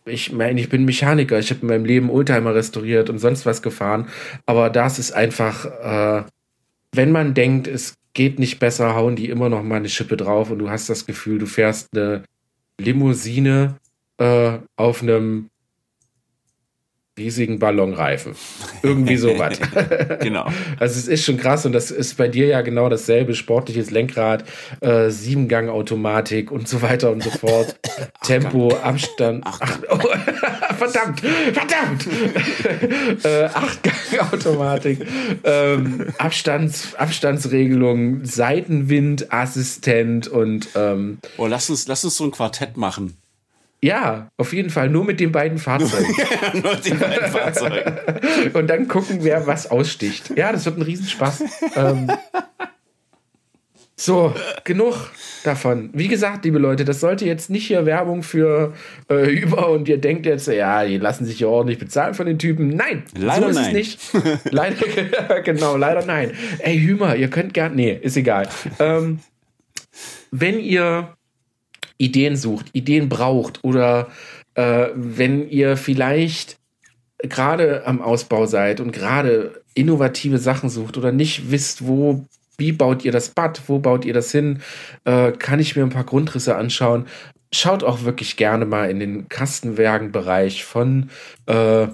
ich 0.05 0.31
meine, 0.31 0.61
ich 0.61 0.69
bin 0.69 0.85
Mechaniker, 0.85 1.39
ich 1.39 1.49
habe 1.49 1.61
in 1.61 1.67
meinem 1.67 1.85
Leben 1.85 2.11
Oldtimer 2.11 2.53
restauriert 2.53 3.09
und 3.09 3.17
sonst 3.17 3.47
was 3.47 3.63
gefahren, 3.63 4.07
aber 4.45 4.69
das 4.69 4.99
ist 4.99 5.11
einfach, 5.11 5.65
äh, 5.65 6.23
wenn 6.93 7.11
man 7.11 7.33
denkt, 7.33 7.67
es 7.67 7.95
geht 8.13 8.37
nicht 8.37 8.59
besser, 8.59 8.93
hauen 8.95 9.15
die 9.15 9.29
immer 9.29 9.49
noch 9.49 9.63
mal 9.63 9.77
eine 9.77 9.89
Schippe 9.89 10.17
drauf 10.17 10.51
und 10.51 10.59
du 10.59 10.69
hast 10.69 10.87
das 10.87 11.07
Gefühl, 11.07 11.39
du 11.39 11.47
fährst 11.47 11.89
eine 11.95 12.23
Limousine 12.79 13.75
äh, 14.17 14.59
auf 14.75 15.01
einem 15.01 15.49
riesigen 17.19 17.59
Ballonreifen. 17.59 18.35
Irgendwie 18.81 19.17
sowas. 19.17 19.59
genau. 20.21 20.45
Also 20.79 20.99
es 20.99 21.07
ist 21.07 21.25
schon 21.25 21.37
krass 21.37 21.65
und 21.65 21.73
das 21.73 21.91
ist 21.91 22.17
bei 22.17 22.27
dir 22.27 22.47
ja 22.47 22.61
genau 22.61 22.89
dasselbe. 22.89 23.35
Sportliches 23.35 23.91
Lenkrad, 23.91 24.43
äh, 24.81 25.09
Siebengang-Automatik 25.09 26.51
und 26.51 26.67
so 26.67 26.81
weiter 26.81 27.11
und 27.11 27.21
so 27.21 27.29
fort. 27.29 27.79
Tempo, 28.23 28.75
Abstand. 28.81 29.43
Ach, 29.45 29.59
oh, 29.89 29.97
verdammt, 30.77 31.19
verdammt. 31.19 32.07
äh, 33.23 33.45
Achtgang-Automatik, 33.45 35.05
ähm, 35.43 36.07
Abstands, 36.17 36.95
Abstandsregelung, 36.95 38.25
Seitenwind, 38.25 39.31
Assistent 39.31 40.27
und 40.27 40.69
ähm, 40.75 41.19
Oh, 41.37 41.47
lass 41.47 41.69
uns, 41.69 41.87
lass 41.87 42.03
uns 42.03 42.15
so 42.15 42.23
ein 42.23 42.31
Quartett 42.31 42.77
machen. 42.77 43.18
Ja, 43.81 44.29
auf 44.37 44.51
jeden 44.51 44.69
Fall. 44.69 44.89
Nur 44.89 45.05
mit 45.05 45.19
den 45.19 45.31
beiden 45.31 45.57
Fahrzeugen. 45.57 46.13
nur 46.61 46.73
mit 46.73 46.85
den 46.85 46.99
beiden 46.99 47.31
Fahrzeugen. 47.31 47.93
Und 48.53 48.67
dann 48.67 48.87
gucken, 48.87 49.19
wer 49.21 49.47
was 49.47 49.71
aussticht. 49.71 50.37
Ja, 50.37 50.51
das 50.51 50.65
wird 50.65 50.77
ein 50.77 50.81
Riesenspaß. 50.81 51.43
ähm, 51.75 52.11
so, 53.95 54.33
genug 54.63 54.95
davon. 55.43 55.89
Wie 55.93 56.07
gesagt, 56.07 56.45
liebe 56.45 56.57
Leute, 56.57 56.85
das 56.85 57.01
sollte 57.01 57.25
jetzt 57.25 57.49
nicht 57.49 57.67
hier 57.67 57.85
Werbung 57.85 58.23
für 58.23 58.73
äh, 59.09 59.29
über 59.29 59.69
und 59.69 59.89
ihr 59.89 59.97
denkt 59.97 60.25
jetzt, 60.25 60.47
ja, 60.47 60.85
die 60.85 60.97
lassen 60.97 61.25
sich 61.25 61.41
ja 61.41 61.47
ordentlich 61.47 61.79
bezahlen 61.79 62.13
von 62.13 62.25
den 62.25 62.39
Typen. 62.39 62.69
Nein, 62.69 63.03
leider 63.17 63.43
so 63.43 63.49
ist 63.49 63.55
nein. 63.55 63.65
es 63.67 63.73
nicht. 63.73 63.99
leider, 64.51 65.41
genau, 65.43 65.75
leider 65.75 66.05
nein. 66.05 66.31
Ey, 66.59 66.79
Hümer, 66.79 67.17
ihr 67.17 67.29
könnt 67.29 67.53
gern, 67.53 67.75
nee, 67.75 67.97
ist 68.01 68.15
egal. 68.15 68.47
Ähm, 68.79 69.19
wenn 70.31 70.59
ihr 70.59 71.13
Ideen 71.99 72.35
sucht, 72.35 72.67
Ideen 72.73 73.09
braucht 73.09 73.63
oder 73.63 74.07
äh, 74.55 74.87
wenn 74.95 75.47
ihr 75.47 75.77
vielleicht 75.77 76.57
gerade 77.19 77.85
am 77.85 78.01
Ausbau 78.01 78.45
seid 78.45 78.79
und 78.79 78.91
gerade 78.91 79.61
innovative 79.75 80.37
Sachen 80.37 80.69
sucht 80.69 80.97
oder 80.97 81.11
nicht 81.11 81.51
wisst, 81.51 81.85
wo, 81.85 82.25
wie 82.57 82.71
baut 82.71 83.05
ihr 83.05 83.11
das 83.11 83.29
Bad, 83.29 83.61
wo 83.67 83.79
baut 83.79 84.05
ihr 84.05 84.13
das 84.13 84.31
hin, 84.31 84.61
äh, 85.03 85.31
kann 85.33 85.59
ich 85.59 85.75
mir 85.75 85.83
ein 85.83 85.89
paar 85.89 86.05
Grundrisse 86.05 86.55
anschauen. 86.55 87.07
Schaut 87.53 87.83
auch 87.83 88.03
wirklich 88.03 88.37
gerne 88.37 88.65
mal 88.65 88.89
in 88.89 88.99
den 88.99 89.27
Kastenwagenbereich 89.27 90.63
von 90.63 91.09
äh, 91.47 91.87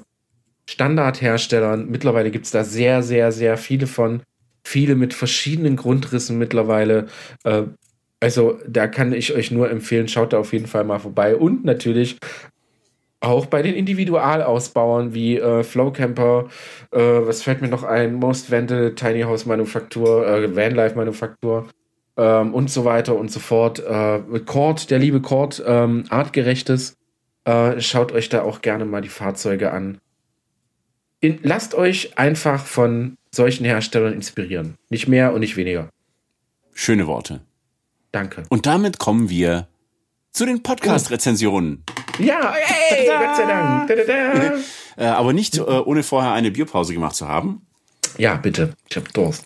Standardherstellern. 0.69 1.89
Mittlerweile 1.89 2.31
gibt 2.31 2.45
es 2.45 2.51
da 2.51 2.63
sehr, 2.63 3.03
sehr, 3.03 3.31
sehr 3.31 3.57
viele 3.57 3.87
von. 3.87 4.21
Viele 4.63 4.95
mit 4.95 5.13
verschiedenen 5.13 5.75
Grundrissen 5.75 6.37
mittlerweile. 6.37 7.07
Äh, 7.43 7.63
also 8.19 8.59
da 8.67 8.87
kann 8.87 9.13
ich 9.13 9.33
euch 9.33 9.51
nur 9.51 9.69
empfehlen, 9.69 10.07
schaut 10.07 10.33
da 10.33 10.39
auf 10.39 10.53
jeden 10.53 10.67
Fall 10.67 10.83
mal 10.83 10.99
vorbei. 10.99 11.35
Und 11.35 11.65
natürlich 11.65 12.17
auch 13.19 13.45
bei 13.47 13.61
den 13.61 13.73
Individualausbauern 13.73 15.13
wie 15.13 15.37
äh, 15.37 15.63
Flowcamper, 15.63 16.47
äh, 16.91 16.99
was 16.99 17.43
fällt 17.43 17.61
mir 17.61 17.67
noch 17.67 17.83
ein, 17.83 18.15
Most 18.15 18.51
Vandal, 18.51 18.93
Tiny 18.95 19.21
House 19.21 19.45
Manufaktur, 19.45 20.27
äh, 20.27 20.55
Vanlife 20.55 20.95
Manufaktur 20.95 21.67
ähm, 22.17 22.53
und 22.53 22.69
so 22.69 22.85
weiter 22.85 23.15
und 23.15 23.31
so 23.31 23.39
fort. 23.39 23.79
Äh, 23.79 24.19
Cord, 24.45 24.91
der 24.91 24.99
liebe 24.99 25.21
Cord, 25.21 25.63
ähm, 25.65 26.05
artgerechtes, 26.09 26.97
äh, 27.45 27.79
schaut 27.81 28.11
euch 28.11 28.29
da 28.29 28.43
auch 28.43 28.61
gerne 28.61 28.85
mal 28.85 29.01
die 29.01 29.09
Fahrzeuge 29.09 29.71
an. 29.71 29.97
In, 31.19 31.39
lasst 31.41 31.73
euch 31.73 32.17
einfach 32.17 32.63
von 32.63 33.17
solchen 33.33 33.65
Herstellern 33.65 34.13
inspirieren. 34.13 34.75
Nicht 34.89 35.07
mehr 35.07 35.33
und 35.33 35.39
nicht 35.39 35.57
weniger. 35.57 35.89
Schöne 36.73 37.07
Worte. 37.07 37.41
Danke. 38.15 38.43
Und 38.47 38.65
damit 38.65 38.97
kommen 38.97 39.29
wir 39.29 39.67
zu 40.31 40.45
den 40.45 40.63
Podcast-Rezensionen. 40.63 41.83
Ja, 42.17 42.53
hey, 42.53 43.07
Gott 43.07 43.35
sei 43.35 43.45
Dank. 43.45 43.89
Da, 43.89 43.95
da, 43.95 44.03
da. 44.05 44.53
äh, 45.03 45.07
aber 45.07 45.33
nicht 45.33 45.57
äh, 45.57 45.61
ohne 45.61 46.01
vorher 46.01 46.31
eine 46.31 46.49
Bierpause 46.49 46.93
gemacht 46.93 47.17
zu 47.17 47.27
haben. 47.27 47.67
Ja, 48.17 48.37
bitte. 48.37 48.73
Ich 48.89 48.95
habe 48.95 49.11
Durst. 49.11 49.43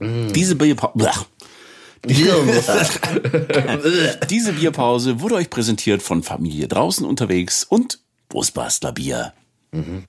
Diese 0.00 0.56
Bierpause. 0.56 1.12
Diese 4.28 4.52
Bierpause 4.52 5.20
wurde 5.20 5.36
euch 5.36 5.48
präsentiert 5.48 6.02
von 6.02 6.24
Familie 6.24 6.66
draußen 6.66 7.06
unterwegs 7.06 7.62
und 7.62 8.00
Busbastler 8.28 8.90
Bier. 8.90 9.32
Mhm. 9.70 10.06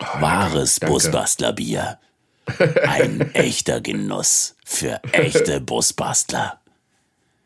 Oh, 0.00 0.20
Wahres 0.20 0.80
Busbastler 0.80 1.52
Bier. 1.52 2.00
Ein 2.86 3.34
echter 3.34 3.80
Genuss 3.80 4.56
für 4.64 5.00
echte 5.12 5.60
Busbastler. 5.60 6.60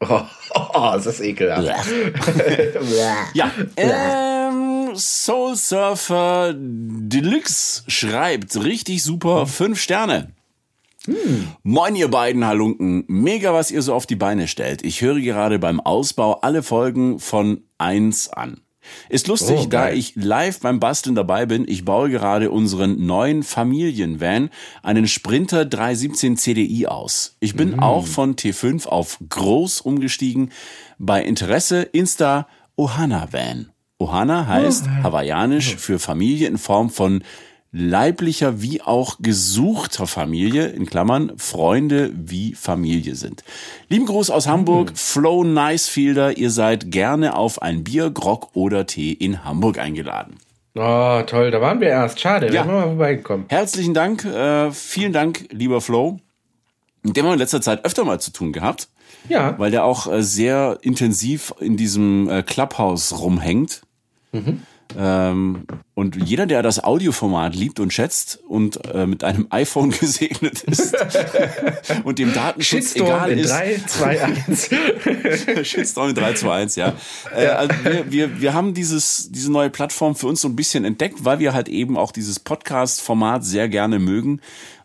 Oh, 0.01 0.23
oh, 0.55 0.91
das 0.95 1.07
ist 1.07 1.21
ekelhaft. 1.21 1.89
ja, 3.35 3.51
ähm, 3.77 4.91
Soul 4.95 5.57
Surfer 5.57 6.55
Deluxe 6.57 7.85
schreibt 7.87 8.57
richtig 8.57 9.03
super, 9.03 9.47
fünf 9.47 9.81
Sterne. 9.81 10.33
Hm. 11.07 11.49
Moin, 11.63 11.97
ihr 11.97 12.09
beiden 12.09 12.47
Halunken. 12.47 13.05
Mega, 13.09 13.53
was 13.53 13.71
ihr 13.71 13.83
so 13.83 13.95
auf 13.95 14.07
die 14.07 14.17
Beine 14.17 14.47
stellt. 14.47 14.85
Ich 14.85 15.01
höre 15.01 15.21
gerade 15.21 15.59
beim 15.59 15.81
Ausbau 15.81 16.35
alle 16.43 16.63
Folgen 16.63 17.19
von 17.19 17.65
1 17.79 18.29
an. 18.29 18.62
Ist 19.09 19.29
lustig, 19.29 19.61
oh, 19.63 19.67
da 19.67 19.91
ich 19.91 20.15
live 20.17 20.61
beim 20.61 20.81
Basteln 20.81 21.15
dabei 21.15 21.47
bin. 21.47 21.67
Ich 21.69 21.85
baue 21.85 22.11
gerade 22.11 22.51
unseren 22.51 23.05
neuen 23.05 23.43
Familienvan, 23.43 24.51
einen 24.83 25.07
Sprinter 25.07 25.65
317 25.65 26.37
CDI 26.37 26.87
aus. 26.87 27.37
Ich 27.41 27.55
bin 27.55 27.77
mm. 27.77 27.81
auch 27.81 28.07
von 28.07 28.37
T5 28.37 28.87
auf 28.87 29.19
groß 29.29 29.81
umgestiegen. 29.81 30.51
Bei 30.99 31.23
Interesse 31.23 31.83
Insta 31.83 32.47
Ohana 32.77 33.29
Van. 33.33 33.71
Ohana 33.99 34.47
heißt 34.47 34.87
oh, 34.87 35.03
hawaiianisch 35.05 35.77
für 35.77 35.99
Familie 35.99 36.49
in 36.49 36.59
Form 36.59 36.91
von 36.91 37.23
leiblicher 37.73 38.61
wie 38.61 38.83
auch 38.83 39.17
gesuchter 39.21 40.07
Familie, 40.07 40.67
in 40.67 40.87
Klammern, 40.87 41.33
Freunde 41.39 42.13
wie 42.15 42.55
Familie 42.55 43.15
sind. 43.15 43.43
Lieben 43.89 44.07
Gruß 44.07 44.31
aus 44.31 44.47
Hamburg, 44.47 44.91
mhm. 44.91 44.97
Flo 44.97 45.43
Nicefielder, 45.43 46.37
ihr 46.37 46.51
seid 46.51 46.91
gerne 46.91 47.35
auf 47.35 47.63
ein 47.63 47.83
Bier, 47.83 48.11
Grog 48.11 48.51
oder 48.55 48.87
Tee 48.87 49.13
in 49.13 49.45
Hamburg 49.45 49.79
eingeladen. 49.79 50.37
Oh, 50.75 51.23
toll, 51.27 51.51
da 51.51 51.61
waren 51.61 51.81
wir 51.81 51.89
erst. 51.89 52.21
Schade, 52.21 52.47
ja. 52.47 52.67
wir 52.67 52.73
mal 52.73 52.83
vorbeigekommen. 52.85 53.47
Herzlichen 53.49 53.95
Dank, 53.95 54.25
äh, 54.25 54.71
vielen 54.71 55.13
Dank, 55.13 55.47
lieber 55.51 55.81
Flo. 55.81 56.21
Mit 57.03 57.17
dem 57.17 57.25
haben 57.25 57.31
wir 57.31 57.35
in 57.35 57.41
letzter 57.41 57.61
Zeit 57.61 57.85
öfter 57.85 58.05
mal 58.05 58.21
zu 58.21 58.33
tun 58.33 58.53
gehabt. 58.53 58.89
Ja. 59.29 59.59
Weil 59.59 59.71
der 59.71 59.85
auch 59.85 60.11
äh, 60.11 60.23
sehr 60.23 60.79
intensiv 60.83 61.55
in 61.61 61.77
diesem 61.77 62.29
äh, 62.29 62.43
Clubhouse 62.43 63.19
rumhängt. 63.21 63.83
Mhm. 64.33 64.63
Ähm, 64.99 65.67
und 65.95 66.17
jeder, 66.17 66.47
der 66.47 66.63
das 66.63 66.83
Audioformat 66.83 67.55
liebt 67.55 67.79
und 67.81 67.93
schätzt 67.93 68.41
und 68.49 68.85
äh, 68.87 69.07
mit 69.07 69.25
einem 69.25 69.47
iPhone 69.51 69.91
gesegnet 69.91 70.63
ist 70.63 70.95
und 72.05 72.19
dem 72.19 72.33
Datenschutz 72.33 72.93
Shitstorm 72.93 73.07
egal 73.07 73.31
in 73.31 73.39
ist. 73.39 73.51
3, 73.51 73.81
2, 73.87 74.25
1. 74.25 74.71
Shitstorm 75.69 76.11
in 76.11 76.15
3, 76.15 76.35
2, 76.35 76.53
1, 76.53 76.77
ja. 76.77 76.95
Äh, 77.35 77.47
also 77.47 77.75
wir, 77.85 78.11
wir, 78.11 78.41
wir 78.41 78.55
haben 78.55 78.75
dieses, 78.75 79.31
diese 79.31 79.53
neue 79.53 79.71
Plattform 79.71 80.15
für 80.15 80.27
uns 80.27 80.41
so 80.41 80.49
ein 80.49 80.57
bisschen 80.57 80.85
entdeckt, 80.85 81.25
weil 81.25 81.39
wir 81.39 81.53
halt 81.53 81.69
eben 81.69 81.97
auch 81.97 82.13
dieses 82.13 82.41
Podcast-Format 82.41 83.45
sehr 83.45 83.69
gerne 83.69 83.99
mögen. 83.99 84.41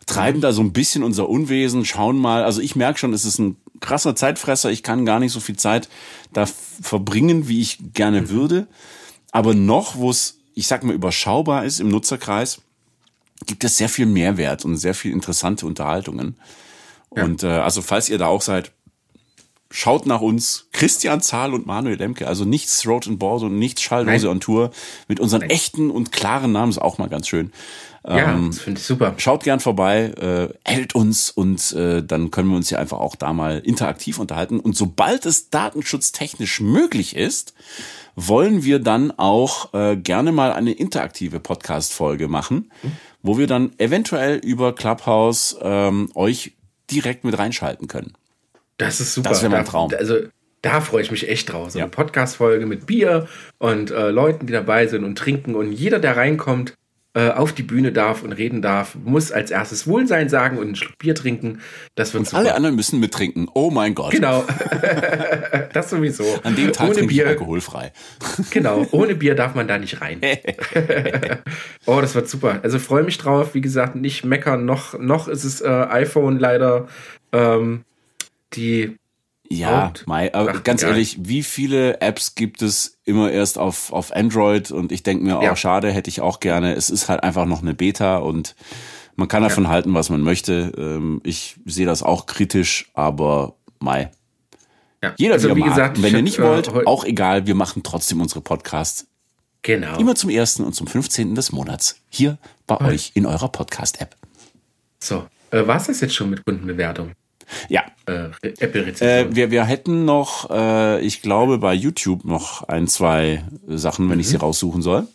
Treiben 0.05 0.39
da 0.39 0.53
so 0.53 0.62
ein 0.62 0.72
bisschen 0.72 1.03
unser 1.03 1.28
Unwesen, 1.28 1.84
schauen 1.84 2.18
mal. 2.18 2.43
Also 2.43 2.62
ich 2.62 2.76
merke 2.78 2.97
schon, 2.97 3.14
es 3.14 3.26
ist 3.26 3.39
ein 3.39 3.58
krasser 3.82 4.16
Zeitfresser. 4.16 4.72
Ich 4.72 4.84
kann 4.84 5.05
gar 5.05 5.20
nicht 5.20 5.32
so 5.32 5.39
viel 5.39 5.58
Zeit 5.58 5.89
da 6.34 6.45
verbringen, 6.82 7.47
wie 7.47 7.62
ich 7.62 7.80
gerne 7.93 8.30
würde. 8.30 8.68
Aber 9.32 9.53
noch, 9.53 9.97
wo 9.97 10.09
es, 10.09 10.39
ich 10.53 10.67
sag 10.67 10.84
mal, 10.84 10.93
überschaubar 10.93 11.65
ist 11.65 11.80
im 11.80 11.89
Nutzerkreis, 11.89 12.61
gibt 13.45 13.63
es 13.63 13.78
sehr 13.78 13.89
viel 13.89 14.05
Mehrwert 14.05 14.65
und 14.65 14.78
sehr 14.78 14.93
viel 14.93 15.11
interessante 15.11 15.65
Unterhaltungen. 15.65 16.38
Ja. 17.15 17.23
Und 17.23 17.43
äh, 17.43 17.47
also 17.47 17.82
falls 17.82 18.09
ihr 18.09 18.17
da 18.17 18.28
auch 18.28 18.41
seid, 18.41 18.71
schaut 19.69 20.05
nach 20.05 20.21
uns. 20.21 20.67
Christian 20.71 21.21
Zahl 21.21 21.53
und 21.53 21.65
Manuel 21.65 21.97
Lemke. 21.97 22.28
Also 22.28 22.45
nichts 22.45 22.82
Throat 22.82 23.07
and 23.07 23.19
Board 23.19 23.43
und 23.43 23.59
nichts 23.59 23.82
Schalldose 23.82 24.25
Nein. 24.25 24.36
on 24.36 24.39
Tour. 24.39 24.71
Mit 25.07 25.19
unseren 25.19 25.41
echten 25.41 25.91
und 25.91 26.11
klaren 26.11 26.51
Namen 26.51 26.71
ist 26.71 26.80
auch 26.80 26.97
mal 26.97 27.09
ganz 27.09 27.28
schön. 27.28 27.51
Ja, 28.08 28.34
Ähm, 28.34 28.51
das 28.51 28.60
finde 28.60 28.80
ich 28.80 28.86
super. 28.86 29.14
Schaut 29.18 29.43
gern 29.43 29.60
vorbei, 29.60 30.14
äh, 30.20 30.47
hält 30.70 30.95
uns 30.95 31.30
und 31.30 31.74
äh, 31.74 32.01
dann 32.03 32.32
können 32.32 32.49
wir 32.49 32.55
uns 32.55 32.70
ja 32.70 32.80
einfach 32.80 32.99
auch 32.99 33.16
da 33.16 33.34
mal 33.34 33.60
interaktiv 33.60 34.18
unterhalten. 34.20 34.60
Und 34.60 34.78
sobald 34.78 35.26
es 35.26 35.49
datenschutztechnisch 35.49 36.62
möglich 36.62 37.16
ist, 37.16 37.53
wollen 38.16 38.64
wir 38.64 38.80
dann 38.80 39.12
auch 39.18 39.74
äh, 39.74 39.95
gerne 39.97 40.32
mal 40.32 40.51
eine 40.53 40.72
interaktive 40.72 41.39
Podcast-Folge 41.39 42.28
machen, 42.28 42.72
wo 43.22 43.38
wir 43.38 43.45
dann 43.47 43.74
eventuell 43.78 44.38
über 44.38 44.74
Clubhouse 44.74 45.58
ähm, 45.62 46.10
euch 46.16 46.53
direkt 46.89 47.24
mit 47.26 47.38
reinschalten 47.38 47.88
können. 47.88 48.14
Das 48.78 49.01
ist 49.01 49.14
super. 49.14 49.30
Das 49.30 49.41
wär 49.43 49.49
mein 49.49 49.66
Traum. 49.66 49.91
Also 49.97 50.16
da 50.62 50.82
freue 50.82 51.01
ich 51.01 51.12
mich 51.12 51.30
echt 51.30 51.51
drauf. 51.51 51.72
So 51.72 51.80
Ja. 51.80 51.86
eine 51.86 51.91
Podcast-Folge 51.91 52.66
mit 52.66 52.86
Bier 52.88 53.28
und 53.60 53.91
äh, 53.91 54.10
Leuten, 54.10 54.47
die 54.47 54.53
dabei 54.53 54.88
sind 54.88 55.03
und 55.03 55.18
trinken. 55.18 55.55
Und 55.55 55.72
jeder, 55.72 55.99
der 55.99 56.16
reinkommt, 56.18 56.74
äh, 57.18 57.32
auf 57.32 57.51
die 57.51 57.63
Bühne 57.63 57.91
darf 57.91 58.22
und 58.22 58.32
reden 58.32 58.61
darf, 58.61 58.93
muss 58.93 59.32
als 59.32 59.49
erstes 59.49 59.88
Wohlsein 59.88 60.30
sagen 60.30 60.59
und 60.59 60.65
einen 60.65 60.76
Schluck 60.76 60.99
Bier 60.99 61.15
trinken. 61.15 61.61
Das 61.95 62.13
wird 62.13 62.28
super. 62.28 62.38
Alle 62.38 62.53
anderen 62.53 62.76
müssen 62.76 62.99
mittrinken. 62.99 63.49
Oh 63.55 63.72
mein 63.72 63.95
Gott. 63.95 64.11
Genau. 64.11 64.45
das 65.74 65.89
sowieso. 65.89 66.26
An 66.43 66.55
dem 66.55 66.72
Tag 66.74 66.89
ohne 66.89 67.07
Bier, 67.07 67.26
alkoholfrei. 67.28 67.91
genau, 68.51 68.86
ohne 68.91 69.15
Bier 69.15 69.34
darf 69.34 69.55
man 69.55 69.68
da 69.68 69.80
nicht 69.80 69.99
rein. 69.99 70.22
oh, 71.88 72.01
das 72.01 72.13
wird 72.13 72.30
super. 72.30 72.59
Also 72.61 72.78
freue 72.78 73.01
mich 73.01 73.18
drauf. 73.18 73.55
Wie 73.55 73.61
gesagt, 73.61 73.95
nicht 73.95 74.24
meckern. 74.24 74.65
Noch, 74.65 74.99
noch 74.99 75.28
ist 75.28 75.43
es 75.43 75.61
äh, 75.61 75.68
iPhone 75.68 76.38
leider 76.38 76.88
ähm, 77.32 77.84
die 78.53 78.95
Ja, 79.49 79.91
Mai, 80.05 80.32
aber 80.36 80.59
ganz 80.59 80.84
ehrlich, 80.84 81.18
wie 81.22 81.41
viele 81.41 81.99
Apps 81.99 82.36
gibt 82.36 82.61
es 82.61 82.97
immer 83.08 83.32
erst 83.32 83.58
auf, 83.58 83.91
auf 83.91 84.16
Android? 84.16 84.72
Und 84.72 84.91
ich 84.91 85.01
denke 85.03 85.24
mir, 85.24 85.39
Ja. 85.41 85.51
oh, 85.51 85.55
schade, 85.55 85.91
hätte 85.91 86.10
ich 86.10 86.22
auch 86.22 86.39
gerne. 86.39 86.74
Es 86.76 86.89
ist 86.89 87.10
halt 87.10 87.24
einfach 87.24 87.45
noch 87.45 87.62
eine 87.62 87.74
Beta 87.74 88.18
und 88.18 88.55
man 89.16 89.28
kann 89.28 89.41
davon 89.43 89.68
halten, 89.68 89.93
was 89.93 90.10
man 90.10 90.22
möchte. 90.22 90.72
Ähm, 90.78 91.22
Ich 91.24 91.55
sehe 91.66 91.86
das 91.86 92.03
auch 92.03 92.26
kritisch, 92.28 92.89
aber 92.93 93.55
Mai. 93.80 94.12
ja. 95.03 95.14
Jeder 95.18 95.34
also, 95.36 95.55
wie 95.55 95.62
gesagt, 95.62 96.01
wenn 96.01 96.14
ihr 96.16 96.22
nicht 96.22 96.39
äh, 96.39 96.43
wollt, 96.43 96.72
heu- 96.74 96.84
auch 96.86 97.03
egal, 97.05 97.47
wir 97.47 97.55
machen 97.55 97.82
trotzdem 97.84 98.22
unsere 98.22 98.41
Podcasts 98.41 99.08
Genau. 99.64 99.97
immer 99.97 100.16
zum 100.16 100.30
ersten 100.30 100.64
und 100.64 100.74
zum 100.74 100.88
15. 100.88 101.34
des 101.36 101.51
Monats. 101.51 101.99
Hier 102.10 102.38
bei 102.68 102.80
euch 102.80 103.12
in 103.16 103.26
eurer 103.26 103.49
Podcast-App. 103.49 104.16
So, 104.99 105.26
äh, 105.51 105.66
war 105.68 105.78
es 105.78 105.88
das 105.88 106.01
jetzt 106.01 106.16
schon 106.16 106.30
mit 106.30 106.45
Kundenbewertung? 106.45 107.12
Ja, 107.70 107.84
Äh, 108.08 108.26
Äh, 108.41 108.54
Apple-Rezension. 108.60 109.36
wir, 109.36 109.52
wir 109.52 109.66
hätten 109.66 110.06
noch, 110.06 110.50
äh, 110.50 111.02
ich 111.02 111.22
glaube, 111.22 111.58
bei 111.58 111.74
YouTube 111.74 112.26
noch 112.26 112.64
ein, 112.68 112.88
zwei 112.88 113.43
Sachen, 113.68 114.10
wenn 114.10 114.20
ich 114.20 114.28
Mhm. 114.28 114.32
sie 114.32 114.38
raussuchen 114.38 114.82
soll. 114.82 115.08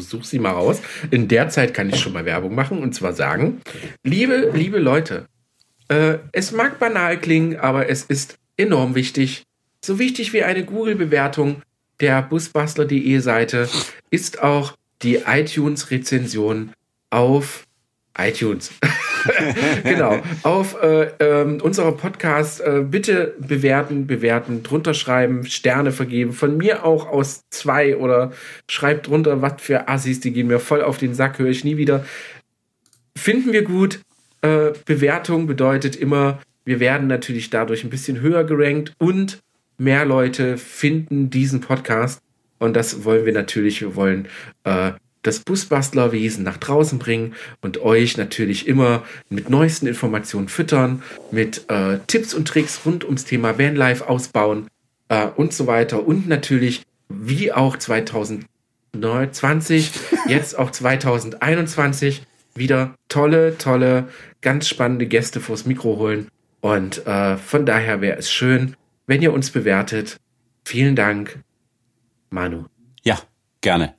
Such 0.00 0.24
sie 0.24 0.38
mal 0.40 0.50
raus. 0.50 0.80
In 1.10 1.28
der 1.28 1.48
Zeit 1.48 1.74
kann 1.74 1.88
ich 1.88 2.00
schon 2.00 2.12
mal 2.12 2.24
Werbung 2.24 2.54
machen 2.54 2.78
und 2.82 2.94
zwar 2.94 3.12
sagen, 3.12 3.60
liebe, 4.02 4.50
liebe 4.52 4.78
Leute, 4.78 5.26
äh, 5.88 6.18
es 6.32 6.50
mag 6.52 6.78
banal 6.80 7.18
klingen, 7.20 7.56
aber 7.60 7.88
es 7.88 8.02
ist 8.02 8.36
enorm 8.56 8.94
wichtig. 8.94 9.44
So 9.84 9.98
wichtig 9.98 10.32
wie 10.32 10.42
eine 10.42 10.64
Google-Bewertung 10.64 11.62
der 12.00 12.22
busbastler.de 12.22 13.18
Seite 13.20 13.68
ist 14.10 14.42
auch 14.42 14.72
die 15.02 15.20
iTunes-Rezension 15.26 16.72
auf 17.10 17.63
iTunes. 18.18 18.72
genau, 19.84 20.22
auf 20.42 20.80
äh, 20.82 21.10
ähm, 21.18 21.60
unserer 21.60 21.92
Podcast 21.92 22.60
äh, 22.60 22.84
bitte 22.88 23.34
bewerten, 23.38 24.06
bewerten, 24.06 24.62
drunter 24.62 24.94
schreiben, 24.94 25.46
Sterne 25.46 25.92
vergeben. 25.92 26.32
Von 26.32 26.56
mir 26.56 26.84
auch 26.84 27.08
aus 27.08 27.42
zwei 27.50 27.96
oder 27.96 28.32
schreibt 28.68 29.08
drunter, 29.08 29.42
was 29.42 29.54
für 29.58 29.88
Assis, 29.88 30.20
die 30.20 30.32
gehen 30.32 30.46
mir 30.46 30.60
voll 30.60 30.82
auf 30.82 30.98
den 30.98 31.14
Sack, 31.14 31.38
höre 31.38 31.48
ich 31.48 31.64
nie 31.64 31.76
wieder. 31.76 32.04
Finden 33.16 33.52
wir 33.52 33.62
gut. 33.62 34.00
Äh, 34.42 34.72
Bewertung 34.84 35.46
bedeutet 35.46 35.96
immer, 35.96 36.40
wir 36.64 36.80
werden 36.80 37.08
natürlich 37.08 37.50
dadurch 37.50 37.84
ein 37.84 37.90
bisschen 37.90 38.20
höher 38.20 38.44
gerankt 38.44 38.94
und 38.98 39.42
mehr 39.78 40.04
Leute 40.04 40.58
finden 40.58 41.30
diesen 41.30 41.60
Podcast. 41.60 42.20
Und 42.58 42.74
das 42.74 43.04
wollen 43.04 43.26
wir 43.26 43.32
natürlich. 43.32 43.80
Wir 43.80 43.96
wollen 43.96 44.28
äh, 44.64 44.92
das 45.24 45.40
Busbastlerwesen 45.40 46.44
nach 46.44 46.58
draußen 46.58 47.00
bringen 47.00 47.34
und 47.60 47.78
euch 47.78 48.16
natürlich 48.16 48.68
immer 48.68 49.02
mit 49.28 49.50
neuesten 49.50 49.88
Informationen 49.88 50.48
füttern, 50.48 51.02
mit 51.32 51.68
äh, 51.68 51.98
Tipps 52.06 52.34
und 52.34 52.46
Tricks 52.46 52.82
rund 52.86 53.04
ums 53.04 53.24
Thema 53.24 53.58
Vanlife 53.58 54.08
ausbauen 54.08 54.68
äh, 55.08 55.26
und 55.26 55.52
so 55.52 55.66
weiter. 55.66 56.06
Und 56.06 56.28
natürlich, 56.28 56.82
wie 57.08 57.52
auch 57.52 57.76
2020, 57.76 59.90
jetzt 60.28 60.56
auch 60.58 60.70
2021, 60.70 62.22
wieder 62.54 62.94
tolle, 63.08 63.58
tolle, 63.58 64.08
ganz 64.40 64.68
spannende 64.68 65.06
Gäste 65.06 65.40
vors 65.40 65.66
Mikro 65.66 65.96
holen. 65.96 66.28
Und 66.60 67.04
äh, 67.06 67.36
von 67.36 67.66
daher 67.66 68.00
wäre 68.00 68.18
es 68.18 68.30
schön, 68.30 68.76
wenn 69.06 69.22
ihr 69.22 69.32
uns 69.32 69.50
bewertet. 69.50 70.18
Vielen 70.64 70.96
Dank, 70.96 71.40
Manu. 72.30 72.64
Ja, 73.02 73.18
gerne. 73.60 73.94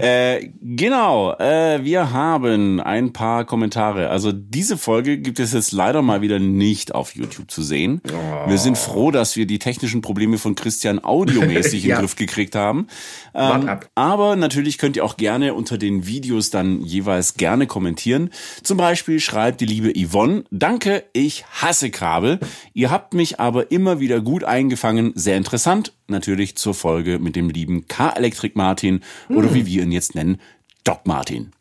Äh, 0.00 0.48
genau, 0.60 1.32
äh, 1.38 1.80
wir 1.84 2.12
haben 2.12 2.80
ein 2.80 3.12
paar 3.12 3.44
Kommentare. 3.44 4.10
Also 4.10 4.32
diese 4.32 4.76
Folge 4.76 5.18
gibt 5.18 5.38
es 5.40 5.52
jetzt 5.52 5.72
leider 5.72 6.02
mal 6.02 6.20
wieder 6.20 6.38
nicht 6.38 6.94
auf 6.94 7.14
YouTube 7.14 7.50
zu 7.50 7.62
sehen. 7.62 8.00
Wir 8.46 8.58
sind 8.58 8.78
froh, 8.78 9.10
dass 9.10 9.36
wir 9.36 9.46
die 9.46 9.58
technischen 9.58 10.00
Probleme 10.02 10.38
von 10.38 10.54
Christian 10.54 11.02
audiomäßig 11.02 11.84
Ja. 11.92 11.96
im 11.96 12.00
Griff 12.02 12.16
gekriegt 12.16 12.54
haben. 12.54 12.86
Ähm, 13.34 13.68
ab. 13.68 13.88
aber 13.94 14.36
natürlich 14.36 14.78
könnt 14.78 14.96
ihr 14.96 15.04
auch 15.04 15.16
gerne 15.16 15.54
unter 15.54 15.78
den 15.78 16.06
Videos 16.06 16.50
dann 16.50 16.82
jeweils 16.82 17.34
gerne 17.34 17.66
kommentieren. 17.66 18.30
Zum 18.62 18.76
Beispiel 18.76 19.20
schreibt 19.20 19.60
die 19.60 19.66
liebe 19.66 19.92
Yvonne, 19.96 20.44
danke, 20.50 21.04
ich 21.12 21.44
hasse 21.50 21.90
Kabel. 21.90 22.38
Ihr 22.74 22.90
habt 22.90 23.14
mich 23.14 23.40
aber 23.40 23.70
immer 23.72 24.00
wieder 24.00 24.20
gut 24.20 24.44
eingefangen. 24.44 25.12
Sehr 25.14 25.36
interessant. 25.36 25.92
Natürlich 26.08 26.56
zur 26.56 26.74
Folge 26.74 27.18
mit 27.18 27.36
dem 27.36 27.48
lieben 27.50 27.86
K-Elektrik 27.86 28.56
Martin 28.56 29.00
oder 29.28 29.54
wie 29.54 29.66
wir 29.66 29.82
ihn 29.82 29.92
jetzt 29.92 30.14
nennen, 30.14 30.40
Doc 30.84 31.06
Martin. 31.06 31.52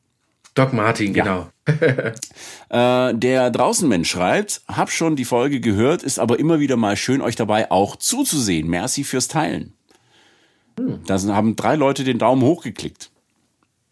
Doc 0.53 0.73
Martin, 0.73 1.13
genau. 1.13 1.47
Äh, 2.69 3.13
der 3.15 3.51
Draußenmensch 3.51 4.09
schreibt, 4.09 4.61
hab 4.67 4.89
schon 4.91 5.15
die 5.15 5.25
Folge 5.25 5.59
gehört, 5.59 6.03
ist 6.03 6.19
aber 6.19 6.39
immer 6.39 6.59
wieder 6.59 6.77
mal 6.77 6.95
schön, 6.95 7.21
euch 7.21 7.35
dabei 7.35 7.69
auch 7.69 7.95
zuzusehen. 7.97 8.67
Merci 8.69 9.03
fürs 9.03 9.27
Teilen. 9.27 9.73
Da 11.05 11.17
sind- 11.17 11.33
haben 11.35 11.55
drei 11.55 11.75
Leute 11.75 12.03
den 12.03 12.17
Daumen 12.17 12.41
hoch 12.43 12.63
geklickt. 12.63 13.11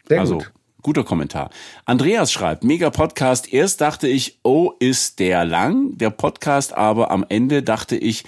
Sehr 0.08 0.20
Also, 0.20 0.38
gut. 0.38 0.52
guter 0.82 1.04
Kommentar. 1.04 1.50
Andreas 1.84 2.32
schreibt, 2.32 2.64
mega 2.64 2.90
Podcast. 2.90 3.52
Erst 3.52 3.80
dachte 3.82 4.08
ich, 4.08 4.38
oh, 4.42 4.72
ist 4.80 5.18
der 5.20 5.44
lang, 5.44 5.96
der 5.98 6.10
Podcast, 6.10 6.72
aber 6.74 7.10
am 7.10 7.24
Ende 7.28 7.62
dachte 7.62 7.96
ich, 7.96 8.24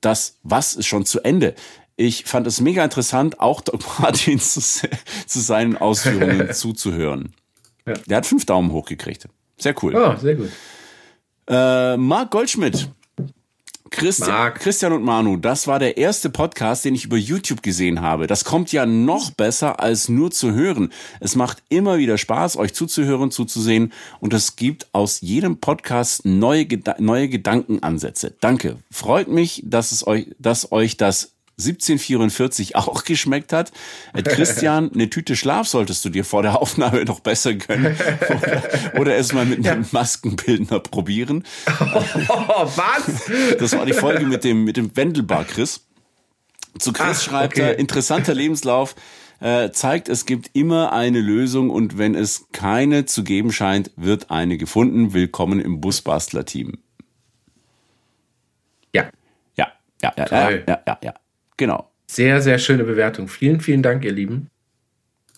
das 0.00 0.38
was 0.42 0.74
ist 0.74 0.86
schon 0.86 1.04
zu 1.04 1.20
Ende. 1.20 1.54
Ich 1.96 2.24
fand 2.24 2.46
es 2.46 2.60
mega 2.60 2.84
interessant, 2.84 3.40
auch 3.40 3.60
Doc 3.60 3.82
Martin 4.00 4.38
zu, 4.38 4.60
zu 4.60 5.40
seinen 5.40 5.76
Ausführungen 5.76 6.52
zuzuhören. 6.52 7.34
Ja. 7.86 7.94
Der 8.06 8.16
hat 8.18 8.26
fünf 8.26 8.44
Daumen 8.44 8.72
hoch 8.72 8.86
gekriegt. 8.86 9.28
Sehr 9.58 9.74
cool. 9.82 9.96
Oh, 9.96 10.16
sehr 10.16 10.36
gut. 10.36 10.50
Äh, 11.48 11.96
Marc 11.96 12.30
Goldschmidt. 12.30 12.88
Christian, 13.90 14.54
Christian 14.54 14.92
und 14.92 15.02
Manu, 15.02 15.36
das 15.36 15.66
war 15.66 15.78
der 15.78 15.96
erste 15.96 16.30
Podcast, 16.30 16.84
den 16.84 16.94
ich 16.94 17.04
über 17.04 17.16
YouTube 17.16 17.62
gesehen 17.62 18.00
habe. 18.00 18.26
Das 18.26 18.44
kommt 18.44 18.72
ja 18.72 18.86
noch 18.86 19.30
besser 19.30 19.80
als 19.80 20.08
nur 20.08 20.30
zu 20.30 20.52
hören. 20.52 20.92
Es 21.20 21.36
macht 21.36 21.62
immer 21.68 21.98
wieder 21.98 22.18
Spaß, 22.18 22.56
euch 22.56 22.74
zuzuhören, 22.74 23.30
zuzusehen 23.30 23.92
und 24.20 24.34
es 24.34 24.56
gibt 24.56 24.88
aus 24.92 25.20
jedem 25.20 25.58
Podcast 25.58 26.24
neue, 26.24 26.66
neue 26.98 27.28
Gedankenansätze. 27.28 28.34
Danke. 28.40 28.76
Freut 28.90 29.28
mich, 29.28 29.62
dass 29.64 29.92
es 29.92 30.06
euch, 30.06 30.28
dass 30.38 30.72
euch 30.72 30.96
das 30.96 31.32
1744 31.58 32.76
auch 32.76 33.04
geschmeckt 33.04 33.52
hat. 33.52 33.72
Äh, 34.14 34.22
Christian, 34.22 34.90
eine 34.94 35.10
Tüte 35.10 35.36
Schlaf 35.36 35.66
solltest 35.66 36.04
du 36.04 36.08
dir 36.08 36.24
vor 36.24 36.42
der 36.42 36.60
Aufnahme 36.60 37.04
noch 37.04 37.20
besser 37.20 37.54
gönnen. 37.54 37.96
Oder, 38.28 38.62
oder 39.00 39.16
es 39.16 39.32
mal 39.32 39.44
mit 39.44 39.66
einem 39.66 39.84
Maskenbildner 39.90 40.80
probieren. 40.80 41.44
Oh, 41.66 41.84
was? 42.76 43.58
Das 43.58 43.72
war 43.76 43.86
die 43.86 43.92
Folge 43.92 44.24
mit 44.24 44.44
dem, 44.44 44.64
mit 44.64 44.76
dem 44.76 44.96
Wendelbar 44.96 45.44
Chris. 45.44 45.84
Zu 46.78 46.92
Chris 46.92 47.18
Ach, 47.18 47.22
schreibt 47.22 47.54
okay. 47.54 47.62
er, 47.62 47.78
interessanter 47.78 48.34
Lebenslauf 48.34 48.94
äh, 49.40 49.70
zeigt, 49.70 50.08
es 50.08 50.26
gibt 50.26 50.50
immer 50.54 50.92
eine 50.92 51.20
Lösung 51.20 51.70
und 51.70 51.98
wenn 51.98 52.14
es 52.14 52.46
keine 52.52 53.04
zu 53.04 53.24
geben 53.24 53.52
scheint, 53.52 53.90
wird 53.96 54.30
eine 54.30 54.58
gefunden. 54.58 55.12
Willkommen 55.12 55.60
im 55.60 55.80
Busbastler-Team. 55.80 56.78
Ja. 58.94 59.10
Ja, 59.56 59.72
ja, 60.02 60.12
ja, 60.16 60.26
ja, 60.30 60.50
ja, 60.50 60.82
ja, 60.86 60.98
ja. 61.02 61.14
Genau. 61.58 61.90
Sehr, 62.06 62.40
sehr 62.40 62.58
schöne 62.58 62.84
Bewertung. 62.84 63.28
Vielen, 63.28 63.60
vielen 63.60 63.82
Dank, 63.82 64.02
ihr 64.04 64.12
Lieben. 64.12 64.48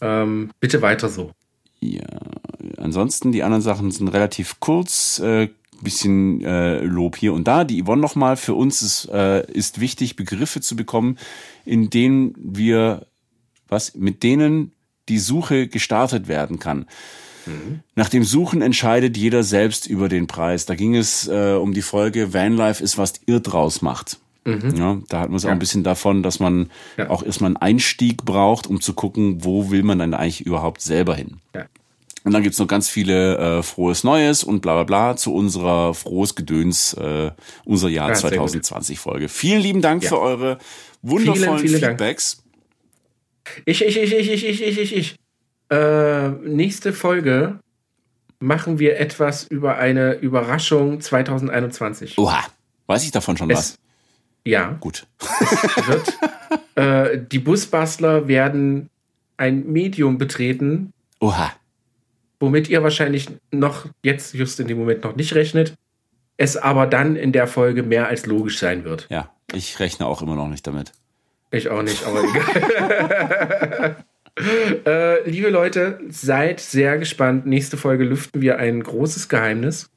Ähm, 0.01 0.51
bitte 0.61 0.81
weiter 0.81 1.09
so. 1.09 1.33
Ja, 1.81 2.07
ansonsten 2.77 3.33
die 3.33 3.43
anderen 3.43 3.63
Sachen 3.63 3.91
sind 3.91 4.09
relativ 4.09 4.61
kurz. 4.61 5.19
Äh, 5.19 5.49
bisschen 5.83 6.43
äh, 6.45 6.81
Lob 6.81 7.17
hier 7.17 7.33
und 7.33 7.49
da. 7.49 7.65
Die 7.65 7.83
Yvonne 7.83 8.03
nochmal, 8.03 8.37
für 8.37 8.55
uns 8.55 8.83
ist, 8.83 9.09
äh, 9.11 9.51
ist 9.51 9.81
wichtig, 9.81 10.17
Begriffe 10.17 10.61
zu 10.61 10.77
bekommen, 10.77 11.19
in 11.65 11.91
denen 11.91 12.35
wir, 12.37 13.07
was, 13.69 13.95
mit 13.95 14.23
denen 14.23 14.73
die 15.09 15.19
Suche 15.19 15.69
gestartet 15.69 16.29
werden 16.29 16.59
kann. 16.59 16.87
Mhm. 17.47 17.81
Nach 17.95 18.09
dem 18.09 18.25
Suchen 18.25 18.63
entscheidet 18.63 19.17
jeder 19.17 19.43
selbst 19.43 19.87
über 19.87 20.09
den 20.09 20.27
Preis. 20.27 20.67
Da 20.67 20.75
ging 20.75 20.95
es 20.95 21.27
äh, 21.29 21.55
um 21.55 21.73
die 21.73 21.83
Folge 21.83 22.35
Vanlife 22.35 22.83
ist, 22.83 22.99
was 22.99 23.15
ihr 23.27 23.41
draus 23.41 23.83
macht. 23.83 24.19
Mhm. 24.45 24.75
Ja, 24.77 24.99
da 25.09 25.21
hat 25.21 25.29
man 25.29 25.37
es 25.37 25.43
ja. 25.43 25.51
auch 25.51 25.53
ein 25.53 25.59
bisschen 25.59 25.85
davon, 25.85 26.23
dass 26.23 26.41
man 26.41 26.71
ja. 26.97 27.11
auch 27.11 27.23
erstmal 27.23 27.49
einen 27.49 27.57
Einstieg 27.57 28.25
braucht, 28.25 28.67
um 28.67 28.81
zu 28.81 28.95
gucken, 28.95 29.45
wo 29.45 29.71
will 29.71 29.83
man 29.83 29.99
dann 29.99 30.15
eigentlich 30.15 30.47
überhaupt 30.47 30.81
selber 30.81 31.15
hin. 31.15 31.39
Ja. 31.55 31.67
Und 32.23 32.33
dann 32.33 32.43
gibt's 32.43 32.59
noch 32.59 32.67
ganz 32.67 32.89
viele 32.89 33.39
äh, 33.39 33.63
frohes 33.63 34.05
Neues 34.05 34.45
und 34.45 34.61
bla 34.61 34.75
bla 34.75 34.85
bla 34.85 35.17
zu 35.17 35.35
unserer 35.35 35.95
frohes 35.95 36.35
Gedöns, 36.35 36.93
äh, 36.95 37.31
unser 37.65 37.89
Jahr 37.89 38.11
ja, 38.11 38.15
2020 38.15 38.99
Folge. 38.99 39.29
Vielen 39.29 39.61
lieben 39.61 39.81
Dank 39.81 40.05
für 40.05 40.21
eure 40.21 40.59
wundervollen 41.03 41.59
vielen, 41.59 41.79
vielen 41.79 41.91
Feedbacks. 41.91 42.43
Dank. 43.45 43.63
Ich, 43.65 43.83
ich, 43.85 43.97
ich, 43.97 44.13
ich, 44.13 44.31
ich, 44.31 44.45
ich, 44.45 44.63
ich, 44.63 44.79
ich, 44.79 44.97
ich. 44.97 45.17
Äh, 45.71 46.29
nächste 46.29 46.93
Folge 46.93 47.61
machen 48.39 48.79
wir 48.79 48.99
etwas 48.99 49.45
über 49.45 49.77
eine 49.77 50.15
Überraschung 50.15 51.01
2021. 51.01 52.19
Oha, 52.19 52.45
weiß 52.87 53.05
ich 53.05 53.13
davon 53.13 53.37
schon 53.37 53.51
es, 53.51 53.57
was? 53.57 53.79
Ja. 54.45 54.77
Gut. 54.81 55.07
wird, 55.87 56.19
äh, 56.75 57.19
die 57.31 57.39
Busbastler 57.39 58.29
werden 58.29 58.91
ein 59.37 59.71
Medium 59.71 60.19
betreten. 60.19 60.93
Oha. 61.21 61.53
Womit 62.39 62.69
ihr 62.69 62.83
wahrscheinlich 62.83 63.29
noch 63.51 63.87
jetzt 64.03 64.35
just 64.35 64.61
in 64.61 64.69
dem 64.69 64.79
Moment 64.79 65.05
noch 65.05 65.17
nicht 65.17 65.35
rechnet. 65.35 65.75
Es 66.37 66.57
aber 66.57 66.87
dann 66.87 67.17
in 67.17 67.33
der 67.33 67.47
Folge 67.47 67.83
mehr 67.83 68.09
als 68.09 68.25
logisch 68.25 68.59
sein 68.59 68.85
wird. 68.85 69.07
Ja, 69.11 69.31
ich 69.53 69.79
rechne 69.79 70.07
auch 70.07 70.23
immer 70.23 70.37
noch 70.37 70.49
nicht 70.49 70.67
damit. 70.67 70.93
Ich 71.51 71.69
auch 71.69 71.83
nicht, 71.83 72.05
aber 72.07 72.23
egal. 72.25 73.97
äh, 74.87 75.29
liebe 75.29 75.51
Leute, 75.51 76.01
seid 76.09 76.61
sehr 76.61 76.97
gespannt. 76.99 77.45
Nächste 77.45 77.77
Folge 77.77 78.05
lüften 78.05 78.41
wir 78.41 78.59
ein 78.59 78.83
großes 78.83 79.29
Geheimnis. 79.29 79.91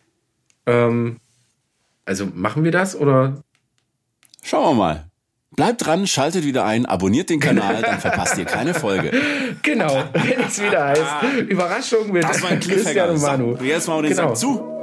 Ähm, 0.65 1.17
also 2.05 2.25
machen 2.25 2.63
wir 2.63 2.71
das 2.71 2.95
oder 2.95 3.41
Schauen 4.43 4.77
wir 4.77 4.83
mal. 4.83 5.05
Bleibt 5.55 5.85
dran, 5.85 6.07
schaltet 6.07 6.45
wieder 6.45 6.65
ein, 6.65 6.85
abonniert 6.85 7.29
den 7.29 7.39
Kanal, 7.39 7.81
dann 7.81 7.99
verpasst 7.99 8.37
ihr 8.37 8.45
keine 8.45 8.73
Folge. 8.73 9.11
Genau, 9.61 10.03
wenn 10.13 10.45
es 10.45 10.61
wieder 10.61 10.87
heißt. 10.87 11.03
Überraschung 11.47 12.11
mit 12.11 12.23
das 12.23 12.41
war 12.41 12.49
ein 12.49 12.59
Christian 12.59 13.11
und 13.11 13.21
Manu. 13.21 13.55
So, 13.55 13.63
jetzt 13.63 13.87
machen 13.87 14.03
wir 14.03 14.09
den 14.09 14.17
genau. 14.17 14.29
Sack 14.29 14.37
zu. 14.37 14.73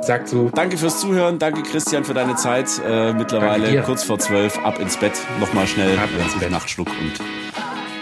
Sag 0.00 0.28
zu. 0.28 0.50
Danke 0.54 0.78
fürs 0.78 1.00
Zuhören, 1.00 1.38
danke 1.38 1.62
Christian 1.62 2.04
für 2.04 2.14
deine 2.14 2.36
Zeit. 2.36 2.70
Äh, 2.86 3.12
mittlerweile 3.12 3.82
kurz 3.82 4.04
vor 4.04 4.18
zwölf, 4.18 4.58
ab 4.64 4.78
ins 4.78 4.96
Bett, 4.96 5.12
nochmal 5.40 5.66
schnell, 5.66 5.98
ab 5.98 6.08
ins 6.18 6.38
Bett. 6.38 6.50
Nachtschluck 6.50 6.88
und 6.88 7.12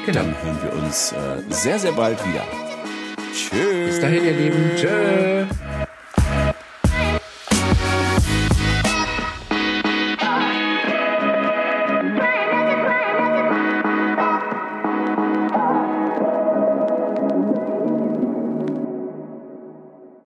genau. 0.06 0.20
dann 0.20 0.42
hören 0.42 0.58
wir 0.62 0.82
uns 0.82 1.12
äh, 1.12 1.16
sehr, 1.48 1.78
sehr 1.78 1.92
bald 1.92 2.18
wieder. 2.26 2.44
Tschüss. 3.32 3.86
Bis 3.86 4.00
dahin, 4.00 4.24
ihr 4.24 4.32
Lieben. 4.32 4.70
Tschüss. 4.76 5.88